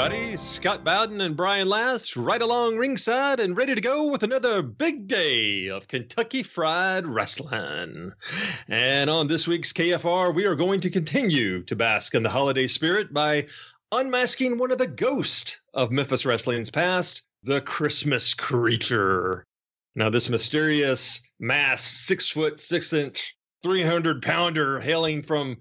[0.00, 0.34] everybody.
[0.38, 5.06] Scott Bowden and Brian Last right along ringside and ready to go with another big
[5.06, 8.12] day of Kentucky Fried Rasslin'.
[8.66, 12.66] And on this week's KFR, we are going to continue to bask in the holiday
[12.66, 13.48] spirit by
[13.92, 19.44] unmasking one of the ghosts of Memphis Wrestling's past, the Christmas Creature.
[19.94, 25.58] Now, this mysterious mass, six foot, six inch, 300 pounder hailing from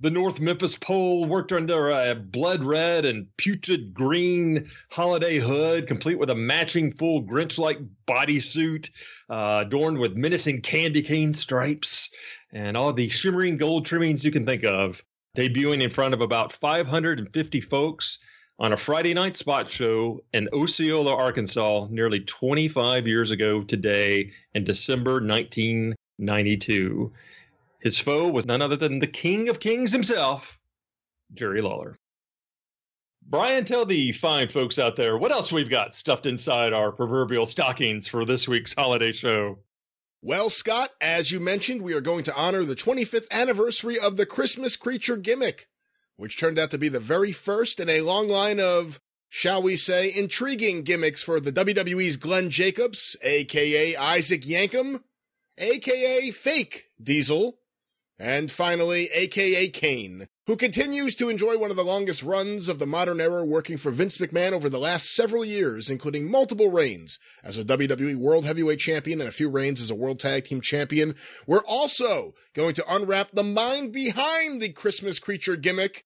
[0.00, 6.18] the North Memphis pole worked under a blood red and putrid green holiday hood, complete
[6.18, 8.90] with a matching full Grinch like bodysuit,
[9.28, 12.10] uh, adorned with menacing candy cane stripes
[12.52, 15.02] and all the shimmering gold trimmings you can think of.
[15.36, 18.18] Debuting in front of about 550 folks
[18.58, 24.64] on a Friday night spot show in Osceola, Arkansas, nearly 25 years ago today in
[24.64, 27.12] December 1992.
[27.80, 30.58] His foe was none other than the King of Kings himself,
[31.32, 31.98] Jerry Lawler.
[33.26, 37.46] Brian, tell the fine folks out there what else we've got stuffed inside our proverbial
[37.46, 39.58] stockings for this week's holiday show.
[40.20, 44.26] Well, Scott, as you mentioned, we are going to honor the 25th anniversary of the
[44.26, 45.68] Christmas creature gimmick,
[46.16, 49.76] which turned out to be the very first in a long line of, shall we
[49.76, 55.02] say, intriguing gimmicks for the WWE's Glenn Jacobs, aka Isaac Yankem,
[55.56, 57.59] aka Fake Diesel,
[58.20, 62.86] and finally, aka Kane, who continues to enjoy one of the longest runs of the
[62.86, 67.56] modern era working for Vince McMahon over the last several years, including multiple reigns as
[67.56, 71.14] a WWE World Heavyweight Champion and a few reigns as a World Tag Team Champion.
[71.46, 76.04] We're also going to unwrap the mind behind the Christmas creature gimmick.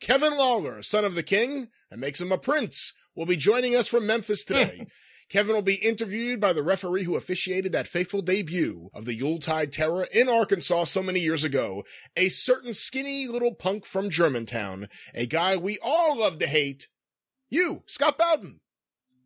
[0.00, 3.86] Kevin Lawler, son of the king, that makes him a prince, will be joining us
[3.86, 4.86] from Memphis today.
[5.30, 9.72] Kevin will be interviewed by the referee who officiated that fateful debut of the Yuletide
[9.72, 11.84] Terror in Arkansas so many years ago.
[12.16, 14.88] A certain skinny little punk from Germantown.
[15.14, 16.88] A guy we all love to hate.
[17.48, 18.60] You, Scott Bowden.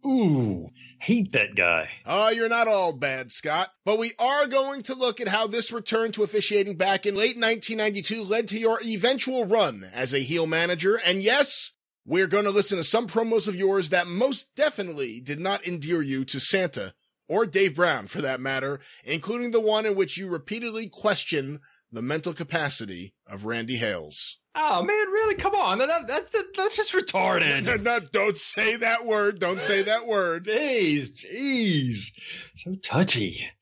[0.06, 0.68] Ooh,
[1.00, 1.88] hate that guy.
[2.04, 3.70] Oh, you're not all bad, Scott.
[3.86, 7.36] But we are going to look at how this return to officiating back in late
[7.36, 10.96] 1992 led to your eventual run as a heel manager.
[10.96, 11.70] And yes,
[12.06, 16.02] we're going to listen to some promos of yours that most definitely did not endear
[16.02, 16.94] you to Santa
[17.28, 21.60] or Dave Brown for that matter, including the one in which you repeatedly question
[21.90, 24.38] the mental capacity of Randy Hales.
[24.56, 25.34] Oh man, really?
[25.34, 27.64] Come on, that, that's that's just retarded.
[27.64, 29.40] No, no, don't say that word.
[29.40, 30.44] Don't say that word.
[30.44, 32.12] Jeez, jeez,
[32.54, 33.46] so touchy.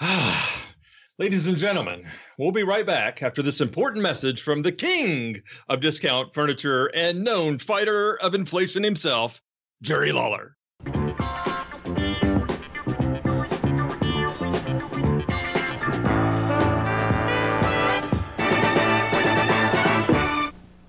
[0.00, 0.62] Ah,
[1.18, 2.04] ladies and gentlemen,
[2.38, 7.24] We'll be right back after this important message from the king of discount furniture and
[7.24, 9.42] known fighter of inflation himself,
[9.82, 10.56] Jerry Lawler.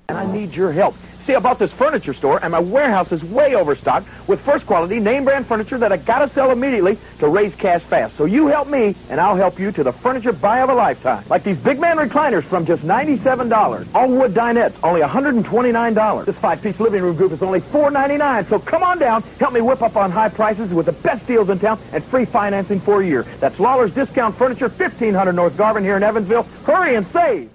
[0.07, 0.93] And I need your help
[1.29, 5.23] see about this furniture store, and my warehouse is way overstocked with first quality name
[5.23, 8.15] brand furniture that I gotta sell immediately to raise cash fast.
[8.15, 11.23] So you help me, and I'll help you to the furniture buy of a lifetime.
[11.29, 13.87] Like these big man recliners from just $97.
[13.93, 16.25] All wood dinettes, only $129.
[16.25, 18.45] This five-piece living room group is only 499.
[18.45, 21.51] So come on down, help me whip up on high prices with the best deals
[21.51, 23.23] in town and free financing for a year.
[23.39, 26.47] That's Lawler's Discount Furniture, 1500 North Garvin here in Evansville.
[26.65, 27.51] Hurry and save!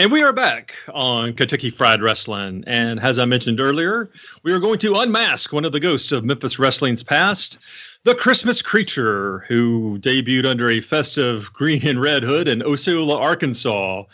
[0.00, 2.64] And we are back on Kentucky Fried Rasslin'.
[2.66, 4.08] And as I mentioned earlier,
[4.42, 7.58] we are going to unmask one of the ghosts of Memphis Wrestling's past,
[8.04, 14.04] the Christmas Creature, who debuted under a festive green and red hood in Osceola, Arkansas,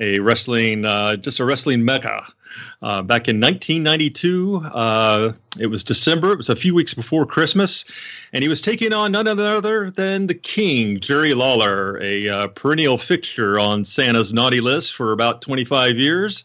[0.00, 2.22] a wrestling, uh, just a wrestling mecca.
[2.82, 6.32] Uh, back in 1992, uh, it was December.
[6.32, 7.84] It was a few weeks before Christmas,
[8.32, 12.98] and he was taking on none other than the King, Jerry Lawler, a uh, perennial
[12.98, 16.44] fixture on Santa's naughty list for about 25 years.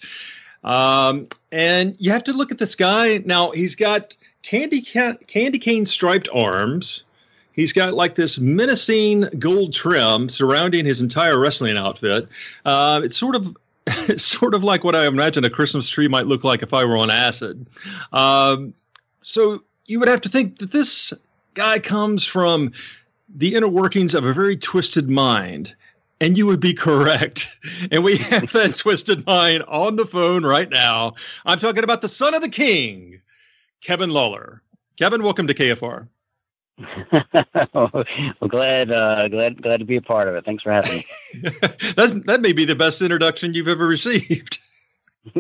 [0.64, 3.20] Um, and you have to look at this guy.
[3.26, 7.06] Now he's got candy ca- candy cane striped arms.
[7.54, 12.28] He's got like this menacing gold trim surrounding his entire wrestling outfit.
[12.66, 13.58] Uh, it's sort of
[14.08, 16.86] it's sort of like what I imagine a Christmas tree might look like if I
[16.86, 17.68] were on acid.
[18.12, 18.74] Um,
[19.22, 21.14] so you would have to think that this
[21.54, 22.72] guy comes from
[23.34, 25.76] the inner workings of a very twisted mind.
[26.22, 27.50] And you would be correct.
[27.92, 31.14] And we have that twisted mind on the phone right now.
[31.46, 33.22] I'm talking about the son of the king,
[33.82, 34.62] Kevin Lawler.
[34.98, 36.08] Kevin, welcome to KFR.
[37.74, 38.06] Well,
[38.48, 40.46] glad, uh, glad, glad to be a part of it.
[40.46, 41.06] Thanks for having me.
[41.96, 44.60] That's, that may be the best introduction you've ever received.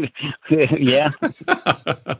[0.49, 1.09] yeah.
[1.47, 2.15] uh,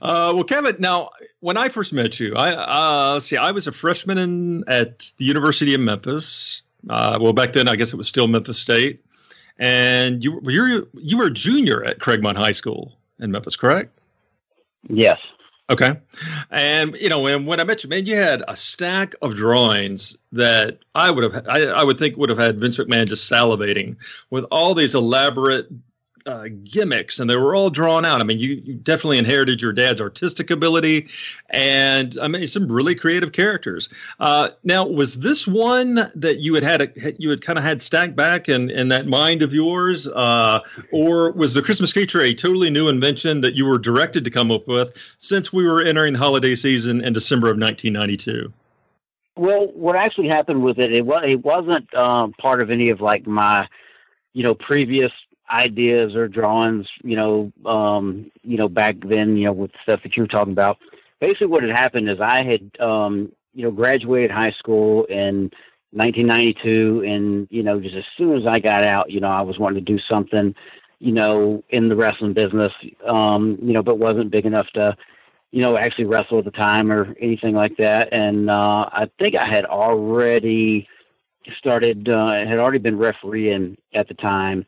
[0.00, 4.18] well, Kevin, now when I first met you, I uh, see I was a freshman
[4.18, 6.62] in at the University of Memphis.
[6.88, 9.04] Uh, well, back then I guess it was still Memphis State,
[9.58, 13.98] and you you you were a junior at Craigmont High School in Memphis, correct?
[14.88, 15.18] Yes.
[15.70, 15.96] Okay.
[16.50, 20.16] And you know, and when I met you, man, you had a stack of drawings
[20.32, 23.96] that I would have I, I would think would have had Vince McMahon just salivating
[24.30, 25.68] with all these elaborate
[26.28, 28.20] uh, gimmicks, and they were all drawn out.
[28.20, 31.08] I mean, you, you, definitely inherited your dad's artistic ability,
[31.48, 33.88] and I mean some really creative characters.
[34.20, 37.80] Uh, now, was this one that you had had a, you had kind of had
[37.80, 40.60] stacked back in in that mind of yours, uh,
[40.92, 44.50] or was the Christmas creature a totally new invention that you were directed to come
[44.50, 48.52] up with since we were entering the holiday season in December of 1992?
[49.34, 53.00] Well, what actually happened with it, it was it wasn't um, part of any of
[53.00, 53.66] like my,
[54.34, 55.10] you know, previous
[55.50, 60.16] ideas or drawings, you know, um, you know, back then, you know, with stuff that
[60.16, 60.78] you were talking about.
[61.20, 65.50] Basically, what had happened is I had, um, you know, graduated high school in
[65.92, 69.58] 1992, and you know, just as soon as I got out, you know, I was
[69.58, 70.54] wanting to do something,
[70.98, 72.72] you know, in the wrestling business,
[73.06, 74.96] um, you know, but wasn't big enough to,
[75.50, 78.12] you know, actually wrestle at the time or anything like that.
[78.12, 80.86] And uh, I think I had already
[81.56, 84.66] started, uh, had already been refereeing at the time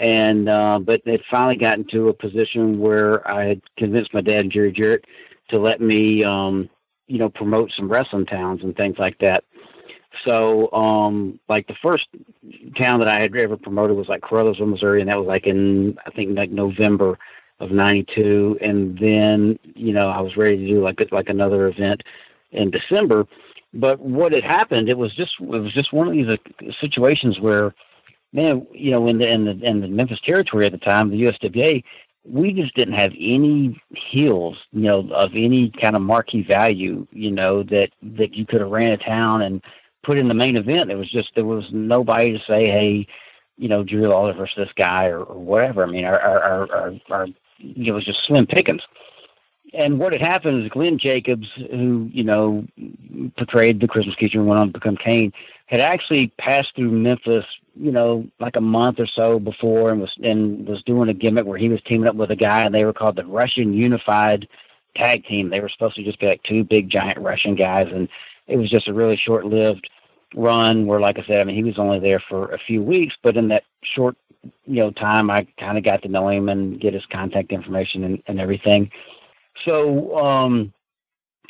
[0.00, 4.48] and uh, but it finally got into a position where I had convinced my dad
[4.48, 5.04] Jerry Jarrett
[5.50, 6.70] to let me, um,
[7.06, 9.44] you know, promote some wrestling towns and things like that.
[10.24, 12.08] So, um, like the first
[12.76, 15.98] town that I had ever promoted was like Caruthersville, Missouri, and that was like in
[16.06, 17.18] I think like November
[17.60, 18.58] of '92.
[18.62, 22.02] And then, you know, I was ready to do like like another event
[22.52, 23.26] in December.
[23.74, 27.38] But what had happened, it was just it was just one of these uh, situations
[27.38, 27.74] where
[28.32, 31.22] man, you know, in the in the in the Memphis territory at the time, the
[31.22, 31.82] USWA,
[32.24, 37.30] we just didn't have any heels, you know, of any kind of marquee value, you
[37.30, 39.62] know, that that you could have ran a town and
[40.02, 40.88] put in the main event.
[40.88, 43.06] There was just there was nobody to say, hey,
[43.56, 45.82] you know, Drew Lawler versus this guy or, or whatever.
[45.82, 47.26] I mean, our our our, our, our
[47.58, 48.82] it was just slim pickings.
[49.72, 52.66] And what had happened is Glenn Jacobs, who you know
[53.36, 55.32] portrayed the Christmas and went on to become Kane,
[55.70, 57.46] had actually passed through Memphis
[57.80, 61.46] you know, like a month or so before, and was and was doing a gimmick
[61.46, 64.48] where he was teaming up with a guy, and they were called the Russian Unified
[64.94, 65.48] Tag Team.
[65.48, 68.08] They were supposed to just be like two big giant Russian guys, and
[68.46, 69.88] it was just a really short lived
[70.34, 70.86] run.
[70.86, 73.36] Where, like I said, I mean, he was only there for a few weeks, but
[73.36, 74.16] in that short,
[74.66, 78.04] you know, time, I kind of got to know him and get his contact information
[78.04, 78.90] and, and everything.
[79.64, 80.72] So, um,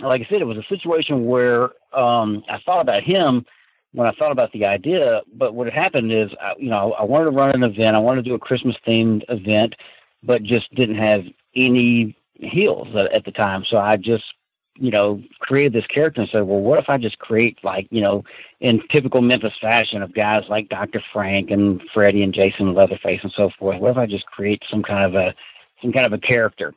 [0.00, 3.46] like I said, it was a situation where um, I thought about him
[3.92, 5.22] when I thought about the idea.
[5.34, 7.96] But what had happened is, I, you know, I wanted to run an event.
[7.96, 9.76] I wanted to do a Christmas themed event,
[10.22, 13.64] but just didn't have any heels at, at the time.
[13.64, 14.24] So I just,
[14.76, 18.00] you know, created this character and said, well, what if I just create like, you
[18.00, 18.24] know,
[18.60, 21.02] in typical Memphis fashion of guys like Dr.
[21.12, 23.80] Frank and Freddie and Jason Leatherface and so forth.
[23.80, 25.34] What if I just create some kind of a
[25.82, 26.74] some kind of a character?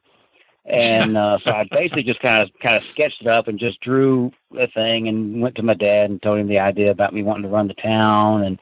[0.65, 3.79] And uh, so I basically just kind of kind of sketched it up and just
[3.81, 7.23] drew a thing and went to my dad and told him the idea about me
[7.23, 8.59] wanting to run the town and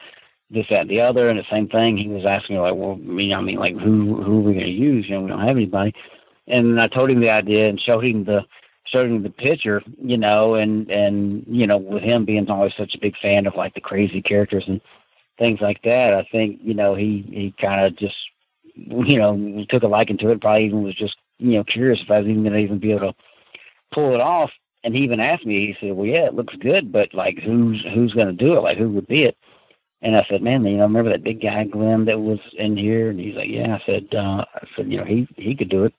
[0.50, 1.98] this that and the other and the same thing.
[1.98, 4.66] He was asking me like well me I mean like who who are we going
[4.66, 5.08] to use?
[5.08, 5.94] You know we don't have anybody.
[6.48, 8.46] And I told him the idea and showed him the
[8.84, 12.96] showed him the picture you know and and you know with him being always such
[12.96, 14.82] a big fan of like the crazy characters and
[15.38, 18.18] things like that I think you know he he kind of just
[18.76, 22.12] you know took a liking to it probably even was just you know, curious if
[22.12, 23.16] I was even going to even be able to
[23.92, 24.52] pull it off.
[24.84, 27.86] And he even asked me, he said, well, yeah, it looks good, but like, who's,
[27.94, 28.62] who's going to do it?
[28.62, 29.38] Like, who would be it?
[30.02, 33.10] And I said, man, you know, remember that big guy, Glenn, that was in here?
[33.10, 33.76] And he's like, yeah.
[33.76, 35.94] I said, uh, I said, you know, he, he could do it.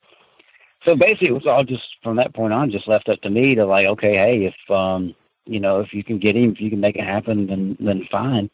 [0.84, 3.54] So basically it was all just from that point on, just left up to me
[3.54, 6.70] to like, okay, hey, if, um, you know, if you can get him, if you
[6.70, 8.50] can make it happen, then, then fine.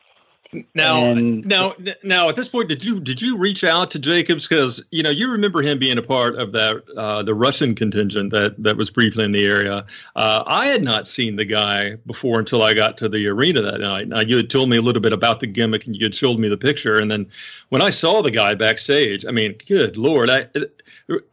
[0.75, 4.49] Now, and, now, now, at this point, did you did you reach out to Jacobs
[4.49, 8.33] because you know you remember him being a part of that uh, the Russian contingent
[8.33, 9.85] that that was briefly in the area.
[10.17, 13.81] Uh, I had not seen the guy before until I got to the arena that
[13.81, 14.09] night.
[14.09, 16.39] Now, you had told me a little bit about the gimmick and you had showed
[16.39, 17.27] me the picture, and then
[17.69, 20.49] when I saw the guy backstage, I mean, good lord, I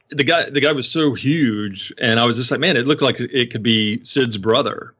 [0.09, 3.01] the guy the guy was so huge, and I was just like, man, it looked
[3.01, 4.93] like it could be Sid's brother.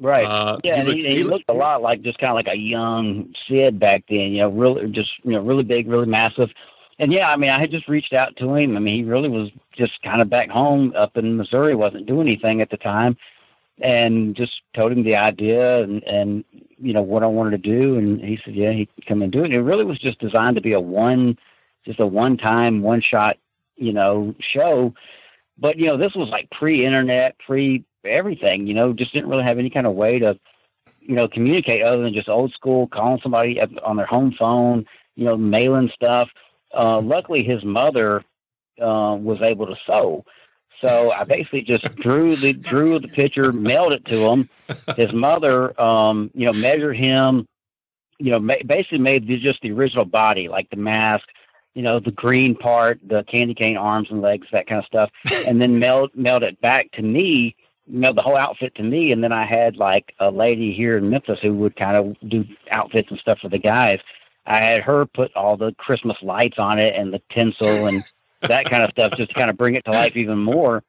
[0.00, 0.24] Right.
[0.24, 2.56] Uh, yeah, he, looked, he, he, looked, a lot like just kind of like a
[2.56, 4.32] young Sid back then.
[4.32, 6.50] You know, really just you know really big, really massive.
[6.98, 8.76] And yeah, I mean, I had just reached out to him.
[8.76, 12.28] I mean, he really was just kind of back home up in Missouri, wasn't doing
[12.28, 13.16] anything at the time,
[13.80, 16.44] and just told him the idea and and
[16.78, 19.40] you know what I wanted to do, and he said, yeah, he'd come and do
[19.40, 19.46] it.
[19.46, 21.38] And it really was just designed to be a one,
[21.84, 23.36] just a one time, one shot,
[23.76, 24.94] you know, show.
[25.58, 29.58] But you know, this was like pre-internet, pre everything, you know, just didn't really have
[29.58, 30.38] any kind of way to,
[31.00, 35.24] you know, communicate other than just old school, calling somebody on their home phone, you
[35.24, 36.28] know, mailing stuff.
[36.72, 38.24] Uh, luckily, his mother
[38.80, 40.24] uh, was able to sew.
[40.80, 44.48] So I basically just drew the drew the picture, mailed it to him.
[44.96, 47.46] His mother, um, you know, measured him.
[48.18, 51.26] You know, ma- basically made the, just the original body, like the mask,
[51.74, 55.10] you know, the green part, the candy cane arms and legs, that kind of stuff,
[55.46, 57.56] and then mailed mailed it back to me.
[57.90, 61.10] Mailed the whole outfit to me, and then I had like a lady here in
[61.10, 63.98] Memphis who would kind of do outfits and stuff for the guys.
[64.46, 68.04] I had her put all the Christmas lights on it and the tinsel and
[68.42, 70.82] that kind of stuff just to kind of bring it to life even more.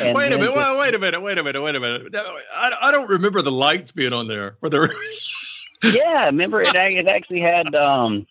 [0.00, 0.54] And wait a minute!
[0.54, 1.20] Just, wait a minute!
[1.20, 1.62] Wait a minute!
[1.62, 2.14] Wait a minute!
[2.14, 4.56] I, I don't remember the lights being on there.
[4.60, 4.90] Were there?
[5.82, 6.74] yeah, remember it?
[6.74, 8.26] It actually had um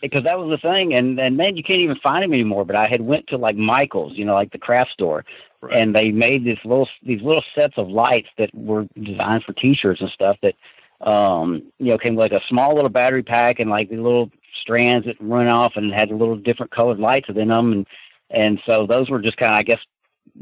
[0.00, 2.64] because that was the thing, and and man, you can't even find them anymore.
[2.64, 5.24] But I had went to like Michaels, you know, like the craft store,
[5.66, 5.78] right.
[5.78, 10.00] and they made this little these little sets of lights that were designed for T-shirts
[10.00, 10.54] and stuff that
[11.00, 14.30] um you know came with like a small little battery pack and like the little
[14.60, 17.86] strands that run off and had little different colored lights within them and
[18.30, 19.80] and so those were just kind of I guess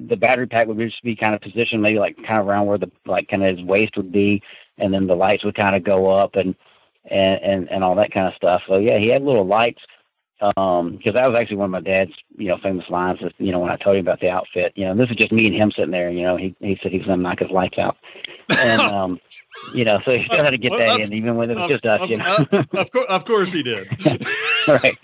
[0.09, 2.79] the battery pack would just be kind of positioned maybe like kind of around where
[2.79, 4.43] the like kind of his waist would be
[4.79, 6.55] and then the lights would kind of go up and
[7.07, 9.83] and and, and all that kind of stuff so yeah he had little lights
[10.41, 13.53] um because that was actually one of my dad's you know famous lines that you
[13.53, 15.55] know when i told him about the outfit you know this is just me and
[15.55, 17.97] him sitting there you know he he said he was gonna knock his lights out.
[18.59, 19.21] And um
[19.73, 21.69] you know so he still had to get well, that in even when it was
[21.69, 22.37] just us of, you know.
[22.73, 23.89] of course of course he did.
[24.67, 24.99] Right.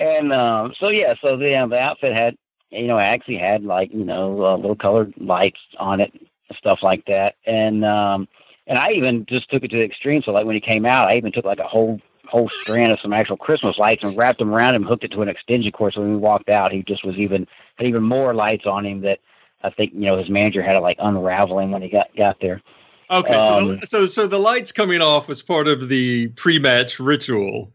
[0.00, 2.36] And um so yeah so the um, the outfit had
[2.70, 6.12] you know actually had like you know uh, little colored lights on it
[6.56, 7.36] stuff like that.
[7.46, 8.28] And um
[8.66, 10.22] and i even just took it to the extreme.
[10.22, 13.00] So like when he came out i even took like a whole whole strand of
[13.00, 15.94] some actual Christmas lights and wrapped them around him, hooked it to an extension cord.
[15.94, 19.00] So when we walked out, he just was even had even more lights on him
[19.02, 19.18] that
[19.62, 22.40] I think you know his manager had to like unravel him when he got got
[22.40, 22.62] there.
[23.10, 27.70] Okay, um, so, so so the lights coming off was part of the pre-match ritual.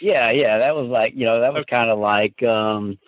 [0.00, 1.76] Yeah, yeah, that was like you know that was okay.
[1.76, 2.98] kind of like um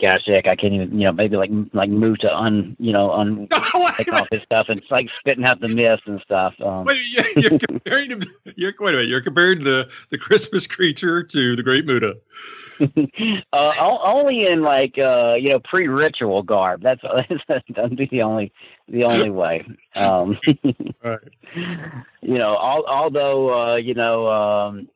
[0.00, 3.12] gosh heck, I can't even you know maybe like like move to un you know
[3.12, 3.48] un
[3.96, 6.54] take off his stuff and it's like spitting out the mist and stuff.
[6.60, 7.00] Um, wait,
[7.36, 11.62] you're comparing to, you're wait a minute, you're comparing the the Christmas creature to the
[11.62, 12.16] Great Muta.
[13.52, 16.82] uh, only in like uh, you know pre-ritual garb.
[16.82, 17.02] That's
[17.48, 18.52] that'd be the only
[18.88, 19.66] the only way.
[19.94, 20.38] Um,
[21.04, 21.18] right.
[22.22, 24.88] You know, al- although uh, you know um,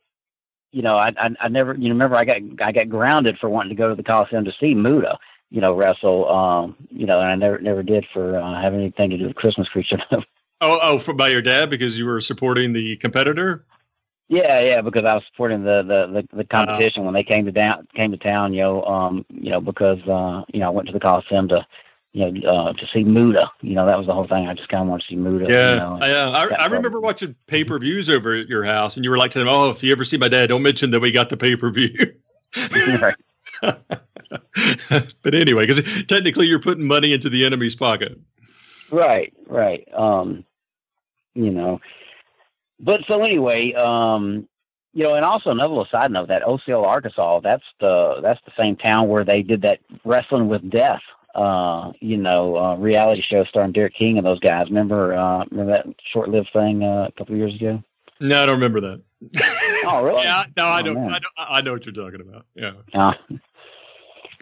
[0.73, 3.49] you know, I, I, I never, you know, remember I got, I got grounded for
[3.49, 5.19] wanting to go to the Coliseum to see Muta,
[5.51, 9.11] you know, wrestle, um, you know, and I never, never did for uh, having anything
[9.11, 9.99] to do with Christmas creature.
[10.11, 10.25] oh,
[10.61, 13.65] oh, for, by your dad because you were supporting the competitor.
[14.29, 17.45] Yeah, yeah, because I was supporting the the the, the competition uh, when they came
[17.45, 18.55] to down came to town.
[18.55, 21.65] You know, um, you know, because uh, you know, I went to the Coliseum to
[22.17, 23.51] you know, uh, to see Muta.
[23.61, 24.49] You know, that was the whole thing.
[24.49, 25.47] I just kind of want to see Muta.
[25.51, 28.65] Yeah, you know, I, uh, I, I, remember watching pay per views over at your
[28.65, 30.63] house, and you were like to them, "Oh, if you ever see my dad, don't
[30.63, 31.95] mention that we got the pay per view."
[33.61, 38.19] but anyway, because technically you're putting money into the enemy's pocket.
[38.91, 39.87] Right, right.
[39.93, 40.47] Um,
[41.35, 41.83] you know,
[42.81, 44.49] but so anyway, um,
[44.95, 48.53] you know, and also another little side note that Osceola Arkansas, that's the that's the
[48.57, 51.03] same town where they did that wrestling with death
[51.37, 54.69] uh, you know, uh, reality show starring Derrick King and those guys.
[54.69, 57.83] Remember, uh, remember that short-lived thing uh, a couple of years ago?
[58.21, 59.03] No, I don't remember that.
[59.85, 60.23] oh, really?
[60.25, 61.33] yeah, no, I, oh, don't, I don't.
[61.37, 62.47] I know what you're talking about.
[62.55, 62.73] Yeah.
[62.95, 63.13] Uh,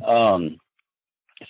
[0.08, 0.58] um.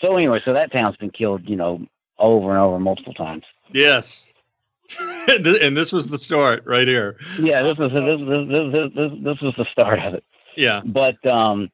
[0.01, 1.87] So anyway, so that town's been killed, you know,
[2.19, 3.45] over and over multiple times.
[3.71, 4.33] Yes.
[5.29, 7.19] and this was the start right here.
[7.39, 10.25] Yeah, this was this this this this, this was the start of it.
[10.57, 10.81] Yeah.
[10.85, 11.71] But um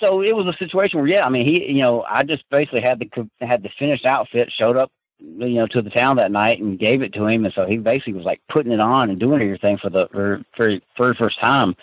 [0.00, 2.80] so it was a situation where, yeah, I mean, he, you know, I just basically
[2.80, 6.60] had the had the finished outfit, showed up, you know, to the town that night
[6.60, 9.20] and gave it to him, and so he basically was like putting it on and
[9.20, 11.76] doing everything for the for for for first time,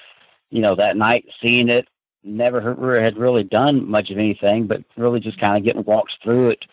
[0.50, 1.88] you know, that night, seeing it.
[2.24, 2.60] Never
[3.00, 6.66] had really done much of anything, but really just kind of getting walks through it,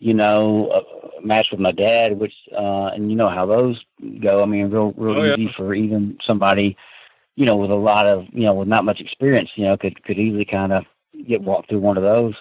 [0.00, 3.82] you know, uh, matched with my dad, which uh, and you know how those
[4.20, 4.42] go.
[4.42, 5.52] I mean, real real oh, easy yeah.
[5.56, 6.76] for even somebody
[7.38, 10.02] you know, with a lot of, you know, with not much experience, you know, could
[10.02, 10.84] could easily kind of
[11.28, 12.34] get walked through one of those.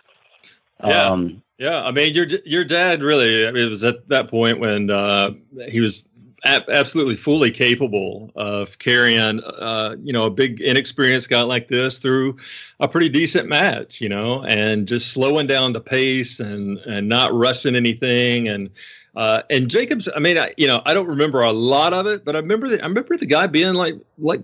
[0.83, 1.03] Yeah.
[1.03, 1.85] Um, yeah.
[1.85, 3.47] I mean, your your dad really.
[3.47, 5.33] I mean, it was at that point when uh,
[5.69, 6.03] he was
[6.45, 11.99] a- absolutely fully capable of carrying, uh, you know, a big inexperienced guy like this
[11.99, 12.35] through
[12.79, 17.31] a pretty decent match, you know, and just slowing down the pace and and not
[17.33, 18.71] rushing anything and.
[19.15, 22.23] Uh, and Jacobs, I mean, I, you know, I don't remember a lot of it,
[22.23, 24.41] but I remember the, I remember the guy being like like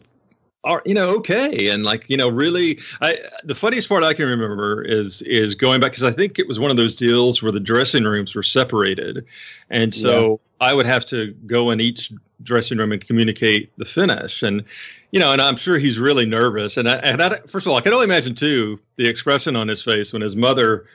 [0.63, 4.25] are you know okay and like you know really i the funniest part i can
[4.25, 7.51] remember is is going back because i think it was one of those deals where
[7.51, 9.25] the dressing rooms were separated
[9.69, 10.67] and so yeah.
[10.67, 12.11] i would have to go in each
[12.43, 14.63] dressing room and communicate the finish and
[15.11, 17.77] you know and i'm sure he's really nervous and I, and I, first of all
[17.77, 20.85] i can only imagine too the expression on his face when his mother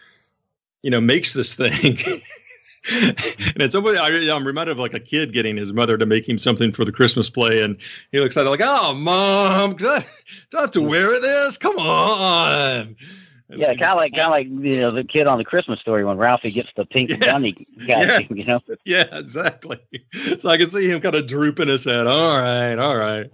[0.83, 1.99] you know, makes this thing.
[2.91, 6.29] and it's almost, I, am reminded of like a kid getting his mother to make
[6.29, 7.77] him something for the Christmas play, and
[8.13, 10.05] he looks at it like, "Oh, mom, do I,
[10.51, 10.89] do I have to mm.
[10.89, 11.57] wear this?
[11.57, 12.97] Come on!"
[13.51, 16.05] Yeah, kind of like kind of like you know the kid on the Christmas story
[16.05, 17.19] when Ralphie gets the pink yes.
[17.19, 18.23] bunny yes.
[18.29, 18.61] you know.
[18.85, 19.81] Yeah, exactly.
[20.39, 22.07] So I can see him kind of drooping his head.
[22.07, 23.31] All right, all right.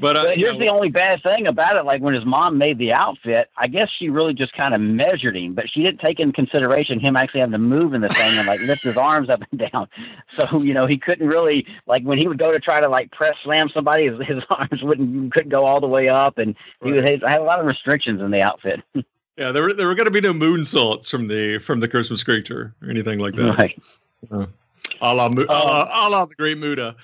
[0.00, 2.58] But, uh, but here's know, the only bad thing about it: like when his mom
[2.58, 6.00] made the outfit, I guess she really just kind of measured him, but she didn't
[6.00, 8.96] take in consideration him actually having to move in the thing and like lift his
[8.96, 9.86] arms up and down.
[10.32, 13.12] So you know he couldn't really like when he would go to try to like
[13.12, 16.90] press slam somebody, his, his arms wouldn't couldn't go all the way up, and he
[16.90, 17.02] right.
[17.02, 18.82] would have a lot of restrictions in the outfit.
[19.36, 21.88] Yeah, there were there were going to be no moon moonsaults from the from the
[21.88, 23.56] Christmas creature or anything like that.
[23.56, 23.82] Right.
[24.30, 24.46] Uh,
[25.00, 26.94] a la, a la, a la the Great Muta.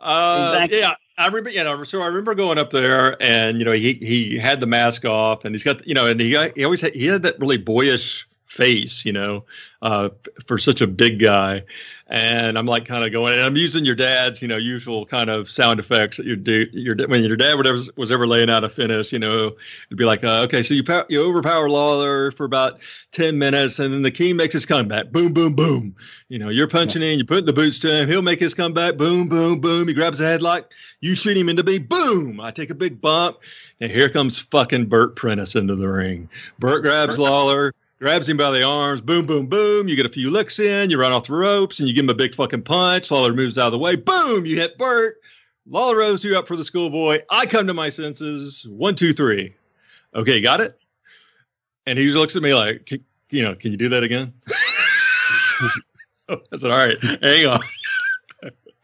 [0.00, 0.78] Uh, exactly.
[0.80, 1.50] Yeah, I remember.
[1.50, 4.66] You know, so I remember going up there, and you know, he he had the
[4.66, 7.38] mask off, and he's got you know, and he he always had, he had that
[7.40, 9.44] really boyish face, you know,
[9.82, 10.08] uh,
[10.46, 11.62] for such a big guy
[12.10, 15.28] and I'm like kind of going, and I'm using your dad's, you know, usual kind
[15.28, 16.66] of sound effects that you do.
[16.72, 19.54] Your when your dad whatever was ever laying out a finish, you know,
[19.88, 22.80] it'd be like, uh, okay, so you power, you overpower Lawler for about
[23.12, 25.94] ten minutes, and then the king makes his comeback, boom, boom, boom.
[26.28, 27.08] You know, you're punching yeah.
[27.08, 29.86] in, you're putting the boots to him, he'll make his comeback, boom, boom, boom.
[29.86, 30.64] He grabs a headlock,
[31.00, 32.40] you shoot him into me, boom.
[32.40, 33.38] I take a big bump,
[33.80, 36.30] and here comes fucking Bert Prentice into the ring.
[36.58, 37.24] Bert grabs Bert.
[37.26, 39.88] Lawler grabs him by the arms, boom, boom, boom.
[39.88, 42.10] You get a few licks in, you run off the ropes, and you give him
[42.10, 43.10] a big fucking punch.
[43.10, 45.16] Lawler moves out of the way, boom, you hit Bert.
[45.66, 47.20] Lawler rose you up for the schoolboy.
[47.30, 48.66] I come to my senses.
[48.68, 49.54] One, two, three.
[50.14, 50.78] Okay, got it?
[51.86, 52.90] And he looks at me like,
[53.30, 54.32] you know, can you do that again?
[56.10, 57.60] so I said, all right, hang on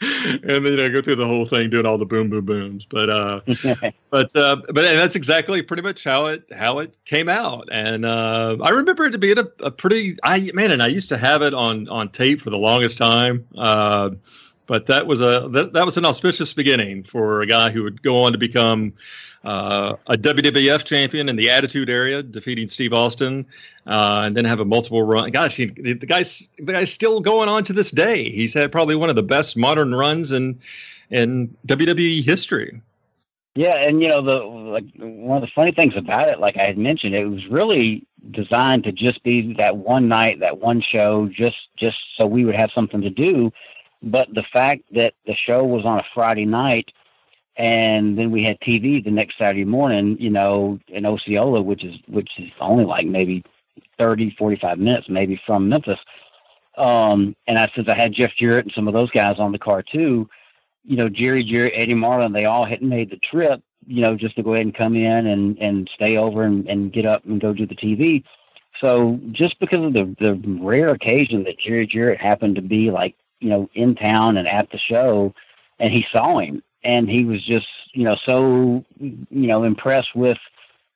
[0.43, 2.87] and then I go through the whole thing doing all the boom boom booms.
[2.89, 3.41] But uh,
[4.11, 7.69] but uh, but that's exactly pretty much how it how it came out.
[7.73, 11.09] And uh, I remember it to be a, a pretty I man, and I used
[11.11, 13.47] to have it on on tape for the longest time.
[13.57, 14.11] Uh,
[14.67, 18.03] but that was a that, that was an auspicious beginning for a guy who would
[18.03, 18.93] go on to become
[19.45, 23.45] uh, a WWF champion in the Attitude Era, defeating Steve Austin,
[23.87, 25.31] uh, and then have a multiple run.
[25.31, 28.31] Gosh, he, the guy's the guy's still going on to this day.
[28.31, 30.59] He's had probably one of the best modern runs in
[31.11, 32.81] in WWE history.
[33.55, 36.65] Yeah, and you know the like one of the funny things about it, like I
[36.65, 41.29] had mentioned, it was really designed to just be that one night, that one show,
[41.29, 43.53] just just so we would have something to do.
[44.05, 46.93] But the fact that the show was on a Friday night
[47.57, 51.97] and then we had TV the next Saturday morning, you know, in Osceola, which is
[52.07, 53.45] which is only like maybe
[53.99, 55.99] 30, 45 minutes maybe from Memphis.
[56.77, 59.59] Um, and I since I had Jeff Jarrett and some of those guys on the
[59.59, 60.29] car too,
[60.85, 64.37] you know, Jerry, Jerry, Eddie Marlin, they all hadn't made the trip, you know, just
[64.37, 67.41] to go ahead and come in and and stay over and, and get up and
[67.41, 68.23] go do the TV.
[68.81, 73.15] So just because of the the rare occasion that Jerry Jarrett happened to be like,
[73.45, 75.35] you know, in town and at the show,
[75.79, 80.39] and he saw him, and he was just you know so you know impressed with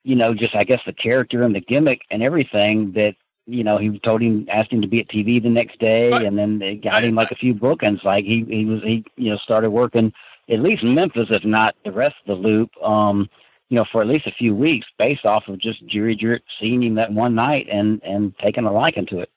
[0.02, 3.76] you know just I guess the character and the gimmick and everything that you know
[3.76, 6.76] he told him asked him to be at TV the next day and then they
[6.76, 10.10] got him like a few bookings like he he was he you know started working
[10.48, 13.28] at least Memphis if not the rest of the loop um
[13.68, 16.82] you know for at least a few weeks based off of just Jerry Jarrett seeing
[16.82, 19.30] him that one night and and taking a liking to it.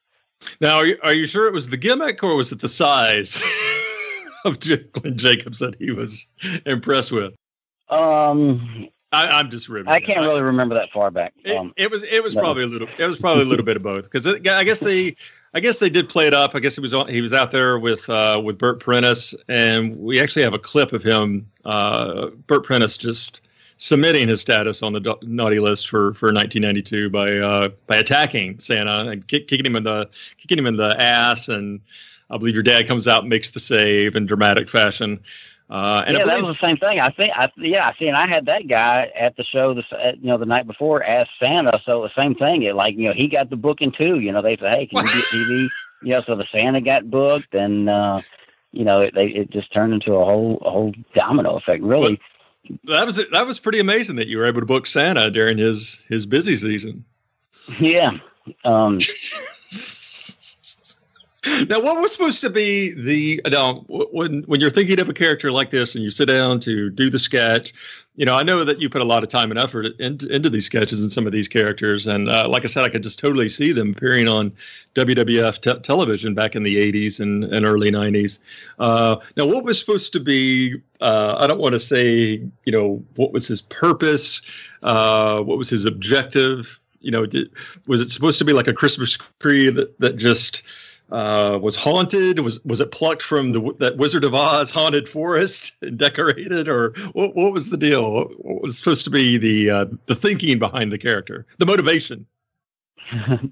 [0.60, 3.44] Now are you, are you sure it was the gimmick or was it the size?
[4.46, 6.28] of Glenn Jacobs that he was
[6.66, 7.34] impressed with?
[7.90, 9.92] Um, I, am just ribbing.
[9.92, 11.34] I can't really remember that far back.
[11.58, 12.42] Um, it, it, was it was no.
[12.42, 15.16] probably a little it was probably a little bit of both because I guess they
[15.54, 16.56] I guess they did play it up.
[16.56, 19.98] I guess he was on, he was out there with uh, with Bert Prentice, and
[19.98, 23.42] we actually have a clip of him, uh, Bert Prentice, just
[23.82, 29.10] submitting his status on the naughty list for, for 1992 by uh, by attacking Santa
[29.10, 31.82] and kick, kicking him in the kicking him in the ass and
[32.30, 35.20] I believe your dad comes out and makes the save in dramatic fashion.
[35.70, 37.00] Uh, and yeah, believe, that was the same thing.
[37.00, 39.86] I think, I, yeah, I see, and I had that guy at the show, this,
[40.20, 41.80] you know, the night before as Santa.
[41.86, 42.64] So the same thing.
[42.64, 44.20] It like, you know, he got the booking too.
[44.20, 45.68] You know, they said, hey, can you get TV?
[46.04, 48.22] You know, so the Santa got booked, and uh,
[48.72, 51.84] you know, it, they, it just turned into a whole, a whole domino effect.
[51.84, 52.20] Really,
[52.86, 56.04] that was that was pretty amazing that you were able to book Santa during his
[56.08, 57.04] his busy season.
[57.80, 58.18] Yeah.
[58.64, 59.00] Um,
[61.70, 65.52] now, what was supposed to be the now when when you're thinking of a character
[65.52, 67.74] like this and you sit down to do the sketch?
[68.16, 70.52] You know, I know that you put a lot of time and effort into, into
[70.52, 73.18] these sketches and some of these characters, and uh, like I said, I could just
[73.18, 74.52] totally see them appearing on
[74.94, 78.38] WWF te- television back in the '80s and, and early '90s.
[78.78, 80.80] Uh, now, what was supposed to be?
[81.00, 84.44] Uh, I don't want to say, you know, what was his purpose?
[84.84, 86.78] Uh, what was his objective?
[87.04, 87.50] you know, did,
[87.88, 90.62] was it supposed to be like a Christmas tree that that just
[91.12, 92.40] uh, was haunted?
[92.40, 96.94] Was was it plucked from the that Wizard of Oz haunted forest and decorated, or
[97.14, 98.12] what, what was the deal?
[98.14, 102.26] What, was supposed to be the uh, the thinking behind the character, the motivation?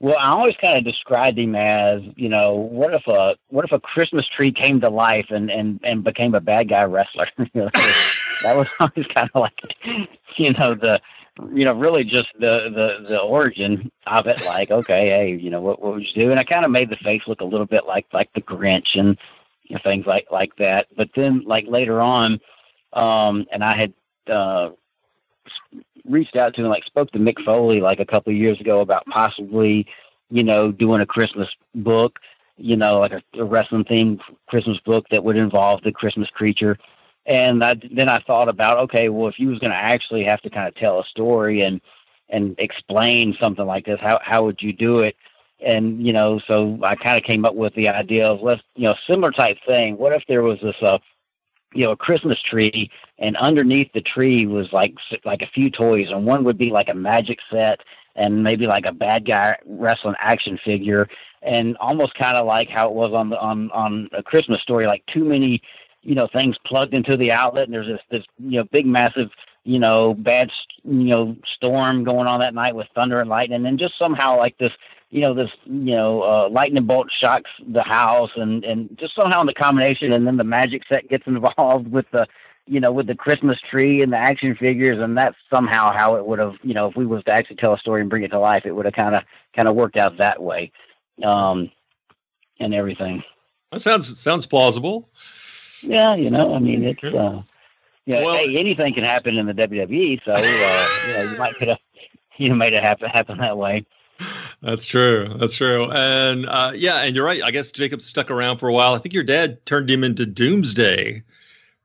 [0.00, 3.72] well, I always kind of described him as, you know, what if a what if
[3.72, 7.28] a Christmas tree came to life and and and became a bad guy wrestler?
[7.54, 9.58] that was always kind of like,
[10.36, 11.00] you know, the
[11.52, 14.44] you know, really just the, the, the origin of it.
[14.46, 16.30] Like, okay, hey, you know, what, what would you do?
[16.30, 18.98] And I kind of made the face look a little bit like, like the Grinch
[18.98, 19.18] and
[19.64, 20.86] you know, things like, like that.
[20.96, 22.40] But then like later on,
[22.92, 23.92] um, and I had,
[24.32, 24.70] uh,
[26.04, 28.80] reached out to him, like spoke to Mick Foley like a couple of years ago
[28.80, 29.86] about possibly,
[30.30, 32.20] you know, doing a Christmas book,
[32.56, 36.78] you know, like a, a wrestling themed Christmas book that would involve the Christmas creature
[37.26, 40.42] and I, then I thought about, okay, well, if you was going to actually have
[40.42, 41.80] to kind of tell a story and
[42.28, 45.16] and explain something like this, how how would you do it?
[45.64, 48.84] And you know, so I kind of came up with the idea of let's you
[48.84, 49.96] know similar type thing.
[49.96, 50.98] What if there was this uh
[51.72, 56.10] you know a Christmas tree, and underneath the tree was like like a few toys,
[56.10, 57.80] and one would be like a magic set,
[58.16, 61.08] and maybe like a bad guy wrestling action figure,
[61.42, 64.86] and almost kind of like how it was on the on on a Christmas story,
[64.86, 65.62] like too many
[66.04, 69.30] you know things plugged into the outlet, and there's this this you know big massive
[69.64, 70.50] you know bad
[70.84, 74.56] you know storm going on that night with thunder and lightning, and just somehow like
[74.58, 74.72] this
[75.10, 79.40] you know this you know uh, lightning bolt shocks the house, and and just somehow
[79.40, 82.26] in the combination, and then the magic set gets involved with the
[82.66, 86.26] you know with the Christmas tree and the action figures, and that's somehow how it
[86.26, 88.28] would have you know if we was to actually tell a story and bring it
[88.32, 89.22] to life, it would have kind of
[89.56, 90.70] kind of worked out that way,
[91.22, 91.70] um,
[92.60, 93.22] and everything.
[93.72, 95.08] That sounds sounds plausible.
[95.86, 97.42] Yeah, you know, I mean, it's uh,
[98.06, 101.54] yeah, well, hey, anything can happen in the WWE, so uh, you know, you might
[101.56, 101.78] could have
[102.36, 103.86] you know made it happen happen that way.
[104.62, 105.34] That's true.
[105.38, 105.90] That's true.
[105.90, 107.42] And uh, yeah, and you're right.
[107.42, 108.94] I guess Jacob stuck around for a while.
[108.94, 111.22] I think your dad turned him into Doomsday,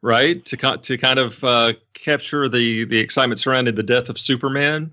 [0.01, 0.43] right?
[0.45, 4.91] To to kind of uh, capture the the excitement surrounding the death of Superman.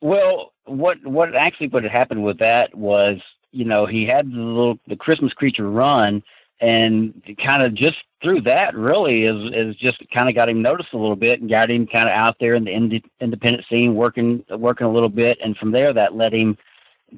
[0.00, 3.20] Well, what what actually what had happened with that was,
[3.52, 6.22] you know, he had the little the Christmas creature run,
[6.60, 10.92] and kind of just through that really is is just kind of got him noticed
[10.92, 13.94] a little bit and got him kind of out there in the ind- independent scene
[13.94, 16.56] working working a little bit and from there that led him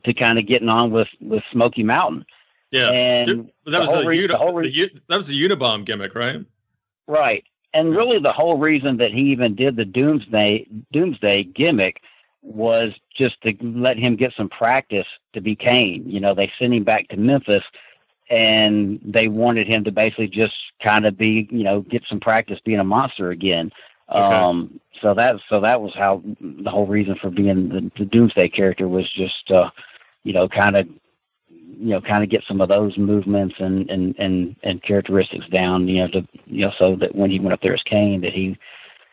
[0.05, 2.25] to kind of getting on with with Smoky Mountain.
[2.71, 6.15] Yeah, and that was the, re- uni- the, re- the that was the Unabom gimmick,
[6.15, 6.45] right?
[7.09, 7.43] Right,
[7.75, 12.01] and really the whole reason that he even did the Doomsday Doomsday gimmick
[12.43, 16.09] was just to let him get some practice to be Kane.
[16.09, 17.65] You know, they sent him back to Memphis
[18.31, 22.61] and they wanted him to basically just kind of be, you know, get some practice
[22.65, 23.73] being a monster again.
[24.09, 24.21] Okay.
[24.21, 28.49] Um, so that so that was how the whole reason for being the, the Doomsday
[28.49, 29.71] character was just, uh,
[30.23, 30.87] you know, kind of,
[31.49, 35.89] you know, kind of get some of those movements and and and and characteristics down,
[35.89, 38.33] you know, to you know, so that when he went up there as Kane, that
[38.33, 38.59] he,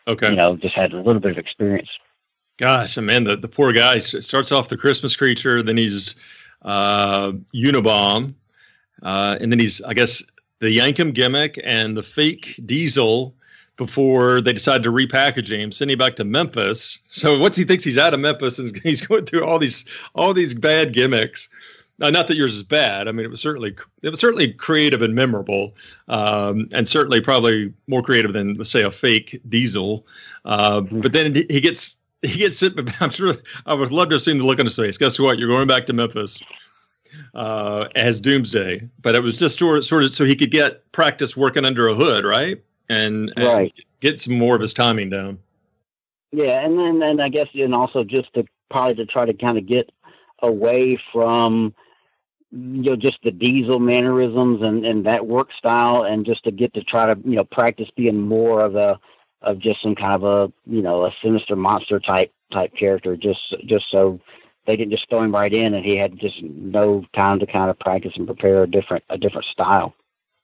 [0.06, 1.90] okay, you know, just had a little bit of experience.
[2.58, 6.16] Gosh, man, the the poor guy starts off the Christmas creature, then he's
[6.62, 8.34] uh, Unabom,
[9.02, 10.22] uh, and then he's, I guess,
[10.60, 13.34] the Yankem gimmick and the fake Diesel
[13.76, 16.98] before they decided to repackage him, send him back to Memphis.
[17.08, 19.84] So once he thinks he's out of Memphis and he's going through all these
[20.14, 21.48] all these bad gimmicks.
[22.00, 23.08] Uh, not that yours is bad.
[23.08, 25.74] I mean, it was certainly it was certainly creative and memorable,
[26.06, 30.06] um, and certainly probably more creative than let's say a fake Diesel.
[30.44, 32.74] Uh, but then he gets he gets it.
[33.00, 33.34] I'm sure
[33.66, 34.96] I would love to have seen the look on his face.
[34.96, 35.40] Guess what?
[35.40, 36.40] You're going back to Memphis
[37.34, 40.90] uh, as Doomsday, but it was just sort of, sort of so he could get
[40.92, 42.62] practice working under a hood, right?
[42.88, 43.74] And, and right.
[44.00, 45.38] get some more of his timing down.
[46.32, 49.56] Yeah, and then and I guess and also just to probably to try to kind
[49.58, 49.90] of get
[50.40, 51.74] away from
[52.50, 56.74] you know just the diesel mannerisms and and that work style and just to get
[56.74, 58.98] to try to you know practice being more of a
[59.42, 63.54] of just some kind of a you know a sinister monster type type character just
[63.64, 64.20] just so
[64.68, 67.70] they didn't just throw him right in, and he had just no time to kind
[67.70, 69.94] of practice and prepare a different a different style.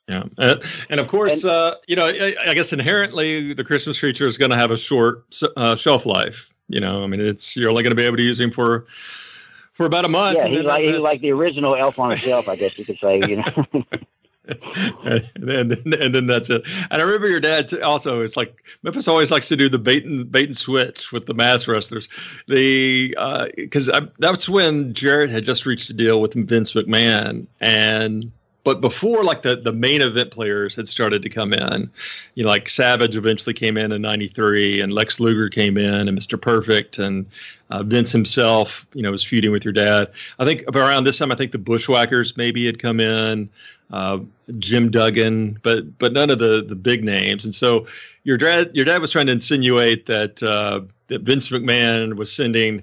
[0.08, 3.98] Yeah, and, and of course, and, uh, you know, I, I, guess inherently the Christmas
[3.98, 5.24] creature is going to have a short
[5.56, 6.48] uh, shelf life.
[6.68, 8.86] You know, I mean, it's you're only going to be able to use him for
[9.74, 10.38] for about a month.
[10.38, 12.98] Yeah, he's like he's like the original Elf on a Shelf, I guess you could
[12.98, 13.20] say.
[13.28, 13.84] You know.
[15.04, 16.62] and, then, and then that's it.
[16.90, 18.20] And I remember your dad also.
[18.20, 21.34] It's like Memphis always likes to do the bait and bait and switch with the
[21.34, 22.08] mass wrestlers.
[22.46, 23.14] The
[23.56, 28.30] because uh, that's when Jarrett had just reached a deal with Vince McMahon, and
[28.64, 31.90] but before like the the main event players had started to come in,
[32.34, 36.18] you know, like Savage eventually came in in '93, and Lex Luger came in, and
[36.18, 36.40] Mr.
[36.40, 37.26] Perfect, and
[37.70, 40.10] uh, Vince himself, you know, was feuding with your dad.
[40.38, 43.50] I think around this time, I think the Bushwhackers maybe had come in,
[43.92, 44.18] uh,
[44.58, 47.44] Jim Duggan, but but none of the the big names.
[47.44, 47.86] And so
[48.24, 52.82] your dad your dad was trying to insinuate that uh, that Vince McMahon was sending,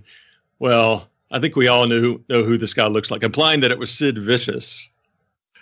[0.59, 3.79] well, I think we all knew know who this guy looks like, implying that it
[3.79, 4.90] was Sid Vicious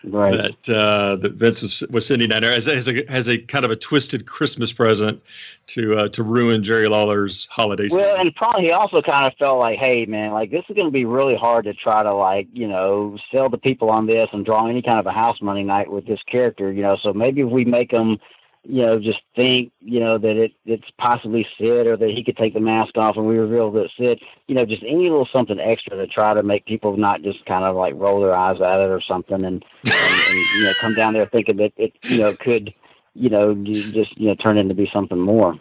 [0.04, 0.56] Right.
[0.66, 3.66] that uh, that Vince was, was sending down there as, as a as a kind
[3.66, 5.22] of a twisted Christmas present
[5.68, 8.28] to uh, to ruin Jerry Lawler's holiday Well, season.
[8.28, 10.92] and probably he also kind of felt like, hey, man, like this is going to
[10.92, 14.46] be really hard to try to like, you know, sell the people on this and
[14.46, 16.96] draw any kind of a house money night with this character, you know.
[17.04, 18.18] So maybe if we make them,
[18.64, 22.38] you know, just think, you know, that it it's possibly Sid or that he could
[22.38, 25.60] take the mask off and we reveal that Sid, you know, just any little something
[25.60, 28.80] extra to try to make people not just kind of like roll their eyes at
[28.80, 32.20] it or something and, and, and you know come down there thinking that it, you
[32.20, 32.74] know, could,
[33.14, 35.58] you know, just you know turn into be something more.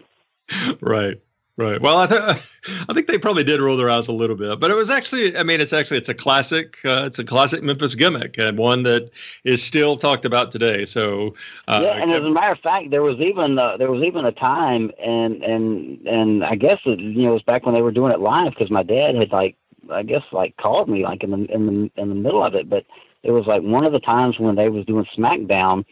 [0.81, 1.21] right,
[1.59, 1.81] right.
[1.81, 2.23] Well, I, th-
[2.89, 5.37] I think they probably did roll their eyes a little bit, but it was actually,
[5.37, 8.83] I mean, it's actually it's a classic, uh, it's a classic Memphis gimmick and one
[8.85, 9.11] that
[9.45, 10.87] is still talked about today.
[10.87, 11.35] So
[11.67, 14.25] uh, yeah, and as a matter of fact, there was even uh, there was even
[14.25, 17.83] a time, and and and I guess it, you know it was back when they
[17.83, 19.57] were doing it live because my dad had like
[19.91, 22.69] I guess like called me like in the in the in the middle of it,
[22.69, 22.85] but
[23.23, 25.85] it was like one of the times when they was doing SmackDown,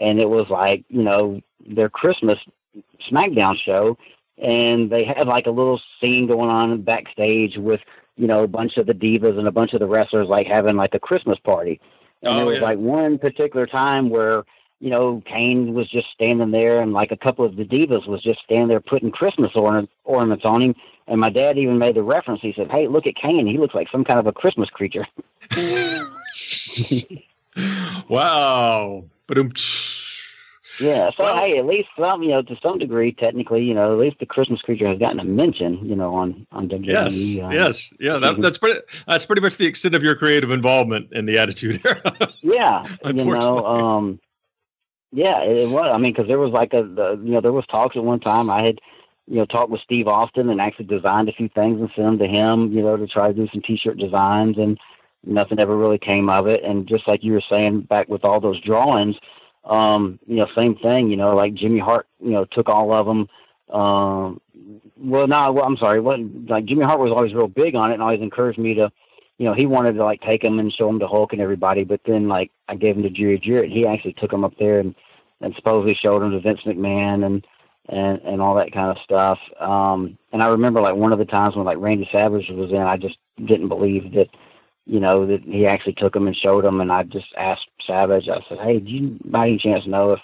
[0.00, 2.38] and it was like you know their Christmas
[3.10, 3.96] SmackDown show,
[4.38, 7.80] and they had like a little scene going on backstage with
[8.16, 10.76] you know a bunch of the divas and a bunch of the wrestlers like having
[10.76, 11.80] like a Christmas party,
[12.22, 12.64] and Oh, there was yeah.
[12.64, 14.44] like one particular time where
[14.80, 18.22] you know, Kane was just standing there, and like a couple of the divas was
[18.22, 20.74] just standing there putting Christmas orna- ornaments on him.
[21.06, 22.42] And my dad even made the reference.
[22.42, 23.46] He said, "Hey, look at Kane.
[23.46, 25.06] He looks like some kind of a Christmas creature."
[28.08, 29.04] wow.
[29.26, 29.52] But um,
[30.80, 31.10] Yeah.
[31.16, 33.98] So Well- hey, at least some, you know, to some degree, technically, you know, at
[33.98, 36.86] least the Christmas creature has gotten a mention, you know, on on WWE.
[36.86, 38.18] yes, um, yes, yeah.
[38.18, 38.80] That, that's pretty.
[39.06, 42.02] That's pretty much the extent of your creative involvement in the Attitude Era.
[42.42, 44.20] Yeah, you know, um,
[45.12, 45.88] yeah, it was.
[45.90, 48.20] I mean, because there was like a, the, you know, there was talks at one
[48.20, 48.50] time.
[48.50, 48.80] I had,
[49.26, 52.18] you know, talked with Steve Austin and actually designed a few things and sent them
[52.18, 54.78] to him, you know, to try to do some T-shirt designs, and
[55.24, 56.62] nothing ever really came of it.
[56.64, 59.16] And just like you were saying back with all those drawings,
[59.64, 61.10] um, you know, same thing.
[61.10, 63.28] You know, like Jimmy Hart, you know, took all of them.
[63.70, 64.40] Um,
[64.96, 66.00] well, no, well, I'm sorry.
[66.00, 68.92] What like Jimmy Hart was always real big on it and always encouraged me to
[69.38, 71.84] you know, he wanted to like take them and show them to Hulk and everybody,
[71.84, 73.70] but then like I gave them to Jerry Jarrett.
[73.70, 74.94] He actually took them up there and,
[75.40, 77.46] and supposedly showed them to Vince McMahon and,
[77.88, 79.38] and, and all that kind of stuff.
[79.58, 82.76] Um, and I remember like one of the times when like Randy Savage was in,
[82.76, 84.28] I just didn't believe that,
[84.86, 86.80] you know, that he actually took them and showed them.
[86.80, 90.20] And I just asked Savage, I said, Hey, do you by any chance know if,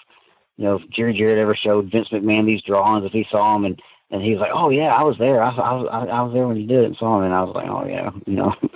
[0.57, 3.65] you know, if Jerry Jarrett ever showed Vince McMahon these drawings, if he saw them
[3.65, 5.41] and, and he was like, "Oh yeah, I was there.
[5.41, 7.33] I, I was I, I was there when he did it and saw him." And
[7.33, 8.53] I was like, "Oh yeah," you know.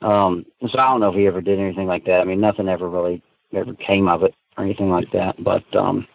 [0.00, 2.20] Um, so I don't know if he ever did anything like that.
[2.20, 3.22] I mean, nothing ever really
[3.52, 5.42] ever came of it or anything like that.
[5.42, 6.06] But um,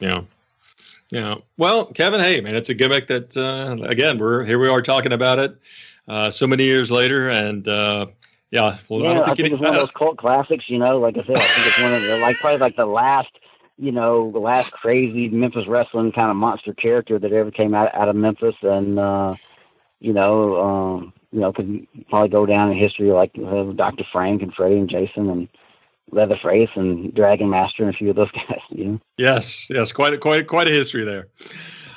[0.00, 0.22] Yeah.
[1.10, 1.36] Yeah.
[1.56, 5.12] Well, Kevin, hey, man, it's a gimmick that, uh, again, we're here we are talking
[5.12, 5.56] about it
[6.08, 7.28] uh, so many years later.
[7.28, 8.06] And uh,
[8.50, 10.64] yeah, well, yeah, I don't I think, think any, it's one of those cult classics.
[10.68, 12.86] You know, like I said, I think it's one of the like probably like the
[12.86, 13.30] last,
[13.76, 17.94] you know, the last crazy Memphis wrestling kind of monster character that ever came out
[17.94, 19.34] out of Memphis, and uh,
[20.00, 24.04] you know, um, you know, could probably go down in history like uh, Dr.
[24.12, 25.48] Frank and Freddie and Jason and
[26.12, 28.60] Leatherface and Dragon Master and a few of those guys.
[28.70, 29.00] You know.
[29.18, 31.26] yes, yes, quite a, quite quite a history there.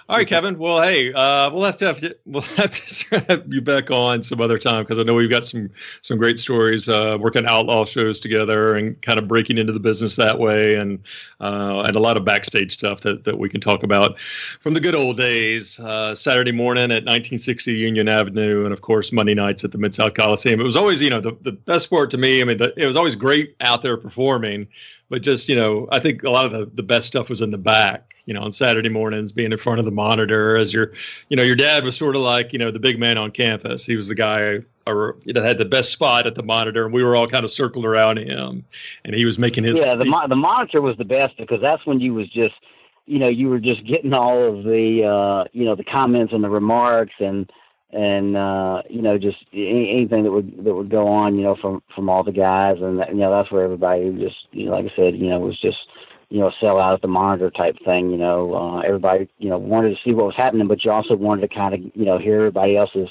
[0.09, 0.57] All right, Kevin.
[0.57, 4.23] Well, hey, uh, we'll have to have you, we'll have to have you back on
[4.23, 5.69] some other time because I know we've got some
[6.01, 10.15] some great stories uh, working outlaw shows together and kind of breaking into the business
[10.15, 10.97] that way, and
[11.41, 14.19] uh, and a lot of backstage stuff that, that we can talk about
[14.59, 15.79] from the good old days.
[15.79, 19.93] Uh, Saturday morning at 1960 Union Avenue, and of course Monday nights at the Mid
[19.93, 20.59] South Coliseum.
[20.59, 22.41] It was always, you know, the, the best part to me.
[22.41, 24.69] I mean, the, it was always great out there performing,
[25.09, 27.51] but just you know, I think a lot of the, the best stuff was in
[27.51, 28.08] the back.
[28.25, 30.91] You know, on Saturday mornings, being in front of the monitor as your,
[31.29, 33.85] you know, your dad was sort of like, you know, the big man on campus.
[33.85, 36.93] He was the guy or you know had the best spot at the monitor, and
[36.93, 38.65] we were all kind of circled around him,
[39.05, 41.85] and he was making his yeah, the mo- the monitor was the best because that's
[41.85, 42.55] when you was just,
[43.05, 46.43] you know, you were just getting all of the, uh, you know, the comments and
[46.43, 47.51] the remarks and
[47.91, 51.55] and uh, you know just any, anything that would that would go on, you know,
[51.55, 54.71] from from all the guys, and that, you know that's where everybody just, you know,
[54.71, 55.87] like I said, you know, was just.
[56.29, 58.11] You know, sell out at the monitor type thing.
[58.11, 61.15] You know, uh, everybody, you know, wanted to see what was happening, but you also
[61.15, 63.09] wanted to kind of, you know, hear everybody else's,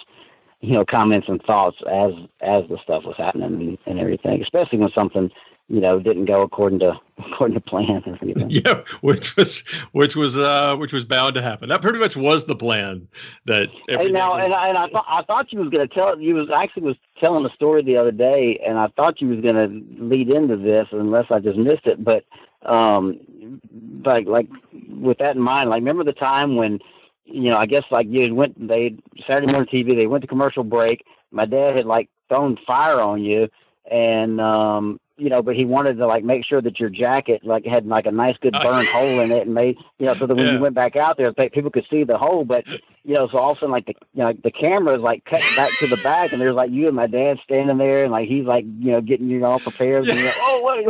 [0.60, 4.40] you know, comments and thoughts as as the stuff was happening and, and everything.
[4.42, 5.30] Especially when something
[5.68, 8.50] you know, didn't go according to according to plan or anything.
[8.50, 9.60] Yeah, which was
[9.92, 11.68] which was uh which was bound to happen.
[11.68, 13.06] That pretty much was the plan.
[13.44, 14.46] That hey, now, was...
[14.46, 16.82] and, I, and I thought I thought you was going to tell you was actually
[16.84, 20.32] was telling a story the other day, and I thought you was going to lead
[20.32, 22.02] into this, unless I just missed it.
[22.02, 22.24] But
[22.68, 23.60] um,
[24.04, 24.48] like like
[24.88, 26.78] with that in mind, like remember the time when
[27.24, 30.64] you know I guess like you went they Saturday morning TV they went to commercial
[30.64, 31.04] break.
[31.30, 33.48] My dad had like thrown fire on you,
[33.90, 37.66] and um you know, but he wanted to like make sure that your jacket like
[37.66, 40.26] had like a nice good oh, burn hole in it and made you know so
[40.26, 40.52] that when yeah.
[40.52, 43.50] you went back out there people could see the hole but you know so all
[43.50, 45.96] of a sudden like the you know the camera is like cut back to the
[45.98, 48.92] back and there's like you and my dad standing there and like he's like you
[48.92, 50.14] know getting you all prepared yeah.
[50.14, 50.84] and like, oh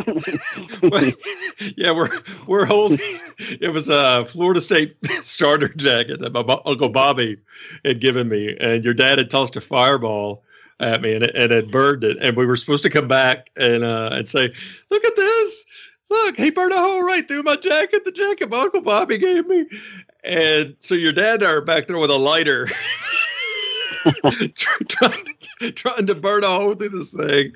[0.83, 1.15] wait
[1.77, 3.01] yeah we're we're holding
[3.39, 7.39] it was a Florida State starter jacket that my uncle Bobby
[7.85, 10.45] had given me and your dad had tossed a fireball
[10.81, 12.17] at me and it, and it burned it.
[12.21, 14.53] And we were supposed to come back and uh, and say,
[14.91, 15.65] "Look at this!
[16.11, 18.05] Look, he burned a hole right through my jacket.
[18.05, 19.67] The jacket my uncle Bobby gave me."
[20.25, 22.69] And so your dad and I are back there with a lighter.
[24.89, 27.53] trying to trying to burn a hole through this thing,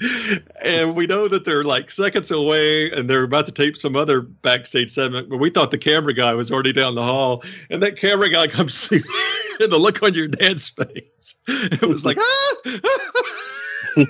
[0.61, 4.21] and we know that they're like seconds away, and they're about to tape some other
[4.21, 5.29] backstage segment.
[5.29, 8.49] But we thought the camera guy was already down the hall, and that camera guy
[8.49, 9.03] comes through,
[9.71, 12.55] the look on your dad's face, it was like ah.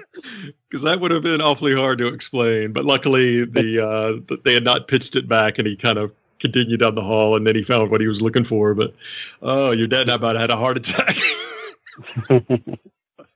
[0.69, 4.65] Because that would have been awfully hard to explain, but luckily the uh, they had
[4.65, 7.62] not pitched it back, and he kind of continued down the hall, and then he
[7.62, 8.75] found what he was looking for.
[8.75, 8.95] But
[9.43, 11.17] oh, your dad about had a heart attack.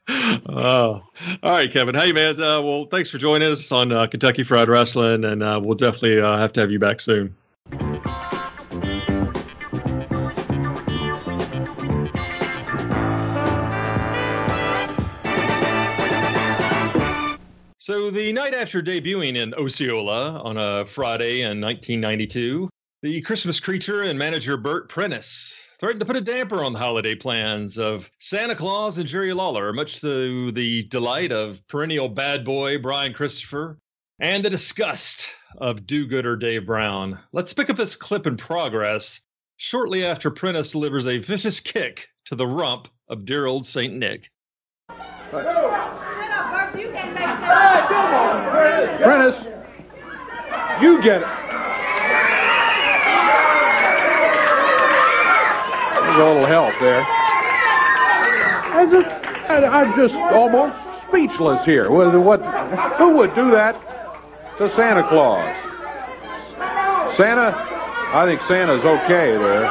[0.09, 1.03] oh, all
[1.43, 1.95] right, Kevin.
[1.95, 2.41] Hey, man.
[2.41, 6.21] Uh, well, thanks for joining us on uh, Kentucky Fried Rasslin', and uh, we'll definitely
[6.21, 7.35] uh, have to have you back soon.
[17.87, 22.68] So, the night after debuting in Osceola on a Friday in 1992,
[23.03, 27.14] the Christmas creature and manager Bert Prentice threatened to put a damper on the holiday
[27.14, 32.79] plans of Santa Claus and Jerry Lawler, much to the delight of perennial bad boy
[32.79, 33.79] Brian Christopher
[34.18, 37.20] and the disgust of do gooder Dave Brown.
[37.33, 39.20] Let's pick up this clip in progress
[39.59, 43.94] shortly after Prentice delivers a vicious kick to the rump of dear old St.
[43.94, 44.29] Nick.
[49.03, 49.45] Prentice,
[50.81, 51.29] you get it.
[56.03, 57.03] There's a little help there.
[58.73, 59.05] As a,
[59.49, 60.77] I'm just almost
[61.09, 61.91] speechless here.
[61.91, 62.41] What, what,
[62.97, 63.77] who would do that
[64.59, 65.55] to Santa Claus?
[67.15, 67.55] Santa,
[68.13, 69.69] I think Santa's okay there,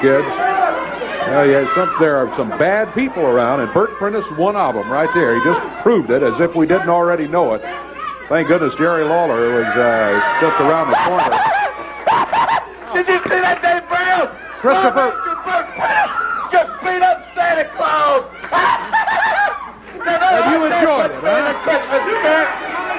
[0.00, 0.61] kids.
[1.32, 4.92] Uh, yeah, some, there are some bad people around, and Bert Prentice one of them
[4.92, 5.34] right there.
[5.34, 7.62] He just proved it as if we didn't already know it.
[8.28, 11.32] Thank goodness Jerry Lawler was uh, just around the corner.
[12.92, 14.28] Did you see that, Dave Brown?
[14.60, 15.16] Christopher.
[15.40, 16.12] Bert Prentice
[16.52, 18.28] just beat up Santa Claus.
[20.04, 21.56] Have you enjoyed it, huh?
[21.64, 22.48] Christmas spirit.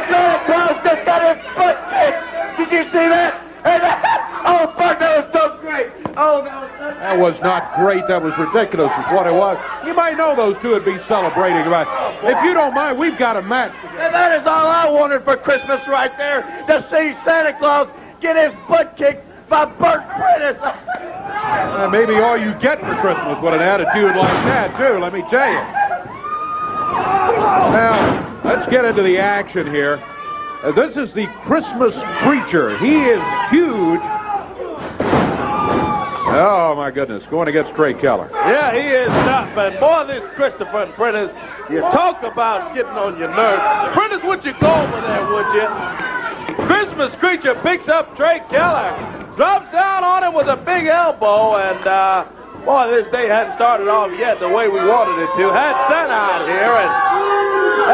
[0.10, 2.18] Santa Claus just got his butt kicked.
[2.58, 3.38] Did you see that?
[4.50, 5.43] oh, Bert, that was so.
[6.16, 8.08] Oh, that was so That was not great.
[8.08, 9.58] That was ridiculous, is what it was.
[9.86, 11.88] You might know those two would be celebrating about.
[12.24, 13.74] If you don't mind, we've got a match.
[13.98, 17.90] And that is all I wanted for Christmas right there, to see Santa Claus
[18.22, 20.62] get his butt kicked by Bert Prentice.
[20.62, 25.24] Uh, maybe all you get for Christmas with an attitude like that, too, let me
[25.30, 25.62] tell you.
[27.74, 30.02] Now, let's get into the action here.
[30.64, 32.78] Uh, this is the Christmas Creature.
[32.78, 34.00] He is huge.
[36.36, 37.26] Oh, my goodness.
[37.28, 38.30] Going against Trey Keller.
[38.34, 41.32] Yeah, he is not, but boy, this Christopher and Prentice,
[41.70, 43.94] you talk about getting on your nerves.
[43.94, 46.66] Prentice, would you go over there, would you?
[46.66, 51.88] Christmas Creature picks up Trey Keller drops down on him with a big elbow, and
[51.88, 52.26] uh,
[52.66, 55.52] boy, this day hadn't started off yet the way we wanted it to.
[55.52, 56.90] Had Santa out here, and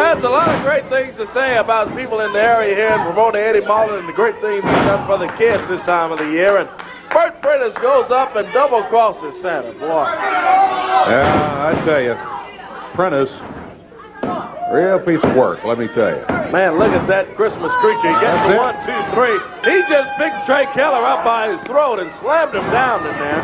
[0.03, 3.01] has a lot of great things to say about people in the area here and
[3.03, 6.19] promoting Eddie Marlin and the great things he's done for the kids this time of
[6.19, 6.57] the year.
[6.57, 6.69] And
[7.11, 10.05] Bert Prentice goes up and double crosses Santa, boy.
[11.07, 12.15] Yeah, I tell you,
[12.95, 13.31] Prentice
[14.69, 16.21] Real piece of work, let me tell you.
[16.53, 18.13] Man, look at that Christmas creature.
[18.13, 19.33] He gets the one, two, three.
[19.65, 23.41] He just picked Trey Keller up by his throat and slammed him down in there.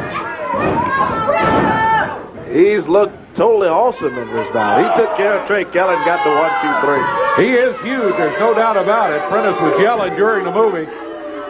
[2.53, 4.77] He's looked totally awesome in this bout.
[4.77, 7.01] He took care of Trey Keller and got the one, two, three.
[7.43, 8.15] He is huge.
[8.17, 9.19] There's no doubt about it.
[9.27, 10.85] Prentice was yelling during the movie.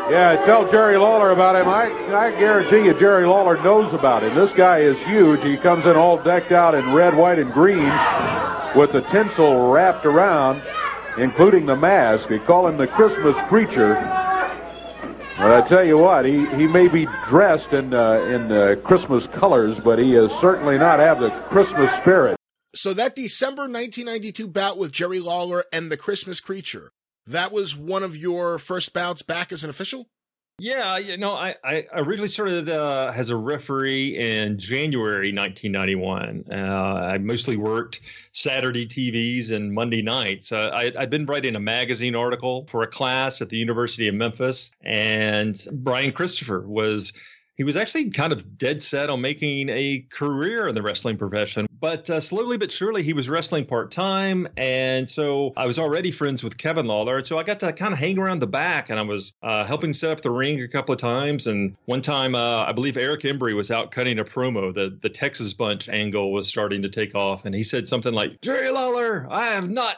[0.10, 1.68] Yeah, tell Jerry Lawler about him.
[1.68, 1.86] I,
[2.16, 4.36] I guarantee you Jerry Lawler knows about him.
[4.36, 5.44] This guy is huge.
[5.44, 7.92] He comes in all decked out in red, white, and green
[8.76, 10.62] with the tinsel wrapped around.
[11.18, 12.30] including the mask.
[12.30, 13.94] They call him the Christmas creature.
[15.38, 19.28] But I tell you what, he, he may be dressed in uh, in uh, Christmas
[19.28, 22.38] colors, but he is certainly not have the Christmas spirit.
[22.74, 26.92] So that December 1992 bout with Jerry Lawler and the Christmas Creature,
[27.28, 30.08] that was one of your first bouts back as an official?
[30.58, 36.46] Yeah, you know, I, I originally started uh, as a referee in January 1991.
[36.50, 38.00] Uh, I mostly worked
[38.32, 40.54] Saturday TVs and Monday nights.
[40.54, 44.16] Uh, I, I'd been writing a magazine article for a class at the University of
[44.16, 47.12] Memphis, and Brian Christopher was
[47.56, 51.66] he was actually kind of dead set on making a career in the wrestling profession.
[51.80, 54.48] But uh, slowly but surely, he was wrestling part time.
[54.58, 57.24] And so I was already friends with Kevin Lawler.
[57.24, 59.94] So I got to kind of hang around the back and I was uh, helping
[59.94, 61.48] set up the ring a couple of times.
[61.48, 64.74] And one time, uh, I believe Eric Embry was out cutting a promo.
[64.74, 67.46] The, the Texas Bunch angle was starting to take off.
[67.46, 69.98] And he said something like, Jerry Lawler, I have not,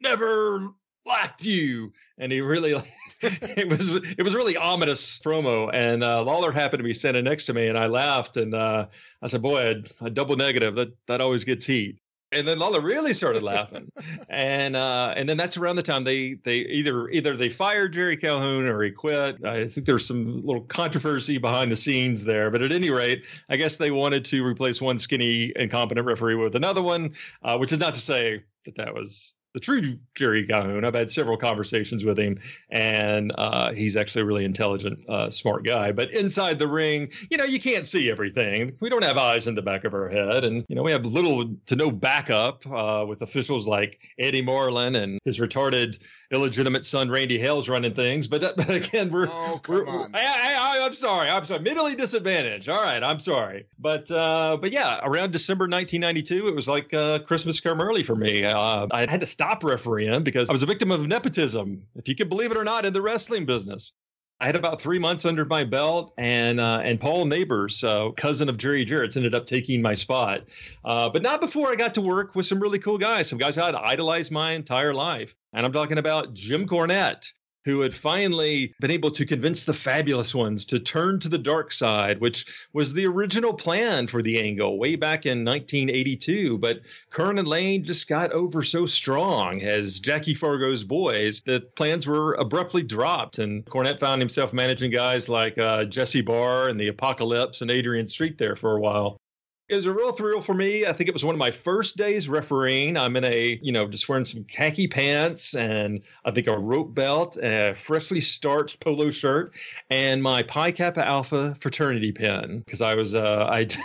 [0.00, 0.70] never
[1.06, 1.92] liked you.
[2.18, 2.74] And he really
[3.22, 5.70] it was it was really ominous promo.
[5.72, 8.86] And uh, Lawler happened to be standing next to me, and I laughed and uh,
[9.20, 11.98] I said, "Boy, a, a double negative that that always gets heat."
[12.30, 13.90] And then Lawler really started laughing,
[14.28, 18.16] and uh, and then that's around the time they they either either they fired Jerry
[18.16, 19.44] Calhoun or he quit.
[19.44, 23.56] I think there's some little controversy behind the scenes there, but at any rate, I
[23.56, 27.78] guess they wanted to replace one skinny incompetent referee with another one, uh, which is
[27.78, 30.84] not to say that that was the true Jerry Calhoun.
[30.84, 32.38] I've had several conversations with him,
[32.70, 35.92] and uh, he's actually a really intelligent, uh, smart guy.
[35.92, 38.76] But inside the ring, you know, you can't see everything.
[38.80, 41.06] We don't have eyes in the back of our head, and you know, we have
[41.06, 45.98] little to no backup uh, with officials like Eddie Marlin and his retarded
[46.30, 48.28] illegitimate son Randy Hales running things.
[48.28, 50.14] But, that, but again, we're, oh, we're, on.
[50.14, 51.28] I, am sorry.
[51.28, 51.60] I'm sorry.
[51.60, 52.68] Mentally disadvantaged.
[52.68, 53.02] All right.
[53.02, 53.66] I'm sorry.
[53.78, 58.14] But uh, but yeah, around December 1992, it was like uh, Christmas come early for
[58.14, 58.44] me.
[58.44, 62.14] Uh, I had to stop refereeing because I was a victim of nepotism, if you
[62.14, 63.92] can believe it or not, in the wrestling business.
[64.40, 68.48] I had about three months under my belt, and uh, and Paul Neighbors, uh, cousin
[68.48, 70.42] of Jerry Jarrett's, ended up taking my spot.
[70.84, 73.58] Uh, but not before I got to work with some really cool guys, some guys
[73.58, 75.34] I'd idolized my entire life.
[75.52, 77.32] And I'm talking about Jim Cornette,
[77.64, 81.72] who had finally been able to convince the fabulous ones to turn to the dark
[81.72, 86.58] side, which was the original plan for the angle way back in 1982.
[86.58, 86.80] But
[87.12, 92.34] Keirn and Lane just got over so strong as Jackie Fargo's boys that plans were
[92.34, 93.38] abruptly dropped.
[93.38, 98.08] And Cornette found himself managing guys like uh, Jesse Barr and the Apocalypse and Adrian
[98.08, 99.20] Street there for a while
[99.68, 100.86] it was a real thrill for me.
[100.86, 102.96] I think it was one of my first days refereeing.
[102.96, 106.94] I'm in a, you know, just wearing some khaki pants and I think a rope
[106.94, 109.52] belt, and a freshly starched polo shirt,
[109.90, 113.68] and my Pi Kappa Alpha fraternity pin because I was, uh, I.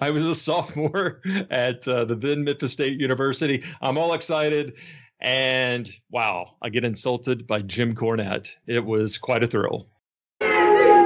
[0.00, 3.62] I was a sophomore at uh, the then Memphis State University.
[3.80, 4.74] I'm all excited.
[5.20, 8.54] And wow, I get insulted by Jim Cornette.
[8.66, 9.86] It was quite a thrill.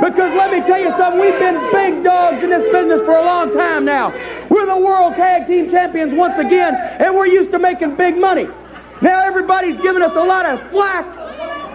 [0.02, 3.24] Because let me tell you something, we've been big dogs in this business for a
[3.24, 4.10] long time now.
[4.48, 8.48] We're the world tag team champions once again, and we're used to making big money.
[9.00, 11.06] Now everybody's giving us a lot of flack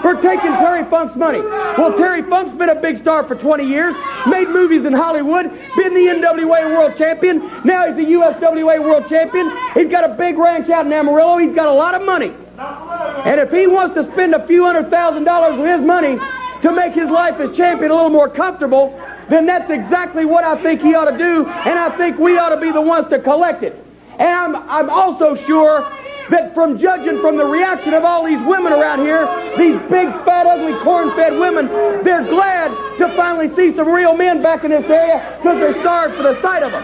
[0.01, 1.39] for taking Terry Funk's money.
[1.39, 3.95] Well, Terry Funk's been a big star for 20 years,
[4.28, 7.39] made movies in Hollywood, been the NWA World Champion.
[7.63, 9.49] Now he's the USWA World Champion.
[9.73, 11.38] He's got a big ranch out in Amarillo.
[11.38, 12.34] He's got a lot of money.
[12.57, 16.19] And if he wants to spend a few hundred thousand dollars of his money
[16.62, 18.99] to make his life as champion a little more comfortable,
[19.30, 22.49] then that's exactly what I think he ought to do, and I think we ought
[22.49, 23.76] to be the ones to collect it.
[24.20, 25.91] And I'm, I'm also sure
[26.30, 29.25] that from judging from the reaction of all these women around here,
[29.57, 31.67] these big, fat, ugly, corn-fed women,
[32.03, 36.15] they're glad to finally see some real men back in this area because they're starved
[36.15, 36.84] for the sight of them.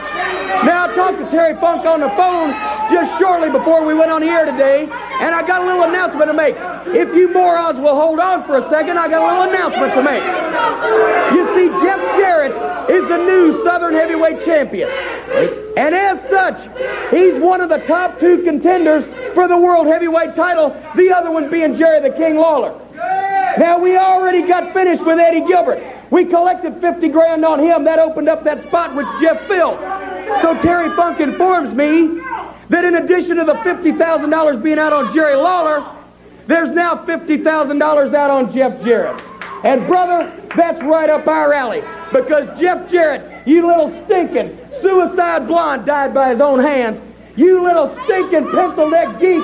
[0.65, 2.51] Now, I talked to Terry Funk on the phone
[2.91, 6.29] just shortly before we went on the air today, and I got a little announcement
[6.29, 6.55] to make.
[6.95, 10.03] If you morons will hold on for a second, I got a little announcement to
[10.03, 10.23] make.
[11.33, 12.53] You see, Jeff Jarrett
[12.89, 14.89] is the new Southern Heavyweight Champion.
[15.75, 16.59] And as such,
[17.11, 21.49] he's one of the top two contenders for the World Heavyweight title, the other one
[21.49, 22.79] being Jerry the King Lawler.
[23.57, 25.83] Now, we already got finished with Eddie Gilbert.
[26.09, 27.83] We collected 50 grand on him.
[27.83, 29.79] That opened up that spot which Jeff filled.
[30.41, 32.19] So Terry Funk informs me
[32.69, 35.85] that in addition to the $50,000 being out on Jerry Lawler,
[36.47, 39.21] there's now $50,000 out on Jeff Jarrett.
[39.63, 41.83] And brother, that's right up our alley.
[42.11, 46.99] Because Jeff Jarrett, you little stinking suicide blonde died by his own hands.
[47.35, 49.43] You little stinking pencil neck geek.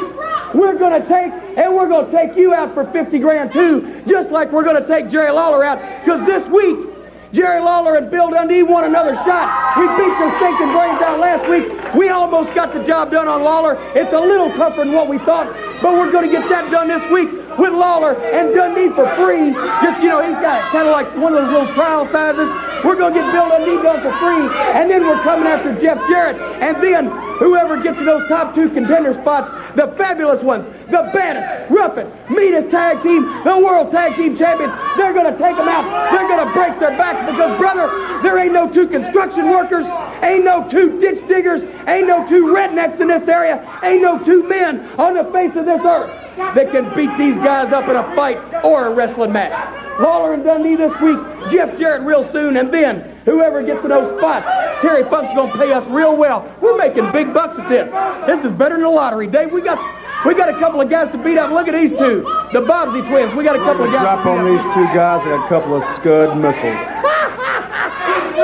[0.53, 4.03] We're going to take, and we're going to take you out for 50 grand too,
[4.07, 5.79] just like we're going to take Jerry Lawler out.
[6.03, 6.87] Because this week,
[7.31, 9.77] Jerry Lawler and Bill Dundee want another shot.
[9.77, 11.93] We beat their stinking brains out last week.
[11.93, 13.77] We almost got the job done on Lawler.
[13.95, 15.47] It's a little tougher than what we thought,
[15.81, 19.53] but we're going to get that done this week with Lawler and Dundee for free.
[19.83, 22.49] Just, you know, he's got kind of like one of those little trial sizes.
[22.83, 25.97] We're going to get Bill Dundee done for free, and then we're coming after Jeff
[26.07, 26.37] Jarrett.
[26.61, 27.07] And then
[27.37, 32.71] whoever gets to those top two contender spots, the fabulous ones, the baddest, roughest, meanest
[32.71, 36.11] tag team, the world tag team champions, they're going to take them out.
[36.11, 37.87] They're going to break their backs because, brother,
[38.21, 39.85] there ain't no two construction workers,
[40.23, 44.43] ain't no two ditch diggers, ain't no two rednecks in this area, ain't no two
[44.43, 48.15] men on the face of this earth that can beat these guys up in a
[48.15, 49.51] fight or a wrestling match.
[49.99, 51.19] Lawler and Dundee this week,
[51.51, 54.47] Jeff Jarrett real soon, and then whoever gets to those spots,
[54.81, 56.49] Terry Funk's going to pay us real well.
[56.61, 57.89] We're making big bucks at this.
[58.25, 59.27] This is better than the lottery.
[59.27, 59.77] Dave, we got
[60.25, 61.51] we got a couple of guys to beat up.
[61.51, 62.21] Look at these two,
[62.53, 63.33] the Bobbsey twins.
[63.35, 64.01] We got a couple of guys.
[64.01, 66.99] Drop on these two guys and a couple of Scud missiles.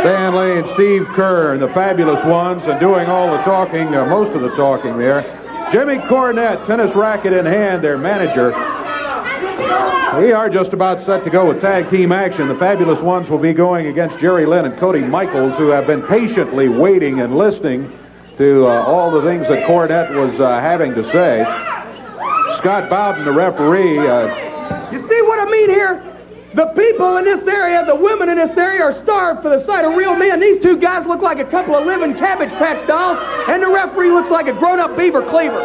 [0.02, 4.06] Stan Lane and Steve Keirn and the fabulous ones, and doing all the talking, uh,
[4.06, 5.24] most of the talking there.
[5.76, 8.52] Jimmy Cornette, tennis racket in hand, their manager.
[10.18, 12.48] We are just about set to go with tag team action.
[12.48, 16.02] The fabulous ones will be going against Jerry Lynn and Cody Michaels, who have been
[16.02, 17.92] patiently waiting and listening
[18.38, 21.44] to uh, all the things that Cornette was uh, having to say.
[22.56, 24.00] Scott Bowden, the referee.
[24.00, 26.15] Uh, you see what I mean here?
[26.56, 29.84] The people in this area, the women in this area, are starved for the sight
[29.84, 30.40] of real men.
[30.40, 34.10] These two guys look like a couple of living Cabbage Patch dolls, and the referee
[34.12, 35.60] looks like a grown-up beaver cleaver.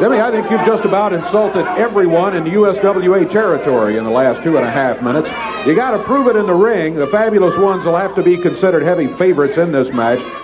[0.00, 4.42] Jimmy, I think you've just about insulted everyone in the USWA territory in the last
[4.42, 5.28] two and a half minutes.
[5.66, 6.94] You got to prove it in the ring.
[6.94, 10.41] The fabulous ones will have to be considered heavy favorites in this match.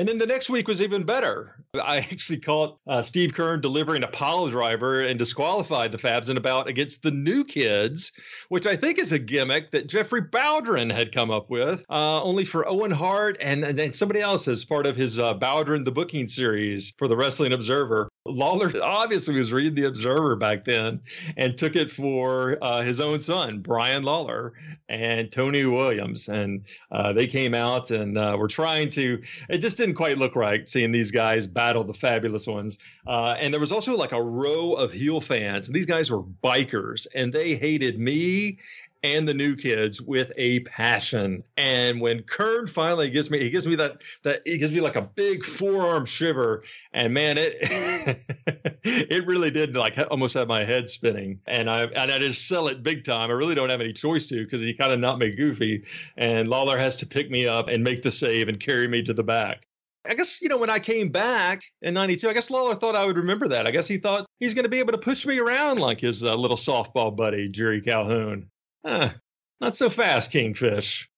[0.00, 1.62] And then the next week was even better.
[1.74, 6.38] I actually caught uh, Steve Keirn delivering a pile driver and disqualified the Fabs in
[6.38, 8.10] a bout against the New Kids,
[8.48, 12.46] which I think is a gimmick that Jeffrey Bowdren had come up with, uh, only
[12.46, 16.28] for Owen Hart and, and somebody else as part of his uh, Bowdren the Booking
[16.28, 18.08] series for the Wrestling Observer.
[18.30, 21.00] Lawler obviously was reading the Observer back then
[21.36, 24.54] and took it for uh, his own son, Brian Lawler,
[24.88, 26.28] and Tony Williams.
[26.28, 30.36] And uh, they came out and uh, were trying to, it just didn't quite look
[30.36, 32.78] right seeing these guys battle the fabulous ones.
[33.06, 35.68] Uh, and there was also like a row of heel fans.
[35.68, 38.58] And these guys were bikers and they hated me
[39.02, 41.42] and the new kids with a passion.
[41.56, 44.96] And when Keirn finally gives me, he gives me that that he gives me like
[44.96, 47.56] a big forearm shiver, and man, it
[48.84, 51.40] it really did like almost have my head spinning.
[51.46, 53.30] And I and I just sell it big time.
[53.30, 55.84] I really don't have any choice to because he kind of knocked me goofy,
[56.16, 59.14] and Lawler has to pick me up and make the save and carry me to
[59.14, 59.66] the back.
[60.08, 63.04] I guess, you know, when I came back in 92, I guess Lawler thought I
[63.04, 63.68] would remember that.
[63.68, 66.24] I guess he thought he's going to be able to push me around like his
[66.24, 68.48] uh, little softball buddy, Jerry Calhoun.
[68.84, 69.14] Ah,
[69.60, 71.08] not so fast, Kingfish.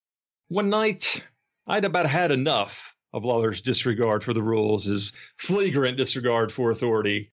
[0.48, 1.22] One night,
[1.66, 7.30] I'd about had enough of Lawler's disregard for the rules, his flagrant disregard for authority.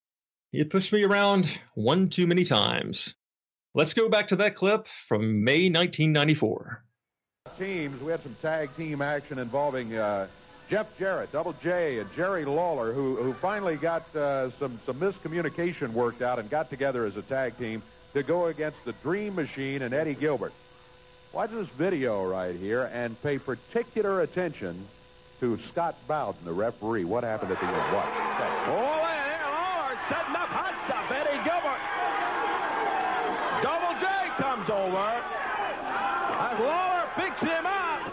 [0.52, 3.16] He had pushed me around one too many times.
[3.76, 6.84] Let's go back to that clip from May 1994.
[7.58, 10.28] Teams, we had some tag team action involving uh,
[10.70, 15.90] Jeff Jarrett, Double J, and Jerry Lawler, who, who finally got uh, some, some miscommunication
[15.90, 17.82] worked out and got together as a tag team
[18.14, 20.54] to go against the Dream Machine and Eddie Gilbert.
[21.34, 24.76] Watch this video right here and pay particular attention
[25.40, 27.06] to Scott Bowden, the referee.
[27.06, 27.76] What happened at the end?
[27.94, 28.08] Watch.
[28.66, 31.06] Oh, yeah, Lawler setting up hot stuff.
[31.14, 31.80] Eddie Gilbert.
[33.62, 34.10] Double J
[34.42, 35.06] comes over.
[36.44, 38.10] As Lawler picks him up.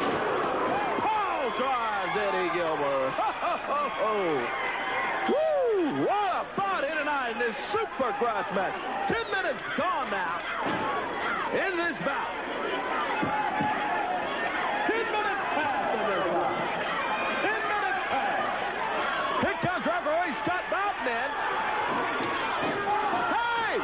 [1.00, 3.16] Paul drives Eddie Gilbert.
[5.32, 6.04] Woo!
[6.04, 8.74] What a here tonight in this super grass match.
[9.76, 10.40] Gone now
[11.52, 12.32] in this bout.
[14.86, 16.56] Ten minutes past in this bout.
[17.44, 18.46] Ten minutes past.
[19.42, 21.30] Here comes referee Scott Bowden in.
[23.36, 23.76] Hey!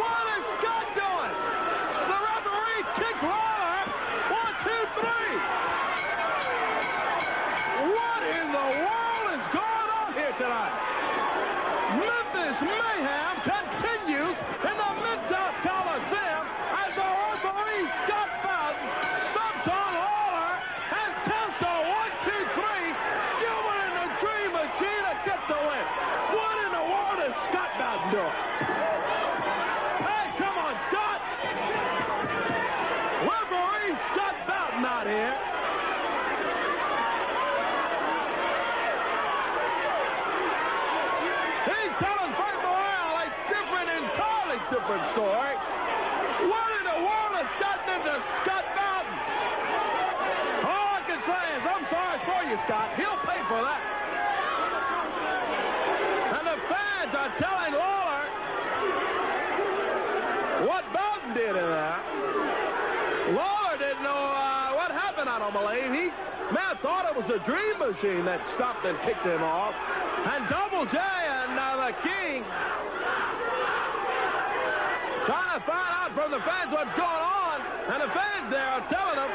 [0.00, 1.34] What is Scott doing?
[2.08, 3.80] The referee kicked Lawler.
[4.40, 5.36] One, two, three.
[7.92, 10.76] What in the world is going on here tonight?
[11.90, 16.46] Memphis Mayhem continues in the Mid-South Coliseum
[16.78, 16.94] as
[61.34, 62.02] did in that.
[63.30, 65.94] Lawler didn't know uh, what happened, I don't believe.
[65.94, 66.10] He
[66.50, 69.74] man thought it was a dream machine that stopped and kicked him off.
[70.26, 72.44] And Double J and uh, the King
[75.30, 77.60] trying to find out from the fans what's going on.
[77.92, 79.30] And the fans there are telling them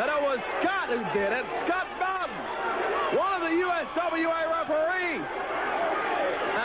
[0.00, 1.44] that it was Scott who did it.
[1.66, 2.32] Scott Bowden,
[3.20, 5.26] one of the USWA referees.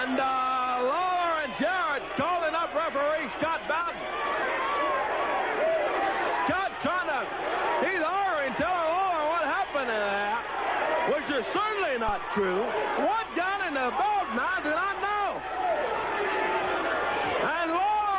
[0.06, 4.00] And uh, Lawler and Jarrett calling up referee Scott Bowden.
[6.48, 7.22] Scott trying to,
[7.84, 10.44] he's arguing, telling Lawler what happened in that,
[11.12, 11.44] which is
[12.36, 12.68] not.
[13.00, 15.28] What got in the boat, I do not know.
[17.48, 17.72] And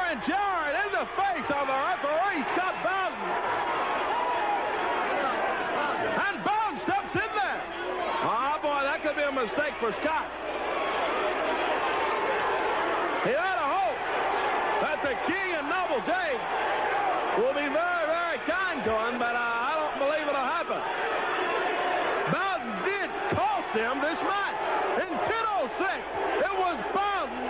[0.08, 3.28] and Jarrett in the face of the referee, Scott Bowden.
[6.16, 7.60] And Bowden steps in there.
[8.24, 10.24] Oh, boy, that could be a mistake for Scott.
[13.28, 14.00] He had a hope
[14.80, 16.12] that the King and Double J
[17.36, 20.80] will be very, very kind to him, but uh, I don't believe it'll happen.
[22.32, 23.10] Bowden did
[23.76, 24.56] him this match.
[24.96, 25.84] In 10.06,
[26.40, 27.44] it was Bowden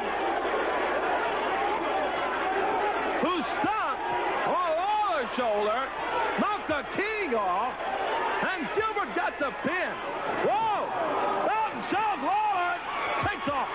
[3.22, 4.02] who stopped
[4.50, 5.80] on Lawler's shoulder,
[6.40, 7.72] knocked the King off,
[8.42, 9.92] and Gilbert got the pin.
[10.42, 10.90] Whoa!
[11.46, 12.74] Bowden shoves Lawler,
[13.22, 13.70] takes off.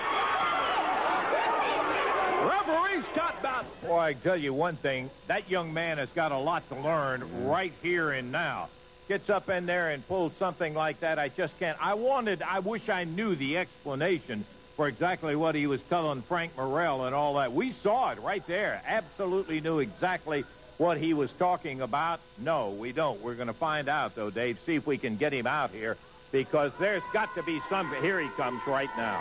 [2.50, 3.88] Referee Scott Bowden.
[3.88, 7.46] Boy, I tell you one thing, that young man has got a lot to learn
[7.46, 8.68] right here and now.
[9.12, 11.76] Gets up in there and pulls something like that, I just can't.
[11.84, 14.42] I wanted, I wish I knew the explanation
[14.74, 17.52] for exactly what he was telling Frank Morrell and all that.
[17.52, 18.80] We saw it right there.
[18.86, 20.46] Absolutely knew exactly
[20.78, 22.20] what he was talking about.
[22.38, 23.20] No, we don't.
[23.20, 24.58] We're going to find out, though, Dave.
[24.60, 25.98] See if we can get him out here
[26.32, 27.94] because there's got to be some.
[28.00, 29.20] Here he comes right now.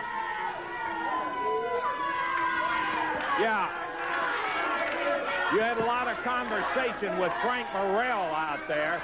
[3.41, 3.67] Yeah.
[5.51, 9.01] You had a lot of conversation with Frank Morrell out there.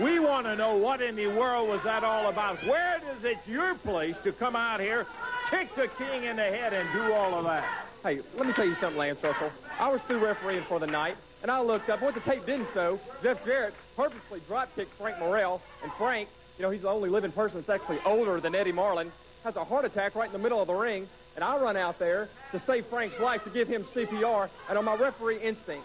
[0.00, 2.56] We want to know what in the world was that all about.
[2.64, 5.06] Where does it your place to come out here,
[5.50, 7.64] kick the king in the head, and do all of that?
[8.02, 9.50] Hey, let me tell you something, Lance Russell.
[9.78, 12.00] I was through refereeing for the night, and I looked up.
[12.00, 16.70] What the tape didn't show, Jeff Jarrett purposely drop-kicked Frank Morrell, and Frank, you know,
[16.70, 19.12] he's the only living person that's actually older than Eddie Marlin,
[19.44, 21.98] has a heart attack right in the middle of the ring, and I run out
[21.98, 25.84] there to save Frank's life, to give him CPR, and on my referee instinct,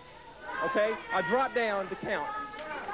[0.64, 2.30] okay, I drop down to count.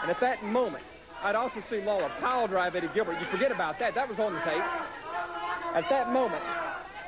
[0.01, 0.83] And at that moment,
[1.23, 3.19] I'd also seen Lawler pile drive Eddie Gilbert.
[3.19, 3.93] You forget about that.
[3.95, 4.63] That was on the tape.
[5.73, 6.41] At that moment,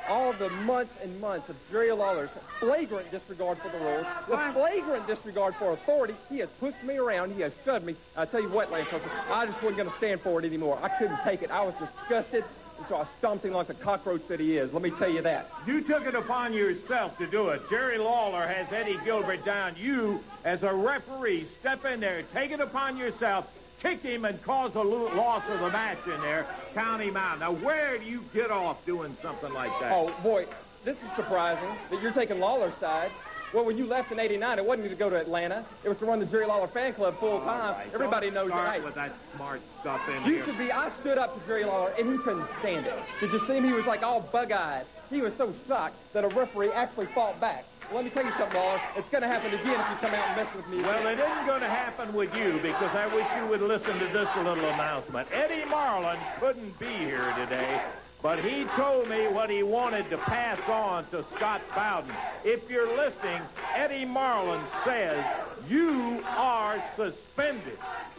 [0.08, 5.06] all the months and months of Jerry Lawler's flagrant disregard for the rules, the flagrant
[5.06, 7.94] disregard for authority, he has pushed me around, he has shoved me.
[8.16, 10.78] I tell you what, Lance Russell, I just wasn't going to stand for it anymore.
[10.82, 11.50] I couldn't take it.
[11.50, 12.44] I was disgusted,
[12.78, 14.72] and so I stomped him like the cockroach that he is.
[14.72, 15.50] Let me tell you that.
[15.66, 17.62] You took it upon yourself to do it.
[17.70, 19.74] Jerry Lawler has Eddie Gilbert down.
[19.76, 23.50] You, as a referee, step in there, take it upon yourself,
[23.84, 27.38] kick him and cause a loss of the match in there, count him out.
[27.38, 29.92] Now, where do you get off doing something like that?
[29.92, 30.46] Oh, boy,
[30.84, 33.10] this is surprising that you're taking Lawler's side.
[33.52, 35.64] Well, when you left in 89, it wasn't to go to Atlanta.
[35.84, 37.74] It was to run the Jerry Lawler fan club full time.
[37.74, 38.84] Right, Everybody don't knows start that.
[38.84, 40.44] with that smart stuff in You here.
[40.46, 40.72] should be.
[40.72, 42.94] I stood up to Jerry Lawler, and he couldn't stand it.
[43.20, 43.64] Did you see him?
[43.64, 44.86] He was like all bug-eyed.
[45.10, 47.64] He was so shocked that a referee actually fought back.
[47.94, 48.80] Let me tell you something, Lawler.
[48.96, 50.82] It's going to happen again if you come out and mess with me.
[50.82, 54.06] Well, it isn't going to happen with you because I wish you would listen to
[54.06, 55.28] this little announcement.
[55.30, 57.80] Eddie Marlin couldn't be here today,
[58.20, 62.10] but he told me what he wanted to pass on to Scott Bowden.
[62.44, 63.40] If you're listening,
[63.76, 65.24] Eddie Marlin says
[65.68, 67.78] you are suspended.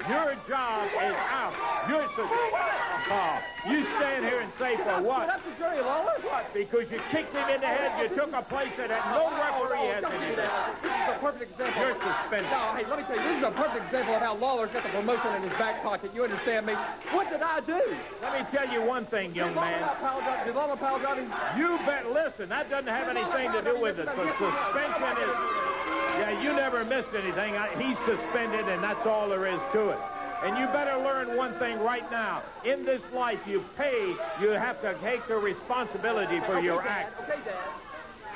[0.10, 1.54] Your job is out.
[1.88, 2.86] You're suspended.
[3.08, 3.38] Oh,
[3.70, 5.28] you stand here and say for what?
[5.28, 6.14] That's the Jerry Lawler?
[6.26, 6.52] What?
[6.54, 7.94] Because you kicked him in the head.
[8.02, 10.82] You took a place that had no referee oh, has do that.
[10.82, 11.82] This is a perfect example.
[11.82, 12.50] You're suspended.
[12.50, 14.84] No, hey, let me tell you, this is a perfect example of how Lawler's got
[14.84, 16.12] the promotion in his back pocket.
[16.16, 16.74] You understand me?
[17.14, 17.82] What did I do?
[18.22, 19.82] Let me tell you one thing, young Did man.
[19.82, 21.30] not pile drive- Did Lawler pile drive him?
[21.58, 22.12] You bet.
[22.12, 24.06] Listen, that doesn't have anything to do with it.
[24.06, 25.75] But suspension is.
[26.20, 27.56] Yeah, you never missed anything.
[27.56, 29.98] I, he's suspended, and that's all there is to it.
[30.44, 32.42] And you better learn one thing right now.
[32.66, 34.16] In this life, you pay.
[34.42, 37.06] You have to take the responsibility for your Okay, Dad.
[37.08, 37.20] act.
[37.30, 37.56] Okay, Dad.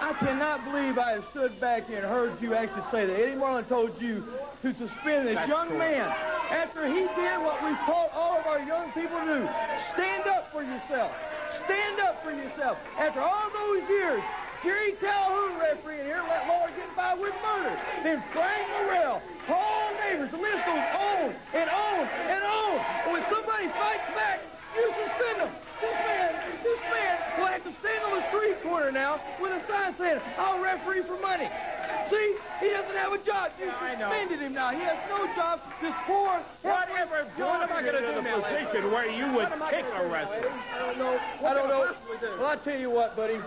[0.01, 3.35] I cannot believe I have stood back here and heard you actually say that Eddie
[3.35, 4.23] Marlin told you
[4.61, 5.79] to suspend this That's young correct.
[5.91, 6.07] man
[6.51, 9.49] after he did what we've taught all of our young people to do.
[9.93, 11.11] Stand up for yourself.
[11.65, 12.79] Stand up for yourself.
[12.97, 14.21] After all those years,
[14.63, 17.75] Jerry Calhoun referee in here let Lawler get by with murder.
[18.03, 22.75] Then Frank Morrell, Paul Neighbors, the list goes on and on and on.
[23.07, 24.43] And when somebody fights back,
[24.75, 25.51] you suspend them.
[25.79, 26.29] This man,
[26.61, 30.19] this man will have to stand on the street corner now with a sign saying,
[30.37, 31.47] I'll referee for money.
[32.09, 33.51] See, he doesn't have a job.
[33.61, 34.09] You I know.
[34.11, 34.71] suspended him now.
[34.71, 35.61] He has no job.
[35.79, 39.47] This poor, Whatever What am I brought going to do now, position where you would
[39.47, 40.51] What am I kick a do, wrestler?
[40.75, 41.19] I don't know.
[41.47, 41.95] I don't know.
[42.37, 43.39] Well, I tell you what, buddy.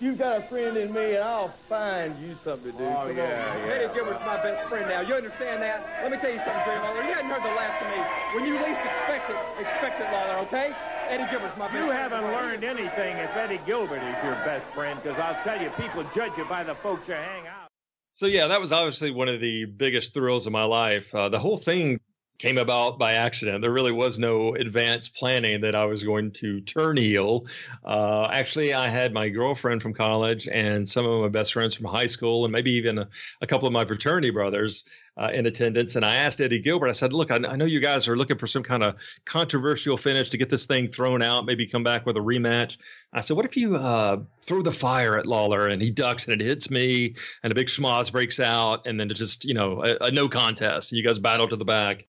[0.00, 2.84] You've got a friend in me, and I'll find you something to do.
[2.84, 3.68] Oh, Come yeah, on.
[3.68, 3.84] yeah.
[3.84, 5.02] Eddie Gilbert's my best friend now.
[5.02, 5.84] You understand that?
[6.02, 7.02] Let me tell you something, Jerry Lawler.
[7.04, 8.00] You hadn't heard the last of me.
[8.32, 10.72] When you least expect it, expect it, Lawler, okay?
[11.12, 12.12] Eddie Gilbert's my best You friend.
[12.12, 16.02] haven't learned anything if Eddie Gilbert is your best friend, because I'll tell you, people
[16.14, 17.68] judge you by the folks you hang out.
[18.12, 21.14] So yeah, that was obviously one of the biggest thrills of my life.
[21.14, 22.00] Uh, the whole thing
[22.40, 23.60] came about by accident.
[23.60, 27.44] There really was no advanced planning that I was going to turn heel.
[27.84, 31.84] Uh, actually, I had my girlfriend from college and some of my best friends from
[31.84, 33.08] high school, and maybe even a,
[33.42, 34.84] a couple of my fraternity brothers
[35.20, 35.96] uh, in attendance.
[35.96, 36.88] And I asked Eddie Gilbert.
[36.88, 38.94] I said, "Look, I, I know you guys are looking for some kind of
[39.26, 42.78] controversial finish to get this thing thrown out, maybe come back with a rematch."
[43.12, 46.40] I said, "What if you uh, throw the fire at Lawler and he ducks and
[46.40, 49.84] it hits me and a big schmoz breaks out and then it's just you know
[49.84, 52.06] a, a no contest you guys battle to the back."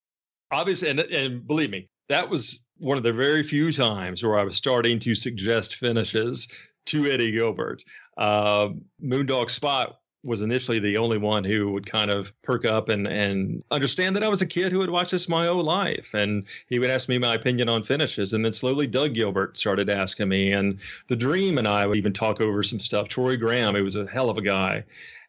[0.52, 4.44] Obviously, and, and believe me, that was one of the very few times where I
[4.44, 6.48] was starting to suggest finishes
[6.88, 7.84] to Eddie Gilbert.
[8.18, 8.70] Uh,
[9.02, 13.64] Moondog Spot was initially the only one who would kind of perk up and, and
[13.72, 16.12] understand that I was a kid who had watched this my whole life.
[16.14, 18.34] And he would ask me my opinion on finishes.
[18.34, 20.52] And then slowly Doug Gilbert started asking me.
[20.52, 23.08] And the Dream and I would even talk over some stuff.
[23.08, 24.84] Troy Graham, he was a hell of a guy.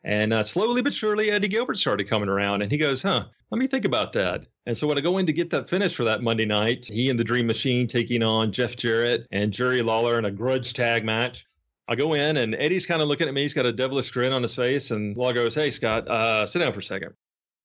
[0.04, 2.62] And uh, slowly but surely, Eddie Gilbert started coming around.
[2.62, 4.46] And he goes, huh, let me think about that.
[4.66, 7.08] And so when I go in to get that finish for that Monday night, he
[7.10, 11.04] and the Dream Machine taking on Jeff Jarrett and Jerry Lawler in a grudge tag
[11.04, 11.46] match.
[11.88, 13.42] I go in and Eddie's kind of looking at me.
[13.42, 14.90] He's got a devilish grin on his face.
[14.90, 17.12] And Law goes, Hey, Scott, uh, sit down for a second.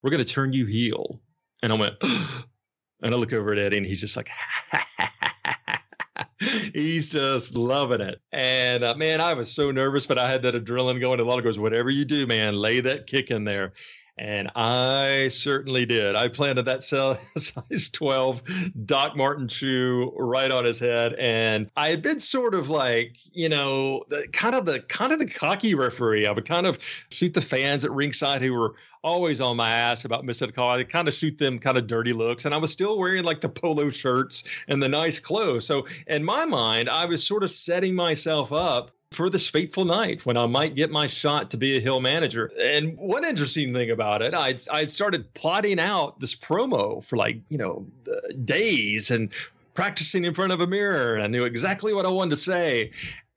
[0.03, 1.19] We're going to turn you heel.
[1.63, 4.29] And I went, and I look over at Eddie and he's just like,
[6.73, 8.21] he's just loving it.
[8.31, 11.19] And uh, man, I was so nervous, but I had that adrenaline going.
[11.19, 13.73] And Law goes, Whatever you do, man, lay that kick in there.
[14.17, 16.15] And I certainly did.
[16.15, 18.41] I planted that size 12
[18.85, 21.13] Doc Martin shoe right on his head.
[21.15, 25.19] And I had been sort of like, you know, the, kind of the kind of
[25.19, 26.25] the cocky referee.
[26.25, 30.03] I would kind of shoot the fans at ringside who were always on my ass
[30.03, 30.71] about missing a call.
[30.71, 32.45] I'd kind of shoot them kind of dirty looks.
[32.45, 35.67] And I was still wearing like the polo shirts and the nice clothes.
[35.67, 40.25] So in my mind, I was sort of setting myself up for this fateful night
[40.25, 42.51] when I might get my shot to be a heel manager.
[42.59, 47.37] And one interesting thing about it, I'd, I'd started plotting out this promo for like,
[47.49, 47.87] you know,
[48.43, 49.31] days and
[49.73, 51.15] practicing in front of a mirror.
[51.15, 52.91] And I knew exactly what I wanted to say.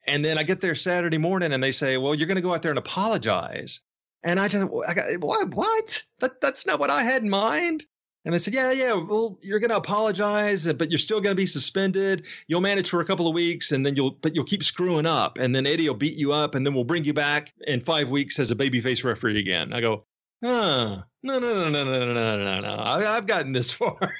[0.06, 2.52] And then I get there Saturday morning and they say, well, you're going to go
[2.52, 3.80] out there and apologize.
[4.22, 5.54] And I just, I got, what?
[5.54, 6.02] What?
[6.18, 7.84] That, that's not what I had in mind.
[8.24, 11.40] And they said, yeah, yeah, well, you're going to apologize, but you're still going to
[11.40, 12.26] be suspended.
[12.48, 15.38] You'll manage for a couple of weeks and then you'll, but you'll keep screwing up.
[15.38, 18.10] And then Eddie will beat you up and then we'll bring you back in five
[18.10, 19.72] weeks as a babyface referee again.
[19.72, 20.04] I go,
[20.44, 22.68] huh, no, no, no, no, no, no, no, no, no.
[22.68, 24.14] I, I've gotten this far.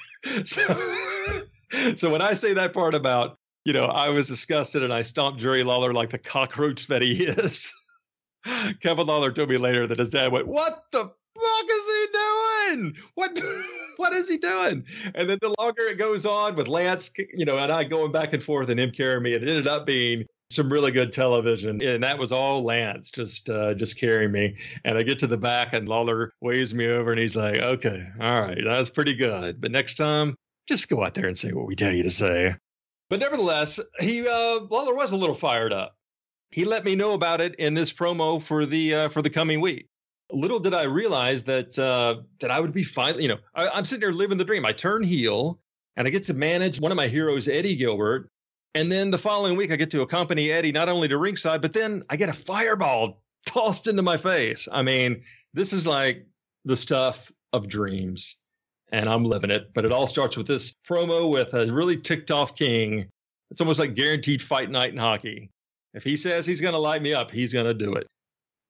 [0.44, 0.62] so,
[1.94, 5.40] so when I say that part about, you know, I was disgusted and I stomped
[5.40, 7.72] Jerry Lawler like the cockroach that he is.
[8.80, 12.96] Kevin Lawler told me later that his dad went, what the fuck is he doing?
[13.14, 13.40] What?
[14.01, 14.84] What is he doing?
[15.14, 18.32] And then the longer it goes on with Lance, you know, and I going back
[18.32, 22.03] and forth and him carrying me, it ended up being some really good television, and
[22.03, 24.57] that was all Lance just uh, just carrying me.
[24.84, 28.05] And I get to the back, and Lawler waves me over, and he's like, "Okay,
[28.20, 30.34] all right, that was pretty good, but next time,
[30.66, 32.57] just go out there and say what we tell you to say."
[33.11, 35.94] But nevertheless, he uh, Lawler was a little fired up.
[36.51, 39.61] He let me know about it in this promo for the uh, for the coming
[39.61, 39.86] week
[40.33, 43.85] little did I realize that uh, that I would be finally, you know, I, I'm
[43.85, 44.64] sitting there living the dream.
[44.66, 45.59] I turn heel
[45.97, 48.28] and I get to manage one of my heroes, Eddie Gilbert.
[48.74, 51.72] And then the following week, I get to accompany Eddie not only to ringside, but
[51.72, 54.68] then I get a fireball tossed into my face.
[54.70, 55.22] I mean,
[55.55, 56.26] this is like
[56.64, 58.37] the stuff of dreams,
[58.93, 59.74] and I'm living it.
[59.74, 63.09] But it all starts with this promo with a really ticked off king.
[63.51, 65.51] It's almost like guaranteed fight night in hockey.
[65.93, 68.07] If he says he's going to light me up, he's going to do it.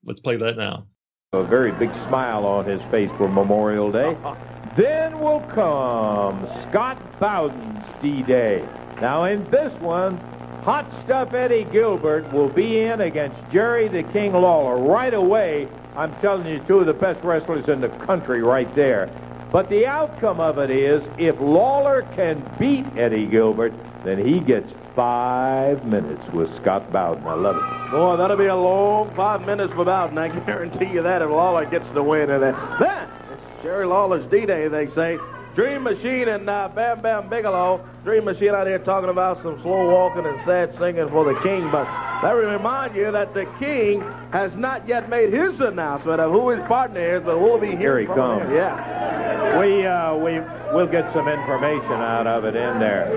[0.05, 0.87] Let's play that now.
[1.33, 4.17] A very big smile on his face for Memorial Day.
[4.77, 8.67] Then will come Scott Bowden's D-Day.
[9.01, 10.17] Now in this one,
[10.65, 15.69] Hot Stuff Eddie Gilbert will be in against Jerry the King Lawler right away.
[15.95, 19.09] I'm telling you, two of the best wrestlers in the country right there.
[19.53, 23.73] But the outcome of it is, if Lawler can beat Eddie Gilbert,
[24.03, 27.27] then he gets five minutes with Scott Bowden.
[27.27, 27.91] I love it.
[27.91, 30.19] Boy, that'll be a long five minutes for Bowden.
[30.19, 32.29] I guarantee you that if Lawler gets the win.
[32.29, 35.17] And then, then it's Jerry Lawler's D-Day, they say.
[35.55, 37.85] Dream Machine and uh, Bam Bam Bigelow.
[38.05, 41.71] Dream Machine out here talking about some slow walking and sad singing for the King.
[41.71, 41.89] But
[42.23, 44.01] let me remind you that the King
[44.33, 47.99] has not yet made his announcement of who his partner is, but we'll be Here
[47.99, 48.43] he comes.
[48.45, 48.55] him.
[48.55, 49.59] Yeah.
[49.59, 50.39] We uh, we
[50.73, 53.09] we'll get some information out of it in there.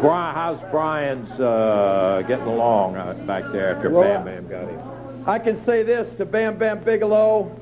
[0.00, 5.28] Brian, how's Brian's uh, getting along uh, back there after Well, Bam Bam got him?
[5.28, 7.56] I can say this to Bam Bam Bigelow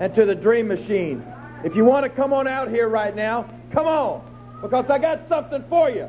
[0.00, 1.24] and to the Dream Machine.
[1.64, 4.22] If you want to come on out here right now, come on,
[4.60, 6.08] because I got something for you.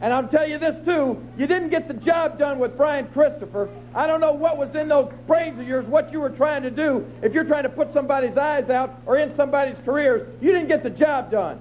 [0.00, 3.68] And I'll tell you this too, you didn't get the job done with Brian Christopher.
[3.94, 6.70] I don't know what was in those brains of yours, what you were trying to
[6.70, 7.06] do.
[7.22, 10.82] If you're trying to put somebody's eyes out or in somebody's careers, you didn't get
[10.82, 11.58] the job done.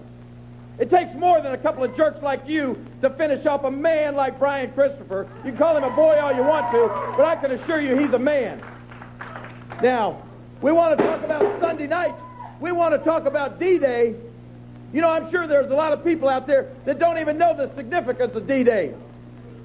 [0.79, 4.15] It takes more than a couple of jerks like you to finish off a man
[4.15, 5.29] like Brian Christopher.
[5.37, 7.97] You can call him a boy all you want to, but I can assure you
[7.97, 8.61] he's a man.
[9.81, 10.21] Now,
[10.61, 12.15] we want to talk about Sunday night.
[12.59, 14.15] We want to talk about D-Day.
[14.93, 17.55] You know, I'm sure there's a lot of people out there that don't even know
[17.55, 18.93] the significance of D-Day.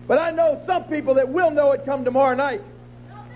[0.08, 2.62] But I know some people that will know it come tomorrow night.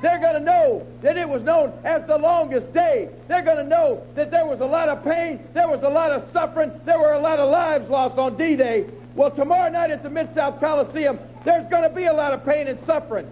[0.02, 3.08] They're going to know that it was known as the longest day.
[3.28, 6.10] They're going to know that there was a lot of pain, there was a lot
[6.10, 8.86] of suffering, there were a lot of lives lost on D-Day.
[9.14, 12.66] Well, tomorrow night at the Mid-South Coliseum, there's going to be a lot of pain
[12.66, 13.30] and suffering.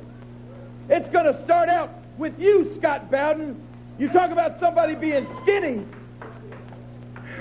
[0.89, 3.61] It's going to start out with you, Scott Bowden.
[3.99, 5.85] You talk about somebody being skinny.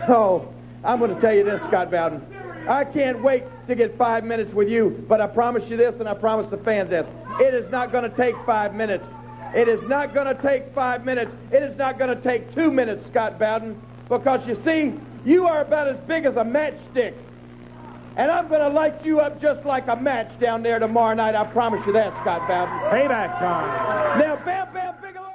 [0.07, 0.51] Oh,
[0.83, 2.25] I'm going to tell you this, Scott Bowden.
[2.67, 6.07] I can't wait to get five minutes with you, but I promise you this and
[6.07, 7.07] I promise the fans this.
[7.39, 9.05] It is not going to take five minutes.
[9.55, 11.31] It is not going to take five minutes.
[11.51, 14.93] It is not going to take two minutes, Scott Bowden, because you see,
[15.25, 17.13] you are about as big as a matchstick.
[18.15, 21.35] And I'm going to light you up just like a match down there tomorrow night.
[21.35, 22.73] I promise you that, Scott Bowden.
[22.91, 24.19] Payback time.
[24.19, 25.31] Now, Bam Bam Bigelow.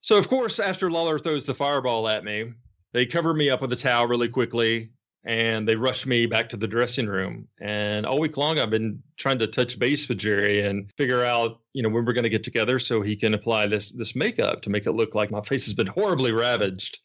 [0.00, 2.52] So, of course, after Lawler throws the fireball at me,
[2.92, 4.90] they cover me up with a towel really quickly
[5.24, 7.46] and they rush me back to the dressing room.
[7.60, 11.60] And all week long, I've been trying to touch base with Jerry and figure out,
[11.72, 14.62] you know, when we're going to get together so he can apply this this makeup
[14.62, 16.98] to make it look like my face has been horribly ravaged.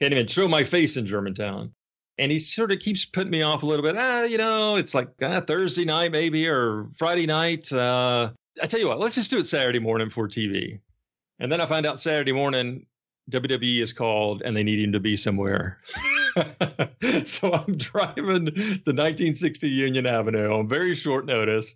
[0.00, 1.72] Can't even show my face in Germantown.
[2.18, 3.96] And he sort of keeps putting me off a little bit.
[3.96, 7.72] Ah, you know, it's like ah, Thursday night maybe or Friday night.
[7.72, 8.30] Uh,
[8.62, 10.78] I tell you what, let's just do it Saturday morning for TV.
[11.38, 12.84] And then I find out Saturday morning
[13.30, 15.78] WWE is called and they need him to be somewhere.
[17.24, 21.74] so I'm driving to 1960 Union Avenue on very short notice.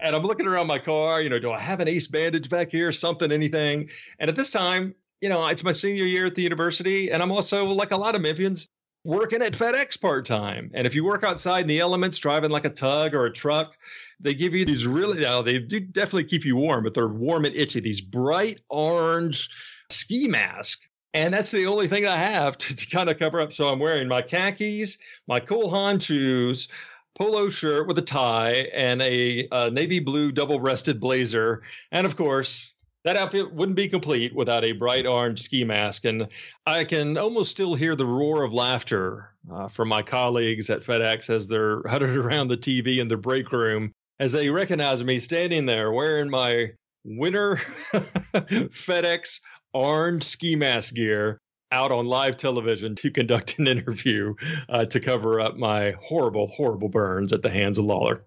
[0.00, 2.70] And I'm looking around my car, you know, do I have an ace bandage back
[2.70, 3.88] here, something, anything?
[4.18, 7.12] And at this time, you know, it's my senior year at the university.
[7.12, 8.66] And I'm also, like a lot of Memphians,
[9.04, 10.70] working at FedEx part time.
[10.74, 13.76] And if you work outside in the elements, driving like a tug or a truck,
[14.20, 17.44] they give you these really, now they do definitely keep you warm, but they're warm
[17.44, 19.50] and itchy, these bright orange
[19.90, 20.80] ski mask.
[21.14, 23.52] And that's the only thing I have to, to kind of cover up.
[23.52, 26.68] So I'm wearing my khakis, my Cole Haan shoes,
[27.16, 31.62] polo shirt with a tie, and a, a navy blue double breasted blazer.
[31.90, 32.72] And of course,
[33.04, 36.04] that outfit wouldn't be complete without a bright orange ski mask.
[36.04, 36.28] And
[36.66, 41.28] I can almost still hear the roar of laughter uh, from my colleagues at FedEx
[41.28, 45.66] as they're huddled around the TV in the break room as they recognize me standing
[45.66, 46.70] there wearing my
[47.04, 47.56] winter
[48.32, 49.40] FedEx
[49.74, 51.38] orange ski mask gear
[51.70, 54.34] out on live television to conduct an interview
[54.68, 58.24] uh, to cover up my horrible, horrible burns at the hands of Lawler.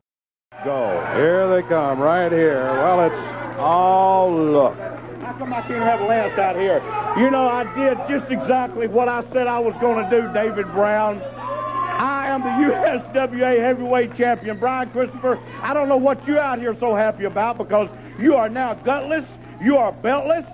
[0.63, 1.05] Go.
[1.15, 2.63] Here they come, right here.
[2.63, 4.75] Well, it's all look.
[4.75, 6.81] How come I can't have Lance out here?
[7.17, 10.65] You know, I did just exactly what I said I was going to do, David
[10.71, 11.21] Brown.
[11.21, 15.39] I am the USWA heavyweight champion, Brian Christopher.
[15.61, 17.89] I don't know what you're out here so happy about because
[18.19, 19.25] you are now gutless,
[19.61, 20.45] you are beltless.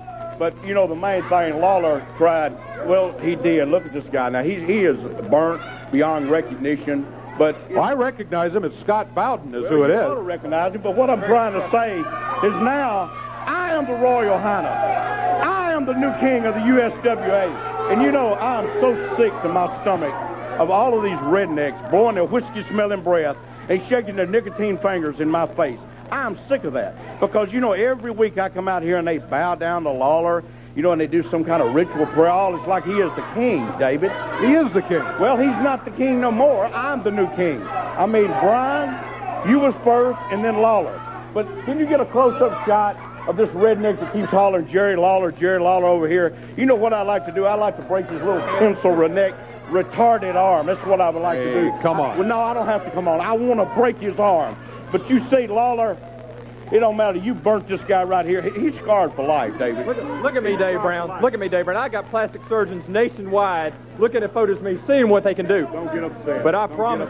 [0.42, 2.52] But you know the main thing, Lawler tried.
[2.88, 3.68] Well, he did.
[3.68, 4.28] Look at this guy.
[4.30, 4.98] Now he he is
[5.30, 5.62] burnt
[5.92, 7.06] beyond recognition.
[7.38, 8.66] But Well, I recognize him.
[8.66, 10.08] It's Scott Bowden is well, who it is.
[10.08, 10.82] to recognize him.
[10.82, 13.12] But what I'm trying to say is now
[13.46, 14.70] I am the Royal Hunter.
[14.70, 17.92] I am the new king of the USWA.
[17.92, 20.16] And you know I'm so sick to my stomach
[20.60, 23.38] of all of these rednecks blowing their whiskey-smelling breath
[23.70, 25.78] and shaking their nicotine fingers in my face.
[26.12, 29.20] I'm sick of that because you know every week I come out here and they
[29.20, 30.44] bow down to Lawler,
[30.76, 32.30] you know, and they do some kind of ritual prayer.
[32.30, 34.12] All it's like he is the king, David.
[34.42, 35.04] He is the king.
[35.20, 36.66] Well, he's not the king no more.
[36.66, 37.62] I'm the new king.
[37.64, 41.00] I mean, Brian, you was first, and then Lawler.
[41.34, 42.98] But can you get a close-up shot
[43.28, 46.38] of this redneck that keeps hollering Jerry Lawler, Jerry Lawler over here?
[46.58, 47.46] You know what I like to do?
[47.46, 49.34] I like to break his little pencil neck
[49.70, 50.66] retarded arm.
[50.66, 51.72] That's what I would like to do.
[51.82, 52.18] come on.
[52.18, 53.22] Well, no, I don't have to come on.
[53.22, 54.58] I want to break his arm.
[54.92, 55.98] But you see, Lawler,
[56.72, 57.18] It don't matter.
[57.18, 58.42] You burnt this guy right here.
[58.42, 59.86] He's scarred for life, David.
[59.86, 61.22] Look, at- look at me, Dave Brown.
[61.22, 61.76] Look at me, Dave Brown.
[61.76, 65.68] I got plastic surgeons nationwide looking at photos of me, seeing what they can do.
[65.70, 66.44] Don't get upset.
[66.46, 67.10] But I Don't promise,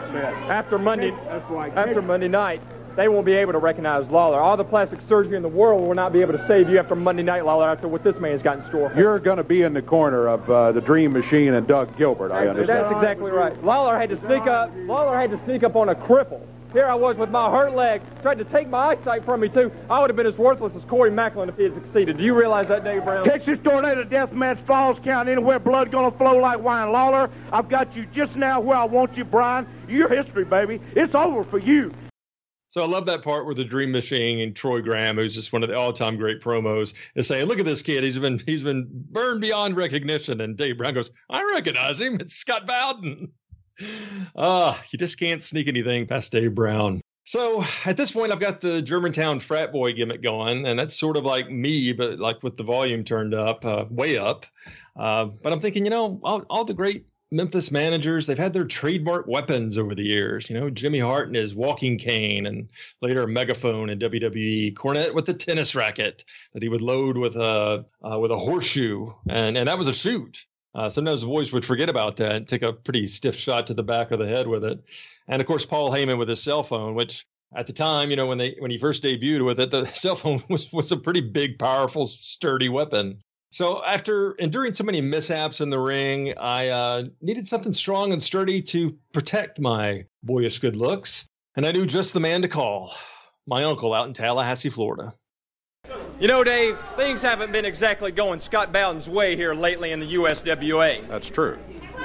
[0.50, 1.72] after Monday, That's right.
[1.76, 2.60] after Monday night,
[2.96, 4.40] they won't be able to recognize Lawler.
[4.40, 6.96] All the plastic surgery in the world will not be able to save you after
[6.96, 8.90] Monday night, Lawler, after what this man's got in store.
[8.90, 9.02] for you.
[9.02, 12.32] You're going to be in the corner of uh, the Dream Machine and Doug Gilbert,
[12.32, 12.86] I understand.
[12.86, 13.62] That's exactly right.
[13.62, 14.72] Lawler had to sneak up.
[14.74, 16.40] Lawler had to sneak up on a cripple.
[16.72, 19.70] Here I was with my hurt leg, tried to take my eyesight from me too.
[19.90, 22.16] I would have been as worthless as Corey Maclin if he had succeeded.
[22.16, 23.26] Do you realize that, Dave Brown?
[23.26, 26.90] Texas Tornado Deathmatch Falls Count, anywhere blood gonna flow like wine.
[26.90, 29.66] Lawler, I've got you just now where I want you, Brian.
[29.86, 30.80] Your history, baby.
[30.96, 31.92] It's over for you.
[32.68, 35.62] So I love that part where the Dream Machine and Troy Graham, who's just one
[35.62, 38.02] of the all-time great promos, is saying, "Look at this kid.
[38.02, 42.18] He's been he's been burned beyond recognition." And Dave Brown goes, "I recognize him.
[42.18, 43.32] It's Scott Bowden."
[44.36, 47.00] Ah, you just can't sneak anything past Dave Brown.
[47.24, 51.16] So at this point, I've got the Germantown frat boy gimmick going, and that's sort
[51.16, 54.44] of like me, but like with the volume turned up, uh, way up.
[54.98, 58.66] Uh, but I'm thinking, you know, all, all the great Memphis managers, they've had their
[58.66, 60.50] trademark weapons over the years.
[60.50, 62.68] You know, Jimmy Hart and his walking cane, and
[63.00, 64.74] later a megaphone in WWE.
[64.74, 69.12] Cornette with the tennis racket that he would load with a uh, with a horseshoe,
[69.30, 70.44] and and that was a shoot.
[70.74, 73.74] Uh, sometimes the boys would forget about that and take a pretty stiff shot to
[73.74, 74.82] the back of the head with it.
[75.28, 78.26] And of course, Paul Heyman with his cell phone, which at the time, you know,
[78.26, 81.20] when they when he first debuted with it, the cell phone was was a pretty
[81.20, 83.22] big, powerful, sturdy weapon.
[83.50, 88.22] So after enduring so many mishaps in the ring, I uh, needed something strong and
[88.22, 92.94] sturdy to protect my boyish good looks, and I knew just the man to call.
[93.46, 95.12] My uncle out in Tallahassee, Florida.
[96.22, 100.14] You know, Dave, things haven't been exactly going Scott Bowden's way here lately in the
[100.14, 101.08] USWA.
[101.08, 101.58] That's true.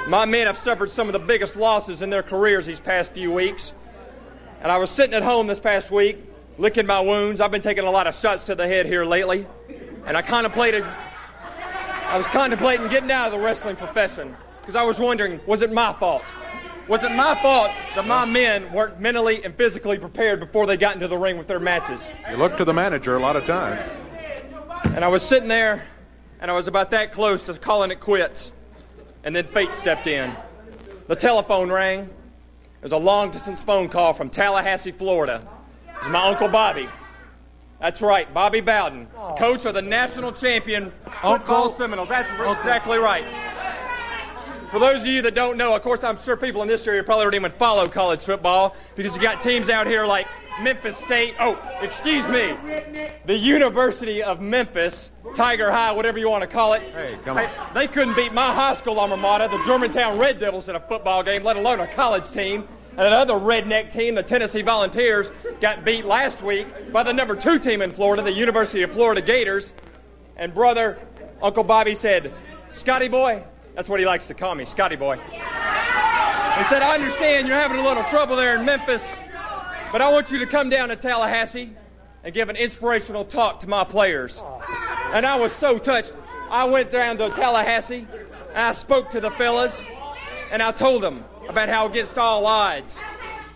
[0.08, 3.32] My men have suffered some of the biggest losses in their careers these past few
[3.32, 3.74] weeks.
[4.60, 6.18] And I was sitting at home this past week,
[6.58, 7.40] licking my wounds.
[7.40, 9.46] I've been taking a lot of shots to the head here lately.
[10.04, 14.98] And I contemplated, I was contemplating getting out of the wrestling profession because I was
[14.98, 16.24] wondering, was it my fault?
[16.88, 20.94] Was it my fault that my men weren't mentally and physically prepared before they got
[20.94, 22.10] into the ring with their matches?
[22.28, 23.80] You look to the manager a lot of times.
[24.98, 25.86] And I was sitting there,
[26.40, 28.50] and I was about that close to calling it quits.
[29.22, 30.34] And then fate stepped in.
[31.06, 32.00] The telephone rang.
[32.00, 35.46] It was a long distance phone call from Tallahassee, Florida.
[35.88, 36.88] It was my Uncle Bobby.
[37.78, 39.06] That's right, Bobby Bowden,
[39.38, 40.92] coach of the national champion
[41.22, 42.08] football Seminoles.
[42.08, 42.28] That's
[42.58, 43.24] exactly right.
[44.72, 47.04] For those of you that don't know, of course, I'm sure people in this area
[47.04, 50.26] probably don't even follow college football because you got teams out here like
[50.60, 51.34] Memphis State.
[51.38, 52.56] Oh, excuse me,
[53.24, 56.82] the University of Memphis, Tiger High, whatever you want to call it.
[56.92, 57.48] Hey, come on.
[57.74, 61.22] They couldn't beat my high school alma mater, the Germantown Red Devils, in a football
[61.22, 62.66] game, let alone a college team.
[62.92, 65.30] And another redneck team, the Tennessee Volunteers,
[65.60, 69.20] got beat last week by the number two team in Florida, the University of Florida
[69.22, 69.72] Gators.
[70.36, 70.98] And brother,
[71.40, 72.32] Uncle Bobby said,
[72.68, 73.44] Scotty boy,
[73.76, 75.16] that's what he likes to call me, Scotty boy.
[75.16, 79.04] He said, I understand you're having a little trouble there in Memphis,
[79.92, 81.72] but I want you to come down to Tallahassee
[82.24, 84.42] and give an inspirational talk to my players.
[85.12, 86.12] And I was so touched.
[86.50, 88.06] I went down to Tallahassee
[88.50, 89.84] and I spoke to the fellas
[90.50, 93.00] and I told them about how against all odds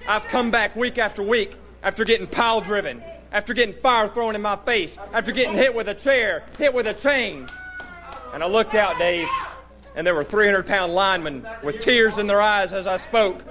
[0.08, 3.02] I've come back week after week after getting pile driven,
[3.32, 6.86] after getting fire thrown in my face, after getting hit with a chair, hit with
[6.86, 7.48] a chain.
[8.32, 9.28] And I looked out, Dave,
[9.94, 13.42] and there were 300 pound linemen with tears in their eyes as I spoke.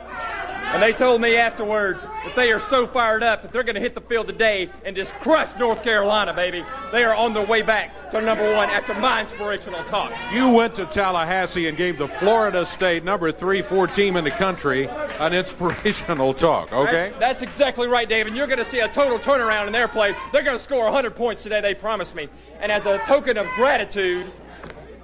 [0.71, 3.81] And they told me afterwards that they are so fired up that they're going to
[3.81, 6.63] hit the field today and just crush North Carolina, baby.
[6.93, 10.13] They are on their way back to number one after my inspirational talk.
[10.31, 14.31] You went to Tallahassee and gave the Florida State number three, four team in the
[14.31, 17.09] country an inspirational talk, okay?
[17.09, 18.33] That's, that's exactly right, David.
[18.33, 20.15] You're going to see a total turnaround in their play.
[20.31, 22.29] They're going to score 100 points today, they promised me.
[22.61, 24.31] And as a token of gratitude,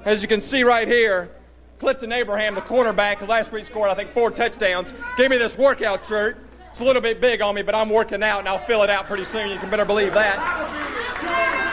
[0.06, 1.30] as you can see right here,
[1.80, 5.58] Clifton Abraham, the cornerback, who last week scored, I think, four touchdowns, gave me this
[5.58, 6.38] workout shirt.
[6.72, 8.90] It's a little bit big on me, but I'm working out, and I'll fill it
[8.90, 9.50] out pretty soon.
[9.50, 10.40] You can better believe that.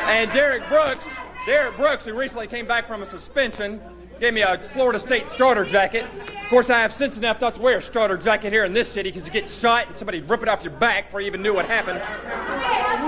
[0.08, 1.08] And Derrick Brooks,
[1.46, 3.80] Derrick Brooks, who recently came back from a suspension,
[4.20, 6.04] gave me a Florida State starter jacket.
[6.42, 8.88] Of course, I have sense enough not to wear a starter jacket here in this
[8.88, 11.42] city because you get shot and somebody rip it off your back before you even
[11.42, 12.00] knew what happened.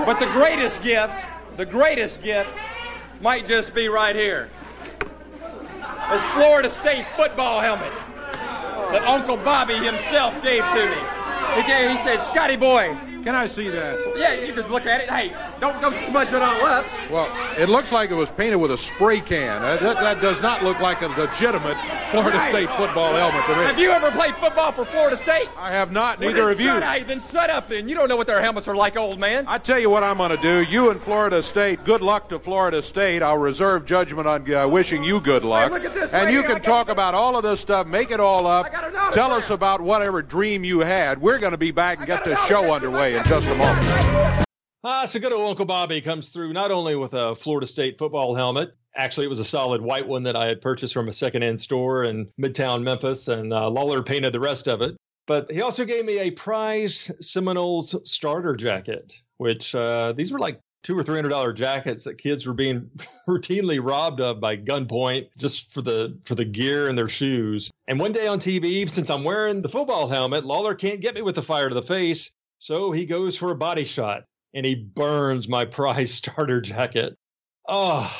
[0.05, 1.23] But the greatest gift,
[1.57, 2.49] the greatest gift,
[3.21, 4.49] might just be right here.
[6.09, 7.91] This Florida State football helmet
[8.91, 11.01] that Uncle Bobby himself gave to me.
[11.55, 12.95] He, he said, Scotty boy.
[13.27, 14.13] Can I see that?
[14.15, 15.09] Yeah, you can look at it.
[15.09, 16.85] Hey, don't don't smudge it all up.
[17.11, 19.61] Well, it looks like it was painted with a spray can.
[19.61, 21.75] Uh, that, that does not look like a legitimate
[22.09, 22.51] Florida Right.
[22.51, 23.63] State football helmet to me.
[23.65, 25.49] Have you ever played football for Florida State?
[25.57, 26.21] I have not.
[26.21, 26.79] Neither then have you.
[26.79, 27.89] Hey, then shut up then.
[27.89, 29.43] You don't know what their helmets are like, old man.
[29.45, 30.61] I tell you what I'm going to do.
[30.61, 33.21] You and Florida State, good luck to Florida State.
[33.21, 35.69] I'll reserve judgment on uh, wishing you good luck.
[35.69, 36.53] look at this and right you here.
[36.53, 38.71] Can talk about all of this stuff, make it all up.
[39.13, 41.21] Tell us about whatever dream you had.
[41.21, 44.45] We're going to be back and get this show underway in just a moment.
[44.83, 48.35] Ah, so good old Uncle Bobby comes through not only with a Florida State football
[48.35, 48.75] helmet.
[48.95, 52.03] Actually, it was a solid white one that I had purchased from a secondhand store
[52.03, 54.95] in Midtown Memphis, and uh, Lawler painted the rest of it.
[55.25, 60.59] But he also gave me a prize Seminoles starter jacket, which uh, these were like
[60.83, 62.89] two or three hundred dollar jackets that kids were being
[63.27, 67.69] routinely robbed of by gunpoint just for the for the gear and their shoes.
[67.87, 71.21] And one day on TV, since I'm wearing the football helmet, Lawler can't get me
[71.21, 72.29] with the fire to the face,
[72.59, 77.15] so he goes for a body shot and he burns my prize starter jacket.
[77.67, 78.11] Oh,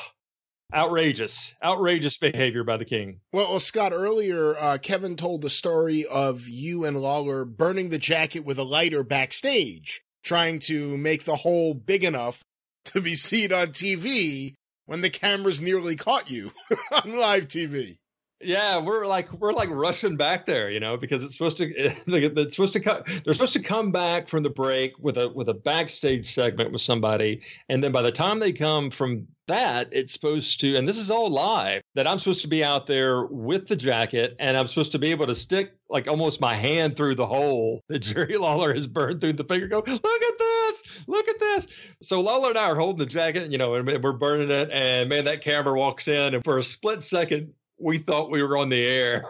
[0.74, 3.20] outrageous, outrageous behavior by the king.
[3.32, 7.98] Well, well, Scott, earlier uh, Kevin told the story of you and Lawler burning the
[7.98, 12.44] jacket with a lighter backstage, trying to make the hole big enough
[12.86, 14.54] to be seen on TV
[14.86, 16.52] when the cameras nearly caught you
[17.04, 17.98] on live TV.
[18.40, 22.56] Yeah, we're like we're like rushing back there, you know, because it's supposed to it's
[22.56, 25.56] supposed to come they're supposed to come back from the break with a with a
[25.56, 30.60] backstage segment with somebody, and then by the time they come from that, it's supposed
[30.60, 33.76] to and this is all live that I'm supposed to be out there with the
[33.76, 37.26] jacket and I'm supposed to be able to stick like almost my hand through the
[37.26, 39.68] hole that Jerry Lawler has burned through the finger.
[39.68, 41.68] Go look at this, look at this.
[42.04, 45.10] So Lawler and I are holding the jacket, you know, and we're burning it, and
[45.10, 48.70] man, that camera walks in, and for a split second we thought we were on
[48.70, 49.24] the air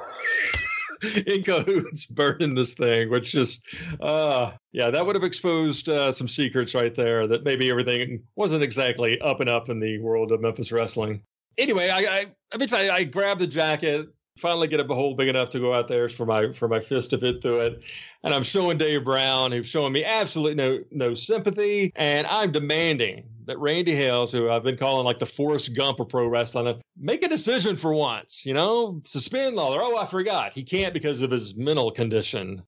[1.28, 3.64] in cahoots burning this thing which just
[4.02, 8.64] uh yeah that would have exposed uh, some secrets right there that maybe everything wasn't
[8.64, 11.22] exactly up and up in the world of memphis wrestling.
[11.58, 12.26] Anyway i i
[12.60, 16.10] i, I grabbed the jacket finally get a hole big enough to go out there
[16.10, 17.82] for my for my fist to fit through it.
[18.24, 21.92] And i'm showing dave brown who's showing me absolutely no no sympathy.
[21.96, 26.10] And i'm demanding that randy hales who i've been calling like the forrest gump of
[26.10, 29.02] pro wrestling make a decision for once you know?
[29.06, 29.80] Suspend lawler.
[29.82, 30.54] Oh i forgot.
[30.54, 32.64] He can't because of his mental condition.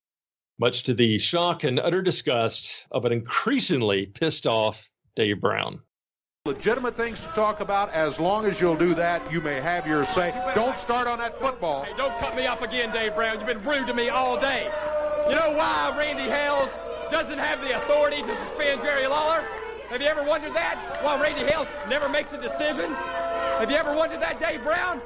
[0.58, 5.80] Much to the shock and utter disgust of an increasingly pissed off dave brown
[6.46, 7.92] Legitimate things to talk about.
[7.92, 10.32] As long as you'll do that, you may have your say.
[10.54, 11.82] Don't start on that football.
[11.82, 13.36] Hey, don't cut me up again, Dave Brown.
[13.36, 14.62] You've been rude to me all day.
[15.28, 16.70] You know why Randy Hales
[17.10, 19.44] doesn't have the authority to suspend Jerry Lawler?
[19.90, 21.00] Have you ever wondered that?
[21.02, 22.94] Why Randy Hales never makes a decision?
[22.94, 25.02] Have you ever wondered that, Dave Brown?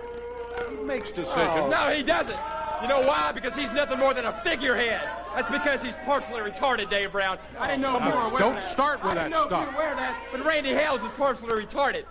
[0.70, 1.50] He makes decisions.
[1.56, 2.38] Oh, no, he doesn't.
[2.80, 3.32] You know why?
[3.32, 5.02] Because he's nothing more than a figurehead.
[5.34, 7.38] That's because he's partially retarded, Dave Brown.
[7.58, 8.64] I didn't know you were aware don't of that.
[8.64, 9.66] start with I didn't that know stuff.
[9.66, 12.04] If you were aware of that, but Randy Hales is partially retarded.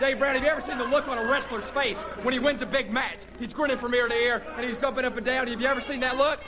[0.00, 2.62] Dave Brown, have you ever seen the look on a wrestler's face when he wins
[2.62, 3.18] a big match?
[3.38, 5.46] He's grinning from ear to ear and he's jumping up and down.
[5.46, 6.40] Have you ever seen that look?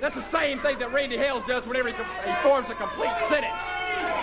[0.00, 3.62] That's the same thing that Randy Hales does whenever he, he forms a complete sentence.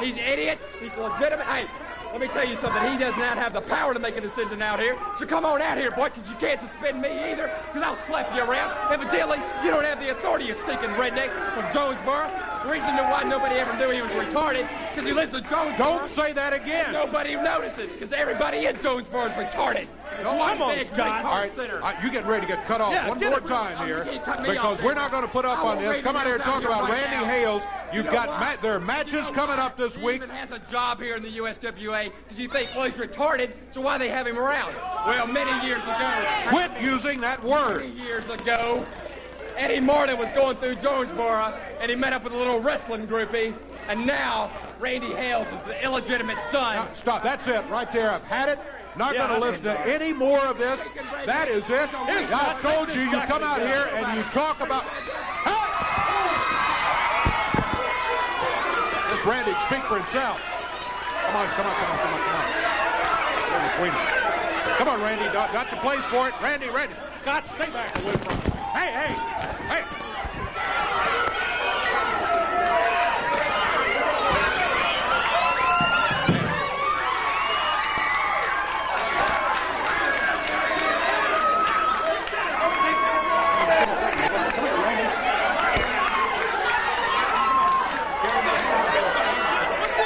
[0.01, 0.59] He's an idiot.
[0.81, 1.45] He's legitimate.
[1.45, 1.65] Hey,
[2.11, 2.81] let me tell you something.
[2.91, 4.97] He does not have the power to make a decision out here.
[5.17, 8.33] So come on out here, boy, because you can't suspend me either, because I'll slap
[8.35, 8.71] you around.
[8.91, 12.29] Evidently, you don't have the authority, you stinking redneck from Jonesboro.
[12.63, 15.77] The reason to why nobody ever knew he was retarded, because he lives in Jonesboro.
[15.77, 16.91] Don't say that again.
[16.91, 19.87] Nobody notices, because everybody in Jonesboro is retarded.
[20.23, 21.23] No, come on, Scott.
[21.23, 23.45] All right, uh, you get ready to get cut off Yeah, one more it.
[23.45, 26.01] time Oh, here can't cut me because we're not going to put up on this.
[26.01, 27.25] Come you here and talk about right Randy now.
[27.25, 27.63] Hales.
[27.93, 30.15] You've You know got ma- there are matches coming up this He week.
[30.17, 33.81] even has a job here in the USWA because you think, well, he's retarded, so
[33.81, 34.73] why they have him around?
[35.05, 37.81] Well, many years ago, Quit using that word.
[37.81, 38.85] many years ago,
[39.57, 43.53] Eddie Marlin was going through Jonesboro and he met up with a little wrestling groupie,
[43.87, 44.49] and now
[44.79, 46.87] Randy Hales is the illegitimate son.
[46.95, 47.21] Stop.
[47.23, 48.11] That's it right there.
[48.11, 48.59] I've had it.
[48.97, 50.79] Not Yeah, going to listen to any more of this.
[51.25, 51.89] That is it.
[51.89, 54.83] Here's I told you, you come out here and you talk about.
[59.11, 60.41] This Randy speak for himself.
[61.29, 62.45] Come on, come on, come on, come on, come on.
[63.53, 64.19] We're between them.
[64.79, 65.25] Come on, Randy.
[65.25, 66.33] Got, got the place for it.
[66.41, 66.95] Randy, Randy.
[67.17, 68.51] Scott, stay back away from him.
[68.73, 69.13] Hey, hey,
[69.67, 69.83] hey.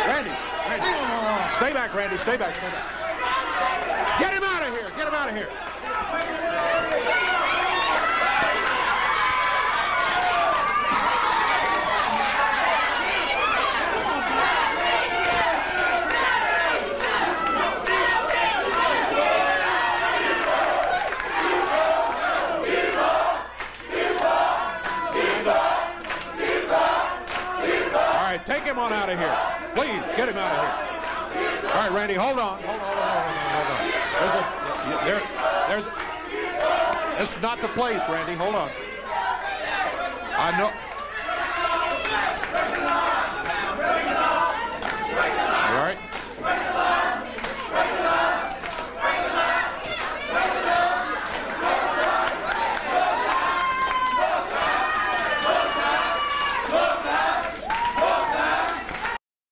[0.08, 0.32] Randy,
[0.68, 1.04] Randy.
[1.56, 2.18] Stay back, Randy.
[2.18, 4.20] Stay back, stay back.
[4.20, 4.90] Get him out of here.
[4.98, 5.50] Get him out of here.
[28.46, 29.38] take him on out of here.
[29.74, 30.94] Please, get him out of here.
[31.74, 32.62] All right, Randy, hold on.
[32.62, 33.84] Hold on, hold on, hold on.
[34.20, 34.54] There's a,
[35.06, 35.22] there,
[35.68, 35.86] there's,
[37.18, 38.36] this is not the place, Randy.
[38.36, 38.70] Hold on.
[40.36, 40.72] I know.
[45.70, 45.98] All right.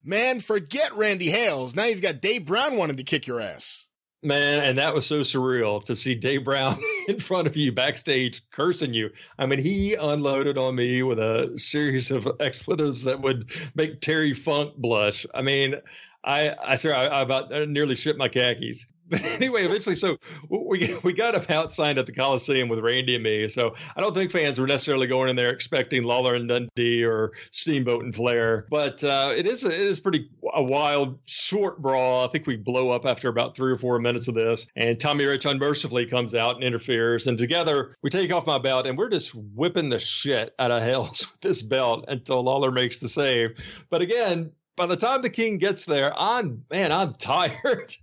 [0.04, 1.76] Man, forget Randy Hales.
[1.78, 3.86] Now you've got Dave Brown wanting to kick your ass.
[4.22, 8.44] Man, and that was so surreal to see Dave Brown in front of you backstage
[8.52, 9.12] cursing you.
[9.40, 14.34] I mean, he unloaded on me with a series of expletives that would make Terry
[14.34, 15.26] Funk blush.
[15.34, 15.76] I mean,
[16.24, 18.88] I I swear I, I about nearly shit my khakis.
[19.22, 20.16] But anyway, eventually, so
[20.48, 23.50] we we got him outsigned at the Coliseum with Randy and me.
[23.50, 27.34] So I don't think fans were necessarily going in there expecting Lawler and Dundee or
[27.52, 28.68] Steamboat and Flair.
[28.70, 32.26] But uh, it is a, it is pretty a wild short brawl.
[32.26, 35.26] I think we blow up after about three or four minutes of this, and Tommy
[35.26, 39.10] Rich unmercifully comes out and interferes, and together we take off my belt and we're
[39.10, 43.58] just whipping the shit out of Hales with this belt until Lawler makes the save.
[43.90, 47.96] But again, by the time the king gets there, I'm man, I'm tired.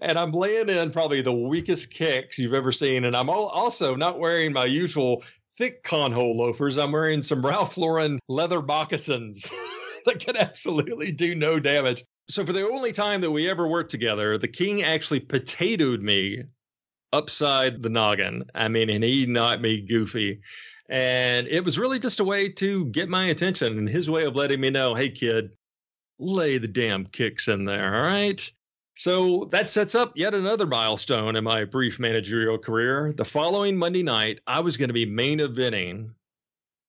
[0.00, 3.04] And I'm laying in probably the weakest kicks you've ever seen.
[3.04, 5.22] And I'm also not wearing my usual
[5.56, 6.78] thick Cole Haan loafers.
[6.78, 9.50] I'm wearing some Ralph Lauren leather moccasins
[10.06, 12.04] that can absolutely do no damage.
[12.28, 16.44] So, for the only time that we ever worked together, the king actually potatoed me
[17.12, 18.44] upside the noggin.
[18.54, 20.40] I mean, and he knocked me goofy.
[20.88, 24.36] And it was really just a way to get my attention and his way of
[24.36, 25.50] letting me know, hey, kid,
[26.18, 28.50] lay the damn kicks in there, all right?
[28.94, 33.12] So that sets up yet another milestone in my brief managerial career.
[33.12, 36.10] The following Monday night, I was going to be main eventing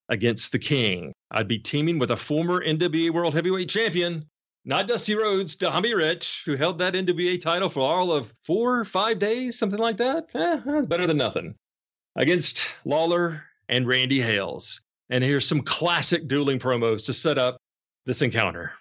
[0.10, 1.14] against the King.
[1.32, 4.26] I'd be teaming with a former NWA World Heavyweight Champion,
[4.66, 8.86] not Dusty Rhodes, Tommy Rich, who held that NWA title for all of four or
[8.86, 10.28] five days, something like that.
[10.36, 11.56] Eh, better than nothing.
[12.16, 14.82] Against Lawler and Randy Hales.
[15.10, 17.58] And here's some classic dueling promos to set up
[18.06, 18.74] this encounter.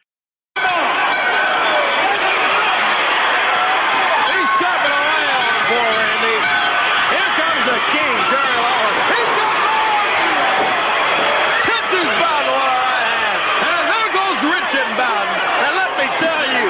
[7.92, 8.94] King, Jerry Lawler.
[9.12, 9.52] He's got!
[11.60, 13.40] Catches Bowden with a right hand.
[13.68, 15.36] And there goes Richard Bowden.
[15.60, 16.66] And let me tell you,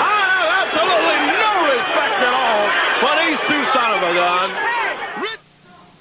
[0.00, 2.64] I have absolutely no respect at all
[3.04, 4.48] for these two son of a gun.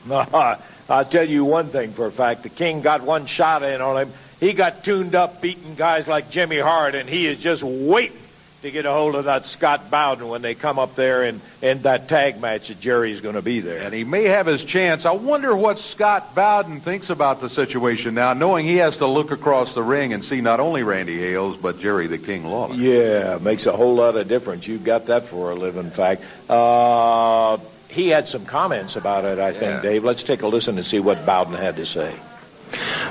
[0.07, 0.55] No,
[0.89, 2.43] I'll tell you one thing for a fact.
[2.43, 4.13] The King got one shot in on him.
[4.39, 8.17] He got tuned up beating guys like Jimmy Hart, and he is just waiting
[8.63, 11.81] to get a hold of that Scott Bowden when they come up there and in
[11.81, 13.83] that tag match that Jerry's going to be there.
[13.83, 15.05] And he may have his chance.
[15.05, 19.31] I wonder what Scott Bowden thinks about the situation now, knowing he has to look
[19.31, 22.75] across the ring and see not only Randy Hales, but Jerry the King Lawler.
[22.75, 24.65] Yeah, makes a whole lot of difference.
[24.65, 26.23] You've got that for a living fact.
[26.49, 27.57] Uh,
[27.89, 29.81] he had some comments about it, I think, Yeah.
[29.81, 30.03] Dave.
[30.05, 32.13] Let's take a listen and see what Bowden had to say.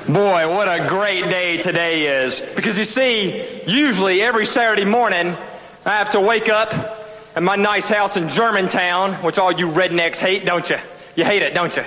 [0.08, 2.40] Boy, what a great day today is.
[2.56, 5.34] Because you see, usually every Saturday morning,
[5.84, 6.72] I have to wake up
[7.34, 10.78] at my nice house in Germantown, which all you rednecks hate, don't you?
[11.16, 11.84] You hate it, don't you?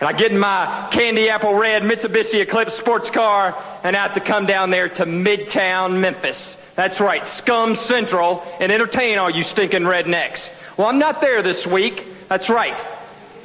[0.00, 4.14] And I get in my candy apple red Mitsubishi Eclipse sports car and I have
[4.14, 6.56] to come down there to Midtown Memphis.
[6.74, 10.50] That's right, Scum Central, and entertain all you stinking rednecks.
[10.76, 12.04] Well, I'm not there this week.
[12.28, 12.76] That's right.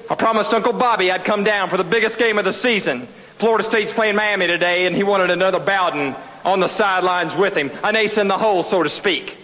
[0.09, 3.07] I promised Uncle Bobby I'd come down for the biggest game of the season.
[3.41, 6.13] Florida State's playing Miami today, and he wanted another Bowden
[6.45, 9.35] on the sidelines with him, an ace in the hole, so to speak.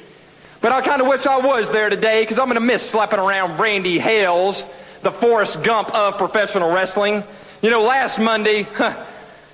[0.62, 3.18] But I kind of wish I was there today because I'm going to miss slapping
[3.18, 4.64] around Randy Hales,
[5.02, 7.24] the Forrest Gump of professional wrestling.
[7.64, 9.04] You know, last Monday, huh,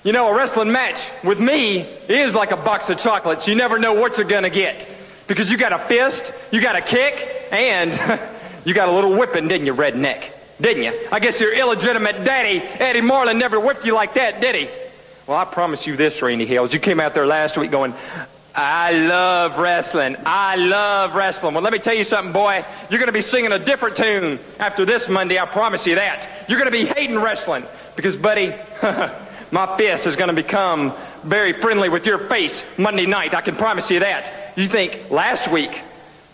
[0.03, 3.47] you know, a wrestling match with me is like a box of chocolates.
[3.47, 4.89] You never know what you're going to get
[5.25, 7.91] because you got a fist, you got a kick, and
[8.65, 10.31] you got a little whipping, didn't you, redneck?
[10.61, 11.07] Didn't you?
[11.11, 14.69] I guess your illegitimate daddy, Eddie Marlin, never whipped you like that, did he?
[15.27, 16.73] Well, I promise you this, Randy Hales.
[16.73, 17.93] You came out there last week going,
[18.55, 20.15] I love wrestling.
[20.25, 21.55] I love wrestling.
[21.55, 22.63] Well, let me tell you something, boy.
[22.89, 25.39] You're going to be singing a different tune after this Monday.
[25.39, 26.29] I promise you that.
[26.47, 27.63] You're going to be hating wrestling
[27.95, 28.53] because, buddy,
[29.51, 30.93] my fist is going to become
[31.23, 33.33] very friendly with your face Monday night.
[33.33, 34.53] I can promise you that.
[34.55, 35.81] You think last week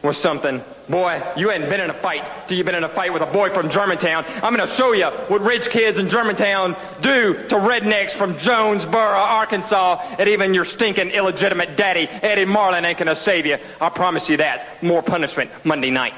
[0.01, 0.61] was something.
[0.87, 3.27] Boy, you hadn't been in a fight till you've been in a fight with a
[3.27, 4.25] boy from Germantown.
[4.41, 8.99] I'm going to show you what rich kids in Germantown do to rednecks from Jonesboro,
[9.01, 13.57] Arkansas, and even your stinking illegitimate daddy, Eddie Marlin, ain't going to save you.
[13.79, 14.81] I promise you that.
[14.81, 16.15] More punishment Monday night.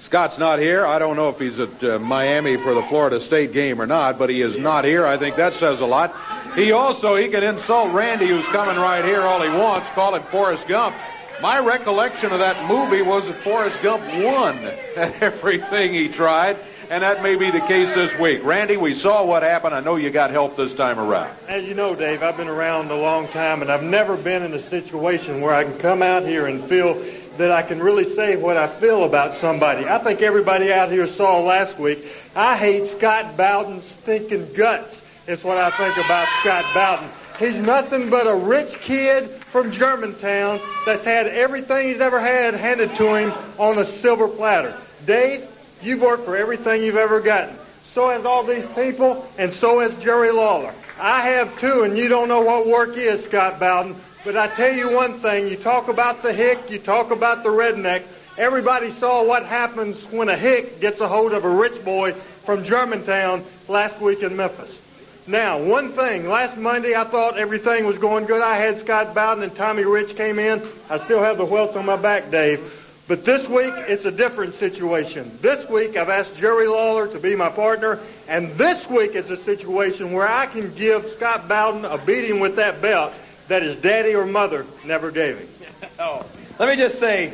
[0.00, 0.86] Scott's not here.
[0.86, 4.20] I don't know if he's at uh, Miami for the Florida State game or not,
[4.20, 5.04] but he is not here.
[5.04, 6.14] I think that says a lot.
[6.54, 10.22] He also he can insult Randy, who's coming right here all he wants, call him
[10.22, 10.94] Forrest Gump.
[11.42, 14.56] My recollection of that movie was that Forrest Gump won
[14.96, 16.56] at everything he tried,
[16.90, 18.42] and that may be the case this week.
[18.42, 19.74] Randy, we saw what happened.
[19.74, 21.30] I know you got help this time around.
[21.48, 24.54] As you know, Dave, I've been around a long time, and I've never been in
[24.54, 26.94] a situation where I can come out here and feel
[27.36, 29.86] that I can really say what I feel about somebody.
[29.86, 32.02] I think everybody out here saw last week.
[32.34, 35.02] I hate Scott Bowden's stinking guts.
[35.26, 37.10] Is what I think about Scott Bowden.
[37.38, 42.94] He's nothing but a rich kid from Germantown that's had everything he's ever had handed
[42.96, 44.76] to him on a silver platter.
[45.06, 45.48] Dave,
[45.82, 47.54] you've worked for everything you've ever gotten.
[47.84, 50.74] So has all these people, and so has Jerry Lawler.
[51.00, 53.96] I have too, and you don't know what work is, Scott Bowden.
[54.24, 57.48] But I tell you one thing, you talk about the hick, you talk about the
[57.48, 58.02] redneck.
[58.36, 62.64] Everybody saw what happens when a hick gets a hold of a rich boy from
[62.64, 64.85] Germantown last week in Memphis.
[65.28, 66.28] Now, one thing.
[66.28, 68.42] Last Monday, I thought everything was going good.
[68.42, 70.62] I had Scott Bowden and Tommy Rich came in.
[70.88, 72.60] I still have the welt on my back, Dave.
[73.08, 75.28] But this week, it's a different situation.
[75.40, 77.98] This week, I've asked Jerry Lawler to be my partner.
[78.28, 82.56] And this week, it's a situation where I can give Scott Bowden a beating with
[82.56, 83.12] that belt
[83.48, 85.48] that his daddy or mother never gave him.
[85.98, 86.24] oh,
[86.60, 87.32] let me just say,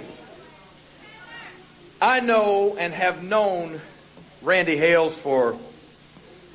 [2.01, 3.78] I know and have known
[4.43, 5.56] Randy Hales for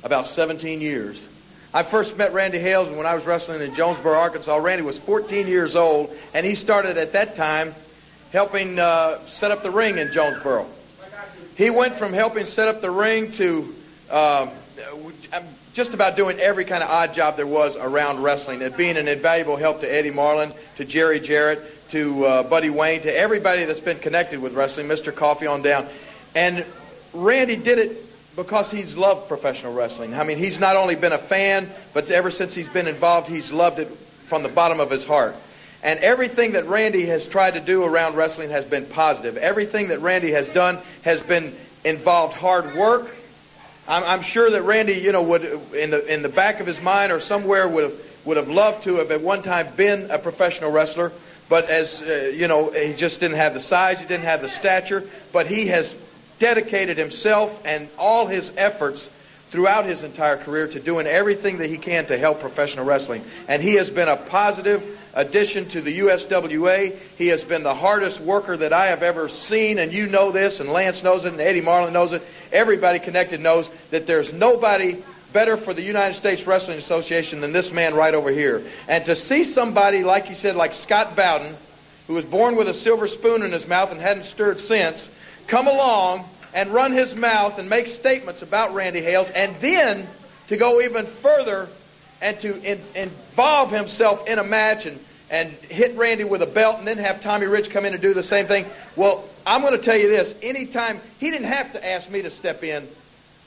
[0.02, 1.27] about 17 years.
[1.74, 4.56] I first met Randy Hales when I was wrestling in Jonesboro, Arkansas.
[4.56, 7.74] Randy was 14 years old, and he started at that time
[8.32, 10.64] helping uh, set up the ring in Jonesboro.
[11.56, 13.74] He went from helping set up the ring to
[14.10, 14.48] uh,
[15.74, 19.06] just about doing every kind of odd job there was around wrestling, and being an
[19.06, 23.80] invaluable help to Eddie Marlin, to Jerry Jarrett, to uh, Buddy Wayne, to everybody that's
[23.80, 25.14] been connected with wrestling, Mr.
[25.14, 25.86] Coffee on down.
[26.34, 26.64] And
[27.12, 28.07] Randy did it
[28.38, 30.14] because he's loved professional wrestling.
[30.14, 33.50] I mean, he's not only been a fan, but ever since he's been involved, he's
[33.50, 35.34] loved it from the bottom of his heart.
[35.82, 39.36] And everything that Randy has tried to do around wrestling has been positive.
[39.36, 41.52] Everything that Randy has done has been
[41.84, 43.10] involved hard work.
[43.88, 45.42] I'm, I'm sure that Randy, you know, would
[45.74, 48.84] in the in the back of his mind or somewhere would have would have loved
[48.84, 51.10] to have at one time been a professional wrestler.
[51.48, 54.48] But as uh, you know, he just didn't have the size, he didn't have the
[54.48, 55.02] stature.
[55.32, 55.92] But he has
[56.38, 59.08] dedicated himself and all his efforts
[59.50, 63.22] throughout his entire career to doing everything that he can to help professional wrestling.
[63.48, 66.94] And he has been a positive addition to the USWA.
[67.16, 70.60] He has been the hardest worker that I have ever seen, and you know this,
[70.60, 72.22] and Lance knows it, and Eddie Marlin knows it.
[72.52, 75.02] Everybody connected knows that there's nobody
[75.32, 78.62] better for the United States Wrestling Association than this man right over here.
[78.86, 81.54] And to see somebody, like he said, like Scott Bowden,
[82.06, 85.08] who was born with a silver spoon in his mouth and hadn't stirred since,
[85.48, 90.06] come along and run his mouth and make statements about Randy Hales, and then
[90.48, 91.68] to go even further
[92.22, 94.98] and to in, involve himself in a match and,
[95.30, 98.14] and hit Randy with a belt and then have Tommy Rich come in and do
[98.14, 98.64] the same thing.
[98.96, 100.34] Well, I'm going to tell you this.
[100.42, 102.86] Anytime, he didn't have to ask me to step in.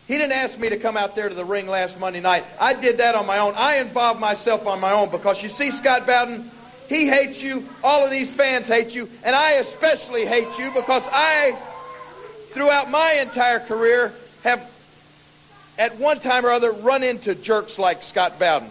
[0.08, 2.44] He didn't ask me to come out there to the ring last Monday night.
[2.60, 3.54] I did that on my own.
[3.56, 6.50] I involved myself on my own because you see, Scott Bowden,
[6.90, 7.64] he hates you.
[7.84, 9.08] All of these fans hate you.
[9.24, 11.58] And I especially hate you because I
[12.52, 14.14] throughout my entire career
[14.44, 14.70] have
[15.78, 18.70] at one time or other run into jerks like Scott Bowden.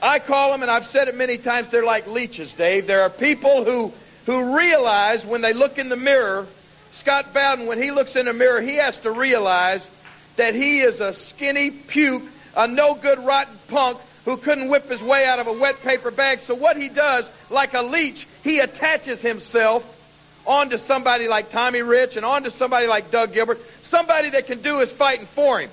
[0.00, 2.86] I call them, and I've said it many times, they're like leeches, Dave.
[2.86, 3.92] There are people who,
[4.26, 6.46] who realize when they look in the mirror,
[6.92, 9.88] Scott Bowden, when he looks in the mirror, he has to realize
[10.36, 12.24] that he is a skinny puke,
[12.56, 16.10] a no good rotten punk who couldn't whip his way out of a wet paper
[16.10, 16.38] bag.
[16.40, 19.98] So what he does, like a leech, he attaches himself
[20.46, 24.46] on to somebody like Tommy Rich and on to somebody like Doug Gilbert, somebody that
[24.46, 25.70] can do his fighting for him.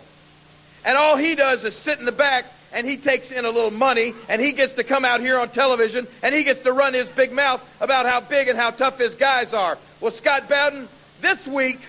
[0.86, 3.72] And all he does is sit in the back and he takes in a little
[3.72, 6.94] money and he gets to come out here on television and he gets to run
[6.94, 9.78] his big mouth about how big and how tough his guys are.
[10.02, 10.88] Well, Scott Bowden,
[11.22, 11.80] this week,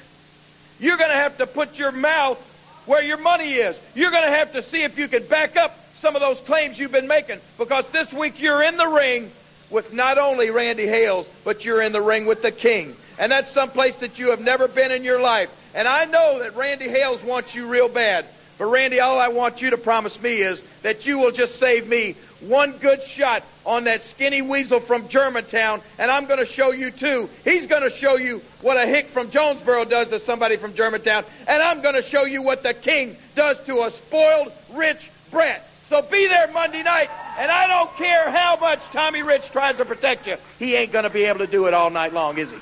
[0.80, 2.46] you're going to have to put your mouth
[2.86, 3.78] where your money is.
[3.94, 6.78] You're going to have to see if you can back up some of those claims
[6.78, 9.30] you've been making because this week you're in the ring
[9.70, 12.94] with not only Randy Hales, but you're in the ring with the King.
[13.18, 15.54] And that's someplace that you have never been in your life.
[15.74, 18.24] And I know that Randy Hales wants you real bad.
[18.58, 21.88] But Randy, all I want you to promise me is that you will just save
[21.88, 26.70] me one good shot on that skinny weasel from Germantown, and I'm going to show
[26.70, 27.28] you too.
[27.44, 31.24] He's going to show you what a hick from Jonesboro does to somebody from Germantown,
[31.46, 35.66] and I'm going to show you what the king does to a spoiled, rich brat.
[35.90, 39.84] So be there Monday night, and I don't care how much Tommy Rich tries to
[39.84, 40.36] protect you.
[40.56, 42.58] He ain't going to be able to do it all night long, is he?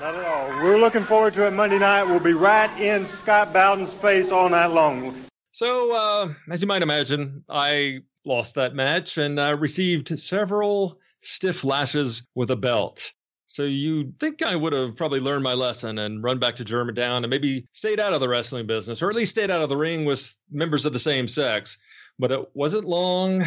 [0.00, 0.48] Not at all.
[0.64, 2.02] We're looking forward to it Monday night.
[2.02, 5.14] We'll be right in Scott Bowden's face all night long.
[5.52, 11.62] So, uh, as you might imagine, I lost that match and uh, received several stiff
[11.62, 13.12] lashes with a belt.
[13.46, 17.22] So you'd think I would have probably learned my lesson and run back to Germantown
[17.22, 19.76] and maybe stayed out of the wrestling business, or at least stayed out of the
[19.76, 21.78] ring with members of the same sex.
[22.18, 23.44] But it wasn't long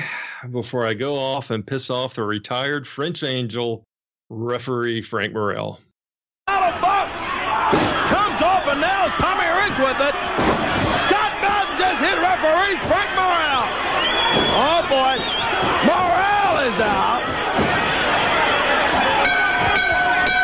[0.52, 3.84] before I go off and piss off the retired French angel
[4.30, 5.80] referee Frank Morrell.
[6.48, 7.12] Out of box
[8.12, 10.16] comes off and nails Tommy Rich with it.
[11.06, 13.66] Scott Bowden just hit referee Frank Morrell.
[14.58, 15.16] Oh boy,
[15.88, 17.24] Morrell is out.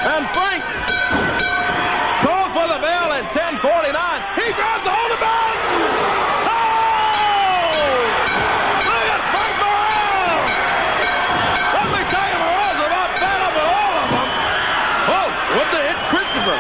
[0.08, 0.64] And Frank
[2.24, 4.22] called for the bell at 10:49.
[4.40, 5.58] He grabs the hold of Bowden.
[6.48, 6.62] Oh!
[8.88, 10.42] Look at Frank Morrell.
[11.76, 14.30] Let me tell you, Morrell's about fed up with all of them.
[15.12, 16.58] Oh, what the hit Christopher?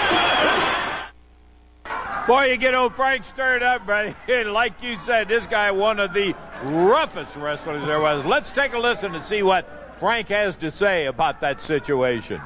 [2.27, 4.13] Boy, you get old Frank stirred up, buddy.
[4.29, 8.23] And like you said, this guy one of the roughest wrestlers there was.
[8.25, 12.39] Let's take a listen to see what Frank has to say about that situation.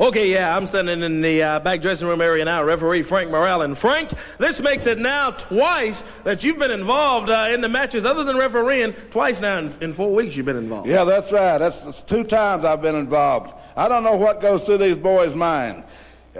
[0.00, 3.62] Okay, yeah, I'm standing in the uh, back dressing room area now, referee Frank Morrell.
[3.62, 8.04] And Frank, this makes it now twice that you've been involved uh, in the matches,
[8.04, 10.88] other than refereeing, twice now in, in four weeks you've been involved.
[10.88, 11.58] Yeah, that's right.
[11.58, 13.52] That's, that's two times I've been involved.
[13.76, 15.82] I don't know what goes through these boys' mind.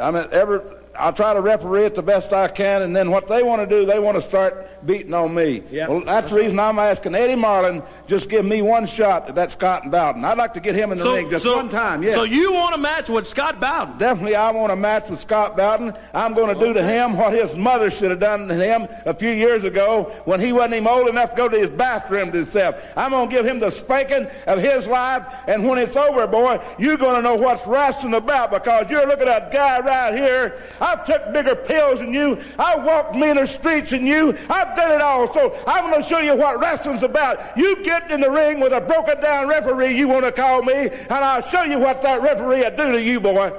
[0.00, 0.60] I mean, every
[0.98, 3.66] I try to referee it the best I can, and then what they want to
[3.66, 5.62] do, they want to start beating on me.
[5.70, 5.88] Yeah.
[5.88, 9.50] Well, that's the reason I'm asking Eddie Marlin just give me one shot at that
[9.52, 10.24] Scott Bowden.
[10.24, 12.02] I'd like to get him in the So- ring just so- one time.
[12.02, 12.14] Yeah.
[12.14, 13.96] so you want a match with Scott Bowden?
[13.98, 15.94] Definitely, I want a match with Scott Bowden.
[16.14, 19.14] I'm going to do to him what his mother should have done to him a
[19.14, 22.38] few years ago when he wasn't even old enough to go to his bathroom to
[22.38, 22.82] himself.
[22.96, 26.60] I'm going to give him the spanking of his life, and when it's over, boy,
[26.78, 30.56] you're going to know what's wrestling about because you're looking at a guy right here.
[30.88, 32.40] I've took bigger pills than you.
[32.58, 34.36] I've walked meaner streets than you.
[34.48, 35.32] I've done it all.
[35.34, 37.56] So I'm going to show you what wrestling's about.
[37.58, 40.88] You get in the ring with a broken down referee you want to call me,
[40.88, 43.52] and I'll show you what that referee will do to you, boy.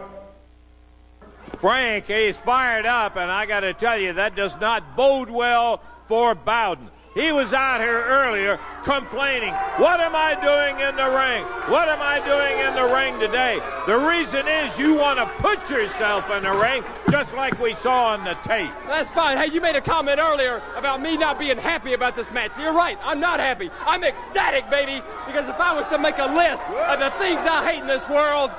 [1.60, 5.82] Frank is fired up, and I got to tell you, that does not bode well
[6.08, 6.90] for Bowden.
[7.14, 11.44] He was out here earlier complaining, What am I doing in the ring?
[11.72, 13.60] What am I doing in the ring today?
[13.86, 18.14] The reason is you want to put yourself in the ring, just like we saw
[18.14, 18.72] on the tape.
[18.88, 19.38] That's fine.
[19.38, 22.52] Hey, you made a comment earlier about me not being happy about this match.
[22.60, 22.98] You're right.
[23.04, 23.70] I'm not happy.
[23.86, 27.72] I'm ecstatic, baby, because if I was to make a list of the things I
[27.72, 28.52] hate in this world,